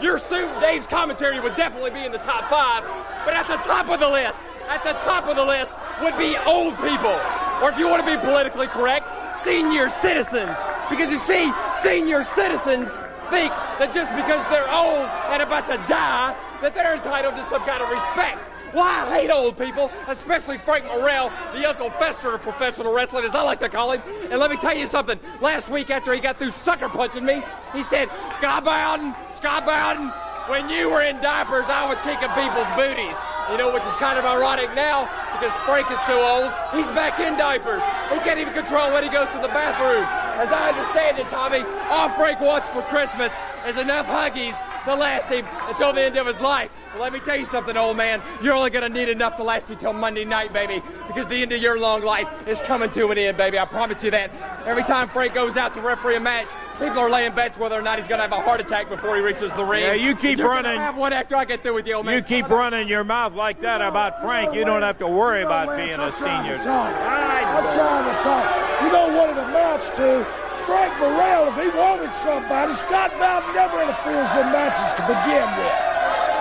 [0.00, 2.84] your suit Dave's commentary would definitely be in the top five.
[3.24, 5.72] But at the top of the list, at the top of the list
[6.02, 7.14] would be old people.
[7.62, 9.08] Or if you want to be politically correct,
[9.44, 10.56] senior citizens.
[10.90, 11.52] Because you see,
[11.82, 12.88] senior citizens
[13.30, 17.62] think that just because they're old and about to die, that they're entitled to some
[17.64, 18.40] kind of respect.
[18.74, 23.34] Well, I hate old people, especially Frank Morrell, the Uncle Fester of professional wrestling, as
[23.34, 24.02] I like to call him.
[24.30, 25.18] And let me tell you something.
[25.40, 27.42] Last week, after he got through sucker punching me,
[27.72, 30.08] he said, Scott Bowden, Scott Bowden,
[30.50, 33.16] when you were in diapers, I was kicking people's booties.
[33.52, 35.08] You know, which is kind of ironic now
[35.44, 36.50] because Frank is so old.
[36.72, 37.82] He's back in diapers.
[38.10, 40.02] He can't even control when he goes to the bathroom.
[40.40, 41.60] As I understand it, Tommy,
[41.90, 43.30] off break wants for Christmas
[43.68, 44.56] is enough huggies
[44.86, 46.70] to last him until the end of his life.
[46.94, 48.22] Well, let me tell you something, old man.
[48.42, 51.42] You're only going to need enough to last you till Monday night, baby, because the
[51.42, 53.58] end of your long life is coming to an end, baby.
[53.58, 54.30] I promise you that.
[54.64, 57.82] Every time Frank goes out to referee a match, people are laying bets whether or
[57.82, 59.82] not he's going to have a heart attack before he reaches the ring.
[59.82, 60.76] Yeah, you keep You're running.
[60.76, 62.14] Have one after I get through with you, old man.
[62.14, 65.76] You keep running your mouth like that about Frank, you don't have to worry about
[65.76, 66.58] being a senior.
[66.62, 66.94] Talk.
[66.94, 68.82] I'm trying to talk.
[68.82, 70.26] You know what it amounts to?
[70.66, 75.94] Frank Morrell, if he wanted somebody, Scott Bowden never interferes in matches to begin with.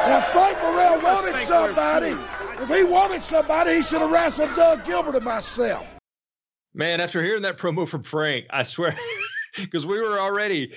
[0.08, 2.16] Now, Frank Morrell wanted somebody,
[2.62, 5.98] if he wanted somebody, he should have wrestled Doug Gilbert and myself.
[6.74, 8.98] Man, after hearing that promo from Frank, I swear,
[9.62, 10.74] because we were already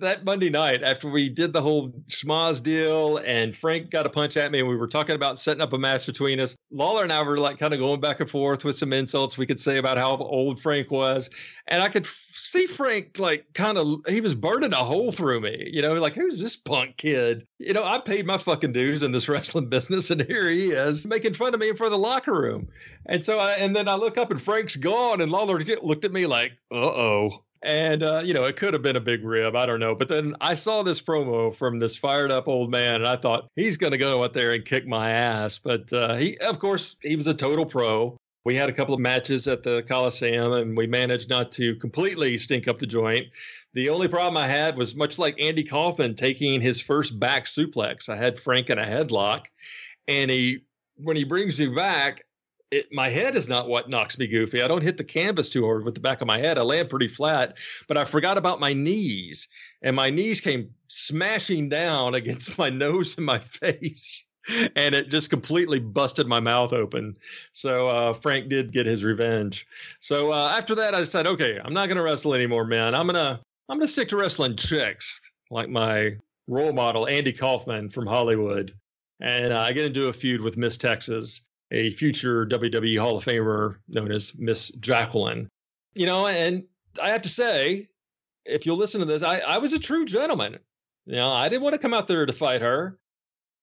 [0.00, 4.36] that, Monday night after we did the whole schmoz deal, and Frank got a punch
[4.36, 6.56] at me, and we were talking about setting up a match between us.
[6.70, 9.46] Lawler and I were like kind of going back and forth with some insults we
[9.46, 11.30] could say about how old Frank was,
[11.66, 15.70] and I could see Frank like kind of he was burning a hole through me,
[15.72, 17.46] you know, like who's this punk kid?
[17.58, 21.06] You know, I paid my fucking dues in this wrestling business, and here he is
[21.06, 22.68] making fun of me in front of the locker room.
[23.06, 26.12] And so, I, and then I look up, and Frank's gone, and Lawler looked at
[26.12, 29.56] me like, "Uh oh." And uh, you know, it could have been a big rib.
[29.56, 29.94] I don't know.
[29.94, 33.48] But then I saw this promo from this fired up old man, and I thought
[33.56, 35.58] he's going to go out there and kick my ass.
[35.58, 38.18] But uh, he, of course, he was a total pro.
[38.44, 42.36] We had a couple of matches at the Coliseum, and we managed not to completely
[42.36, 43.28] stink up the joint.
[43.72, 48.10] The only problem I had was much like Andy Kaufman taking his first back suplex.
[48.10, 49.46] I had Frank in a headlock,
[50.06, 50.64] and he,
[50.96, 52.24] when he brings you back,
[52.70, 54.62] it, my head is not what knocks me goofy.
[54.62, 56.58] I don't hit the canvas too hard with the back of my head.
[56.58, 57.56] I land pretty flat,
[57.88, 59.48] but I forgot about my knees,
[59.82, 64.24] and my knees came smashing down against my nose and my face.
[64.76, 67.16] And it just completely busted my mouth open.
[67.52, 69.66] So uh, Frank did get his revenge.
[70.00, 72.94] So uh, after that, I said, okay, I'm not going to wrestle anymore, man.
[72.94, 78.06] I'm gonna I'm gonna stick to wrestling chicks, like my role model Andy Kaufman from
[78.06, 78.74] Hollywood.
[79.18, 83.24] And uh, I get into a feud with Miss Texas a future WWE Hall of
[83.24, 85.48] Famer known as Miss Jacqueline.
[85.94, 86.64] You know, and
[87.02, 87.88] I have to say,
[88.44, 90.58] if you'll listen to this, I, I was a true gentleman.
[91.06, 92.98] You know, I didn't want to come out there to fight her.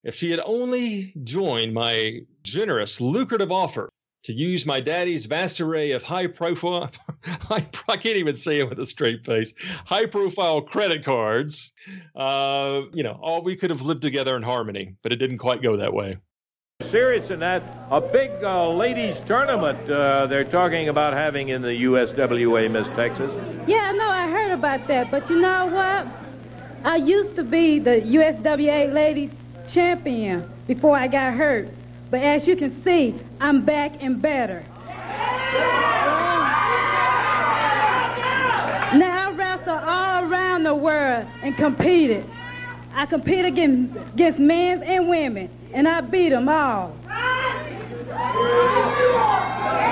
[0.03, 3.89] If she had only joined my generous, lucrative offer
[4.23, 6.91] to use my daddy's vast array of high profile,
[7.49, 9.53] I can't even say it with a straight face,
[9.85, 11.71] high profile credit cards,
[12.15, 15.61] uh, you know, all we could have lived together in harmony, but it didn't quite
[15.61, 16.17] go that way.
[16.89, 21.83] Serious in that, a big uh, ladies tournament uh, they're talking about having in the
[21.83, 23.31] USWA, Miss Texas.
[23.67, 26.07] Yeah, no, I heard about that, but you know what?
[26.83, 29.31] I used to be the USWA ladies
[29.69, 31.69] champion before I got hurt,
[32.09, 34.63] but as you can see, I'm back and better.
[38.97, 42.25] Now I wrestle all around the world and competed.
[42.93, 46.95] I compete against, against men and women and I beat them all.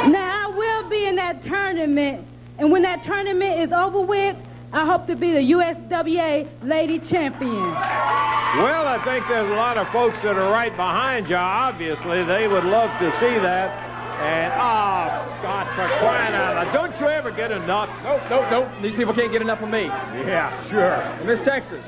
[0.08, 2.26] Now, I will be in that tournament,
[2.58, 4.36] and when that tournament is over with,
[4.72, 7.52] I hope to be the USWA Lady Champion.
[7.54, 11.36] Well, I think there's a lot of folks that are right behind you.
[11.36, 13.88] Obviously, they would love to see that.
[14.20, 16.74] And, oh, Scott, for crying out loud.
[16.74, 17.90] Don't you ever get enough?
[18.04, 18.68] Nope, nope, nope.
[18.82, 19.86] These people can't get enough of me.
[19.86, 21.26] Yeah, sure.
[21.26, 21.86] Miss Texas,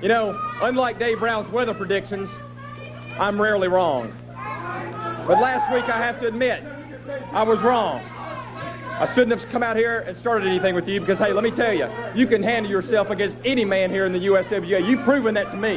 [0.00, 2.30] you know, unlike Dave Brown's weather predictions,
[3.18, 4.12] I'm rarely wrong.
[5.26, 6.62] But last week, I have to admit,
[7.32, 8.02] I was wrong.
[8.98, 11.50] I shouldn't have come out here and started anything with you because, hey, let me
[11.50, 14.86] tell you, you can handle yourself against any man here in the USWA.
[14.86, 15.76] You've proven that to me.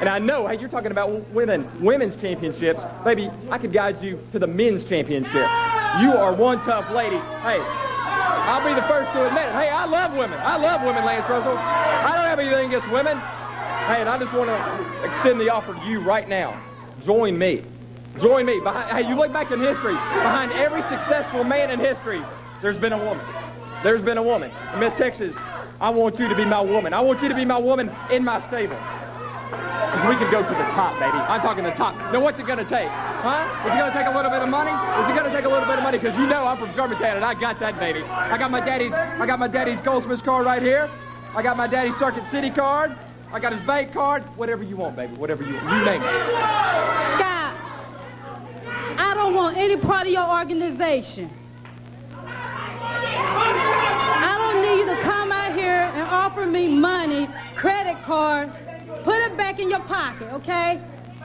[0.00, 2.80] And I know, hey, you're talking about women, women's championships.
[3.04, 5.48] Maybe I could guide you to the men's championship.
[6.00, 7.16] You are one tough lady.
[7.16, 9.52] Hey, I'll be the first to admit it.
[9.52, 10.38] Hey, I love women.
[10.40, 11.56] I love women, Lance Russell.
[11.56, 13.20] I don't have anything against women.
[13.86, 16.58] Hey, and I just want to extend the offer to you right now.
[17.04, 17.62] Join me.
[18.18, 18.58] Join me.
[18.58, 19.92] Behind, hey, you look back in history.
[19.92, 22.22] Behind every successful man in history,
[22.62, 23.26] there's been a woman.
[23.82, 24.50] There's been a woman.
[24.70, 25.36] And Miss Texas,
[25.82, 26.94] I want you to be my woman.
[26.94, 28.78] I want you to be my woman in my stable.
[30.08, 31.18] We can go to the top, baby.
[31.18, 31.94] I'm talking the top.
[32.10, 32.88] Now, what's it going to take?
[32.88, 33.68] Huh?
[33.68, 34.72] Is it going to take a little bit of money?
[34.72, 35.98] Is it going to take a little bit of money?
[35.98, 38.02] Because you know I'm from Germantown, and I got that, baby.
[38.02, 38.92] I got my daddy's.
[38.92, 40.88] I got my daddy's Goldsmiths card right here.
[41.34, 42.96] I got my daddy's Circuit City card.
[43.34, 44.22] I got his bank card.
[44.36, 45.12] Whatever you want, baby.
[45.16, 45.66] Whatever you want.
[45.66, 46.06] You name it.
[47.16, 47.56] Scott,
[48.96, 51.28] I don't want any part of your organization.
[52.16, 58.52] I don't need you to come out here and offer me money, credit card.
[59.02, 60.80] Put it back in your pocket, okay?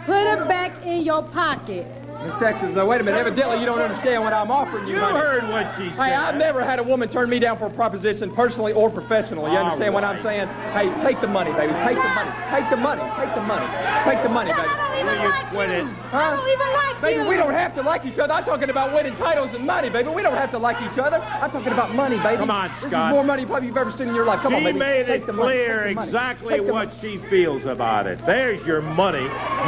[0.07, 1.85] Put it back in your pocket.
[2.23, 3.17] Miss Texas, now wait a minute.
[3.17, 4.95] Evidently, you don't understand what I'm offering you.
[4.95, 5.19] You honey.
[5.19, 6.09] heard what she said.
[6.09, 9.51] Hey, I've never had a woman turn me down for a proposition, personally or professionally.
[9.51, 10.47] You All understand what I'm saying?
[10.75, 11.71] Hey, take the money, baby.
[11.85, 12.31] Take the money.
[12.51, 13.01] Take the money.
[13.15, 13.65] Take the money.
[14.03, 14.67] Take the money, baby.
[14.99, 15.85] We don't Will you quit it?
[16.11, 17.29] I don't even like Baby, you.
[17.29, 18.33] we don't have to like each other.
[18.33, 20.09] I'm talking about winning titles and money, baby.
[20.09, 21.17] We don't have to like each other.
[21.19, 22.35] I'm talking about money, baby.
[22.37, 22.81] Come on, Scott.
[22.81, 24.41] This is more money probably you've ever seen in your life.
[24.41, 24.79] Come she on, baby.
[24.79, 26.07] made Take it clear Take the money.
[26.09, 26.91] exactly what money.
[26.99, 28.19] she feels about it.
[28.25, 29.23] There's your money.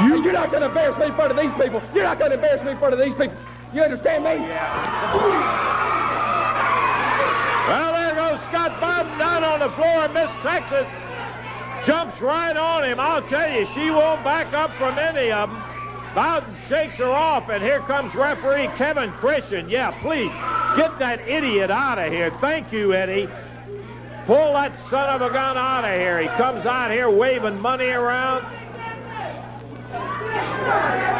[0.05, 1.81] You, you're not going to embarrass me in front of these people.
[1.95, 3.37] You're not going to embarrass me in front of these people.
[3.73, 4.31] You understand me?
[4.31, 5.15] Yeah.
[7.67, 10.07] Well, there goes Scott Bowden down on the floor.
[10.09, 10.87] Miss Texas
[11.85, 12.99] jumps right on him.
[12.99, 15.63] I'll tell you, she won't back up from any of them.
[16.15, 19.69] Bowden shakes her off, and here comes referee Kevin Christian.
[19.69, 20.31] Yeah, please,
[20.75, 22.31] get that idiot out of here.
[22.41, 23.29] Thank you, Eddie.
[24.25, 26.19] Pull that son of a gun out of here.
[26.19, 28.45] He comes out here waving money around,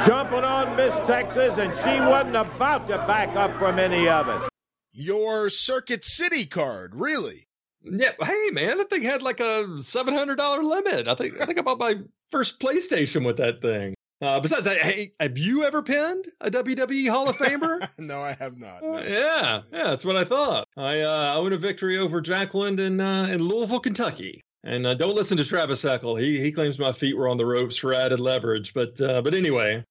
[0.05, 4.49] jumping on Miss Texas, and she wasn't about to back up from any of it.
[4.93, 7.47] Your Circuit City card, really?
[7.83, 11.07] Yeah, hey man, that thing had like a seven hundred dollar limit.
[11.07, 11.95] I think I think I bought my
[12.29, 13.95] first PlayStation with that thing.
[14.21, 17.89] Uh, besides, that, hey, have you ever pinned a WWE Hall of Famer?
[17.97, 18.83] no, I have not.
[18.83, 20.67] Uh, yeah, yeah, that's what I thought.
[20.77, 24.41] I uh, own a victory over Jacqueline in uh, in Louisville, Kentucky.
[24.63, 26.21] And uh, don't listen to Travis Eckel.
[26.21, 28.73] He he claims my feet were on the ropes for added leverage.
[28.73, 29.83] But uh, but anyway,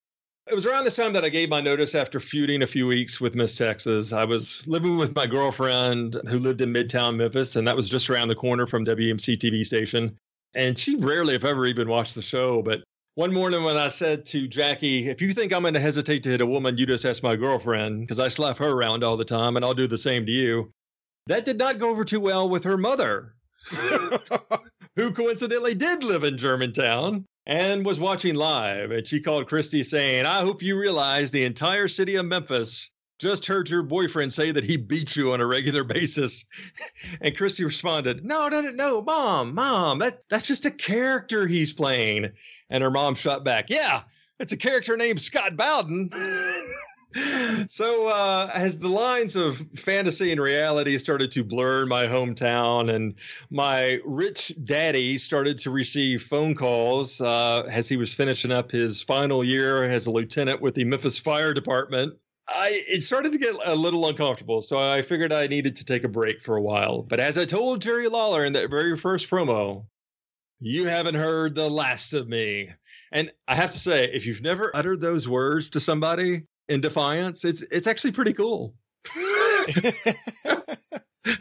[0.47, 3.21] it was around this time that I gave my notice after feuding a few weeks
[3.21, 4.13] with Miss Texas.
[4.13, 8.09] I was living with my girlfriend who lived in Midtown Memphis, and that was just
[8.11, 10.17] around the corner from WMC TV station.
[10.55, 12.63] And she rarely, if ever, even watched the show.
[12.63, 12.81] But
[13.17, 16.31] One morning when I said to Jackie, if you think I'm going to hesitate to
[16.31, 19.25] hit a woman, you just ask my girlfriend because I slap her around all the
[19.25, 20.73] time and I'll do the same to you.
[21.27, 23.35] That did not go over too well with her mother,
[24.97, 28.91] who coincidentally did live in Germantown and was watching live.
[28.91, 33.47] And she called Christy saying, I hope you realize the entire city of Memphis just
[33.47, 36.45] heard your boyfriend say that he beats you on a regular basis.
[37.20, 41.73] And Christy responded, No, no, no, no, mom, mom, that, that's just a character he's
[41.73, 42.31] playing.
[42.70, 44.03] And her mom shot back, Yeah,
[44.39, 46.11] it's a character named Scott Bowden.
[47.66, 52.95] so uh, as the lines of fantasy and reality started to blur in my hometown
[52.95, 53.15] and
[53.51, 59.03] my rich daddy started to receive phone calls uh, as he was finishing up his
[59.03, 62.15] final year as a lieutenant with the memphis fire department
[62.53, 66.03] I, it started to get a little uncomfortable, so I figured I needed to take
[66.03, 67.03] a break for a while.
[67.03, 69.85] But as I told Jerry Lawler in that very first promo,
[70.59, 72.70] you haven't heard the last of me.
[73.12, 77.45] And I have to say, if you've never uttered those words to somebody, in defiance.
[77.45, 78.75] It's it's actually pretty cool.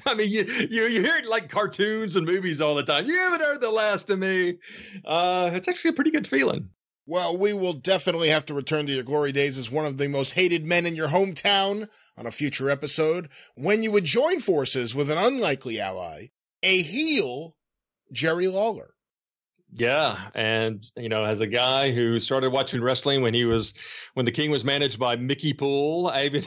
[0.05, 3.05] I mean, you, you you hear it like cartoons and movies all the time.
[3.05, 4.57] You haven't heard the last of me.
[5.05, 6.69] Uh, it's actually a pretty good feeling.
[7.05, 10.07] Well, we will definitely have to return to your glory days as one of the
[10.07, 11.87] most hated men in your hometown
[12.17, 16.27] on a future episode when you would join forces with an unlikely ally,
[16.61, 17.55] a heel,
[18.11, 18.93] Jerry Lawler.
[19.73, 23.73] Yeah, and you know, as a guy who started watching wrestling when he was
[24.15, 26.43] when the King was managed by Mickey Poole, I even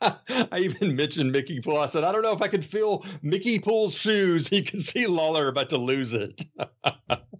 [0.00, 1.78] I even mentioned Mickey Poole.
[1.78, 4.46] I said, I don't know if I could feel Mickey Poole's shoes.
[4.46, 6.44] He could see Lawler about to lose it.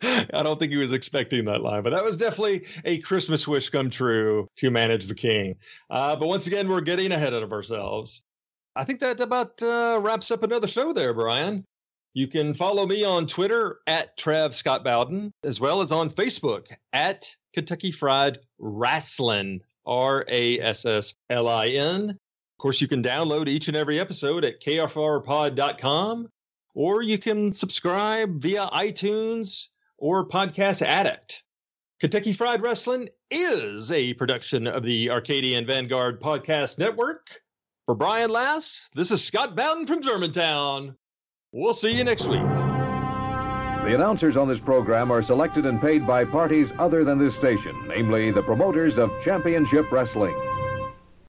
[0.02, 3.70] I don't think he was expecting that line, but that was definitely a Christmas wish
[3.70, 5.56] come true to manage the King.
[5.88, 8.22] Uh, but once again, we're getting ahead of ourselves.
[8.74, 11.64] I think that about uh, wraps up another show there, Brian.
[12.16, 16.68] You can follow me on Twitter at Trav Scott Bowden, as well as on Facebook
[16.94, 22.08] at Kentucky Fried Rasslin, R A S S L I N.
[22.08, 26.28] Of course, you can download each and every episode at kfrpod.com,
[26.74, 29.66] or you can subscribe via iTunes
[29.98, 31.42] or Podcast Addict.
[32.00, 37.26] Kentucky Fried Rasslin' is a production of the Arcadian Vanguard Podcast Network.
[37.84, 40.96] For Brian Last, this is Scott Bowden from Germantown.
[41.58, 42.42] We'll see you next week.
[42.42, 47.74] The announcers on this program are selected and paid by parties other than this station,
[47.88, 50.34] namely the promoters of Championship Wrestling.